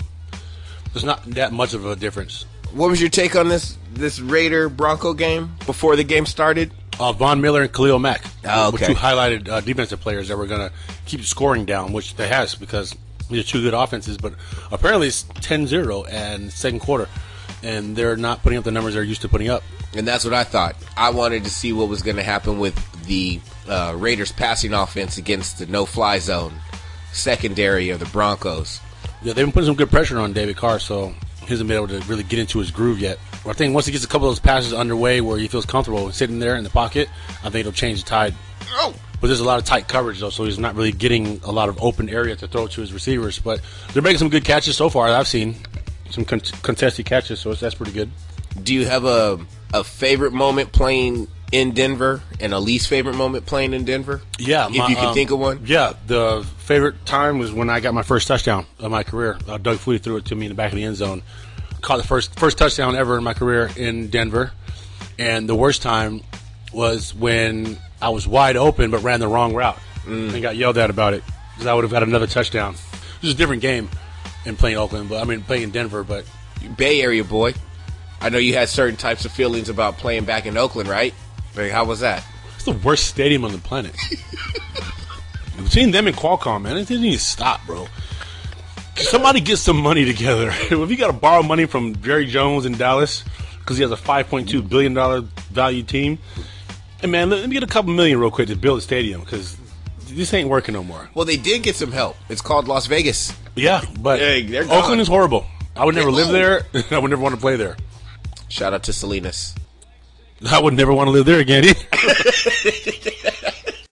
there's 0.97 1.05
not 1.05 1.23
that 1.35 1.53
much 1.53 1.73
of 1.75 1.85
a 1.85 1.95
difference. 1.95 2.45
what 2.73 2.89
was 2.89 2.99
your 2.99 3.09
take 3.09 3.35
on 3.35 3.47
this 3.49 3.77
this 3.93 4.19
Raider 4.19 4.67
Bronco 4.69 5.13
game 5.13 5.51
before 5.65 5.95
the 5.95 6.03
game 6.03 6.25
started? 6.25 6.71
Uh, 6.99 7.11
Von 7.13 7.39
Miller 7.41 7.61
and 7.61 7.71
Khalil 7.71 7.99
Mack 7.99 8.25
Oh, 8.43 8.69
okay. 8.69 8.87
two 8.87 8.93
highlighted 8.95 9.47
uh, 9.47 9.61
defensive 9.61 9.99
players 10.01 10.27
that 10.29 10.37
were 10.37 10.47
going 10.47 10.67
to 10.67 10.73
keep 11.05 11.21
scoring 11.21 11.65
down, 11.65 11.93
which 11.93 12.15
they 12.15 12.27
has 12.27 12.55
because 12.55 12.95
these 13.29 13.43
are 13.45 13.47
two 13.47 13.61
good 13.61 13.75
offenses. 13.75 14.17
But 14.17 14.33
apparently 14.71 15.07
it's 15.07 15.23
10-0 15.23 16.07
and 16.11 16.51
second 16.51 16.79
quarter, 16.79 17.07
and 17.61 17.95
they're 17.95 18.17
not 18.17 18.41
putting 18.41 18.57
up 18.57 18.63
the 18.63 18.71
numbers 18.71 18.95
they're 18.95 19.03
used 19.03 19.21
to 19.21 19.29
putting 19.29 19.49
up. 19.49 19.61
And 19.95 20.07
that's 20.07 20.25
what 20.25 20.33
I 20.33 20.43
thought. 20.43 20.75
I 20.97 21.11
wanted 21.11 21.43
to 21.43 21.51
see 21.51 21.71
what 21.71 21.87
was 21.87 22.01
going 22.01 22.17
to 22.17 22.23
happen 22.23 22.57
with 22.57 22.75
the 23.05 23.39
uh, 23.69 23.93
Raiders 23.95 24.31
passing 24.31 24.73
offense 24.73 25.17
against 25.19 25.59
the 25.59 25.67
no-fly 25.67 26.17
zone 26.17 26.53
secondary 27.13 27.89
of 27.91 27.99
the 27.99 28.05
Broncos. 28.07 28.79
Yeah, 29.23 29.33
they've 29.33 29.45
been 29.45 29.51
putting 29.51 29.67
some 29.67 29.75
good 29.75 29.89
pressure 29.89 30.19
on 30.19 30.33
David 30.33 30.55
Carr, 30.57 30.79
so 30.79 31.13
he 31.41 31.47
hasn't 31.47 31.67
been 31.67 31.77
able 31.77 31.87
to 31.87 31.99
really 32.07 32.23
get 32.23 32.39
into 32.39 32.59
his 32.59 32.71
groove 32.71 32.99
yet. 32.99 33.17
I 33.45 33.53
think 33.53 33.73
once 33.73 33.85
he 33.85 33.91
gets 33.91 34.03
a 34.03 34.07
couple 34.07 34.27
of 34.27 34.31
those 34.35 34.39
passes 34.39 34.73
underway 34.73 35.21
where 35.21 35.37
he 35.37 35.47
feels 35.47 35.65
comfortable 35.65 36.11
sitting 36.11 36.39
there 36.39 36.55
in 36.55 36.63
the 36.63 36.69
pocket, 36.69 37.09
I 37.43 37.49
think 37.49 37.55
it'll 37.61 37.71
change 37.71 38.03
the 38.03 38.09
tide. 38.09 38.35
Oh, 38.71 38.93
But 39.21 39.27
there's 39.27 39.39
a 39.39 39.45
lot 39.45 39.57
of 39.57 39.65
tight 39.65 39.87
coverage 39.87 40.19
though, 40.19 40.29
so 40.29 40.43
he's 40.43 40.59
not 40.59 40.75
really 40.75 40.91
getting 40.91 41.39
a 41.43 41.51
lot 41.51 41.69
of 41.69 41.81
open 41.81 42.09
area 42.09 42.35
to 42.35 42.47
throw 42.47 42.67
to 42.67 42.81
his 42.81 42.91
receivers. 42.93 43.39
But 43.39 43.61
they're 43.93 44.01
making 44.03 44.19
some 44.19 44.29
good 44.29 44.43
catches 44.43 44.75
so 44.75 44.89
far. 44.89 45.07
I've 45.07 45.27
seen 45.27 45.55
some 46.09 46.25
con- 46.25 46.41
contested 46.61 47.05
catches, 47.05 47.39
so 47.39 47.53
that's 47.53 47.75
pretty 47.75 47.93
good. 47.93 48.11
do 48.63 48.73
you 48.73 48.85
have 48.85 49.05
a 49.05 49.39
a 49.73 49.83
favorite 49.83 50.31
moment 50.33 50.71
playing 50.71 51.27
in 51.51 51.71
Denver 51.71 52.21
and 52.39 52.53
a 52.53 52.59
least 52.59 52.87
favorite 52.87 53.15
moment 53.15 53.45
playing 53.45 53.73
in 53.73 53.85
Denver? 53.85 54.21
Yeah, 54.37 54.67
if 54.67 54.75
my, 54.75 54.87
you 54.87 54.95
can 54.95 55.07
um, 55.07 55.13
think 55.13 55.31
of 55.31 55.39
one. 55.39 55.61
Yeah, 55.65 55.93
the 56.05 56.45
favorite 56.59 57.05
time 57.05 57.39
was 57.39 57.51
when 57.51 57.69
I 57.69 57.79
got 57.79 57.93
my 57.93 58.03
first 58.03 58.27
touchdown 58.27 58.65
of 58.79 58.91
my 58.91 59.03
career. 59.03 59.37
Uh, 59.47 59.57
Doug 59.57 59.77
Flutie 59.77 60.01
threw 60.01 60.17
it 60.17 60.25
to 60.25 60.35
me 60.35 60.45
in 60.45 60.49
the 60.49 60.55
back 60.55 60.71
of 60.71 60.75
the 60.75 60.83
end 60.83 60.95
zone. 60.95 61.21
Caught 61.81 61.97
the 61.97 62.07
first 62.07 62.39
first 62.39 62.57
touchdown 62.57 62.95
ever 62.95 63.17
in 63.17 63.23
my 63.23 63.33
career 63.33 63.69
in 63.77 64.09
Denver, 64.09 64.51
and 65.17 65.47
the 65.47 65.55
worst 65.55 65.81
time 65.81 66.21
was 66.73 67.13
when 67.13 67.77
I 68.01 68.09
was 68.09 68.27
wide 68.27 68.57
open 68.57 68.91
but 68.91 69.03
ran 69.03 69.19
the 69.19 69.27
wrong 69.27 69.53
route 69.53 69.79
and 70.05 70.41
got 70.41 70.55
yelled 70.55 70.77
at 70.77 70.89
about 70.89 71.13
it 71.13 71.23
because 71.53 71.67
I 71.67 71.73
would 71.73 71.83
have 71.83 71.91
had 71.91 72.03
another 72.03 72.27
touchdown. 72.27 72.73
It 72.73 73.21
was 73.21 73.33
a 73.33 73.37
different 73.37 73.61
game 73.61 73.89
in 74.45 74.55
playing 74.55 74.77
Oakland, 74.77 75.09
but 75.09 75.21
I 75.21 75.25
mean 75.25 75.41
playing 75.43 75.71
Denver, 75.71 76.03
but 76.03 76.25
Bay 76.75 77.01
Area 77.01 77.23
boy. 77.23 77.53
I 78.19 78.29
know 78.29 78.39
you 78.39 78.55
had 78.55 78.67
certain 78.69 78.97
types 78.97 79.25
of 79.25 79.31
feelings 79.31 79.69
about 79.69 79.97
playing 79.97 80.25
back 80.25 80.47
in 80.47 80.57
Oakland, 80.57 80.89
right? 80.89 81.13
Like, 81.57 81.71
how 81.71 81.85
was 81.85 82.01
that? 82.01 82.23
It's 82.55 82.65
the 82.65 82.71
worst 82.71 83.07
stadium 83.07 83.43
on 83.43 83.51
the 83.51 83.57
planet. 83.57 83.95
Between 85.63 85.91
them 85.91 86.07
and 86.07 86.15
Qualcomm, 86.15 86.61
man, 86.63 86.77
it 86.77 86.87
didn't 86.87 87.05
even 87.05 87.19
stop, 87.19 87.65
bro. 87.65 87.87
Somebody 88.95 89.41
get 89.41 89.57
some 89.57 89.77
money 89.77 90.05
together. 90.05 90.49
if 90.53 90.71
you 90.71 90.97
got 90.97 91.07
to 91.07 91.13
borrow 91.13 91.43
money 91.43 91.65
from 91.65 91.99
Jerry 92.01 92.25
Jones 92.27 92.65
in 92.65 92.77
Dallas 92.77 93.23
because 93.59 93.77
he 93.77 93.83
has 93.83 93.91
a 93.91 93.95
$5.2 93.95 94.67
billion 94.67 95.25
value 95.51 95.83
team, 95.83 96.19
and 97.01 97.11
man, 97.11 97.29
let 97.29 97.47
me 97.47 97.53
get 97.53 97.63
a 97.63 97.67
couple 97.67 97.91
million 97.91 98.19
real 98.19 98.31
quick 98.31 98.47
to 98.47 98.55
build 98.55 98.79
a 98.79 98.81
stadium 98.81 99.21
because 99.21 99.57
this 100.07 100.33
ain't 100.33 100.49
working 100.49 100.73
no 100.73 100.83
more. 100.83 101.09
Well, 101.13 101.25
they 101.25 101.37
did 101.37 101.63
get 101.63 101.75
some 101.75 101.91
help. 101.91 102.17
It's 102.29 102.41
called 102.41 102.67
Las 102.67 102.87
Vegas. 102.87 103.35
Yeah, 103.55 103.81
but 103.99 104.19
Hey, 104.19 104.43
they're. 104.43 104.63
Oakland 104.63 105.01
is 105.01 105.07
horrible. 105.07 105.45
I 105.75 105.85
would 105.85 105.95
never 105.95 106.11
live 106.11 106.29
there. 106.29 106.63
I 106.91 106.97
would 106.97 107.09
never 107.09 107.21
want 107.21 107.35
to 107.35 107.41
play 107.41 107.55
there. 107.55 107.77
Shout 108.47 108.73
out 108.73 108.83
to 108.83 108.93
Salinas. 108.93 109.53
I 110.45 110.61
would 110.61 110.73
never 110.73 110.93
want 110.93 111.07
to 111.07 111.11
live 111.11 111.25
there 111.25 111.39
again. 111.39 111.63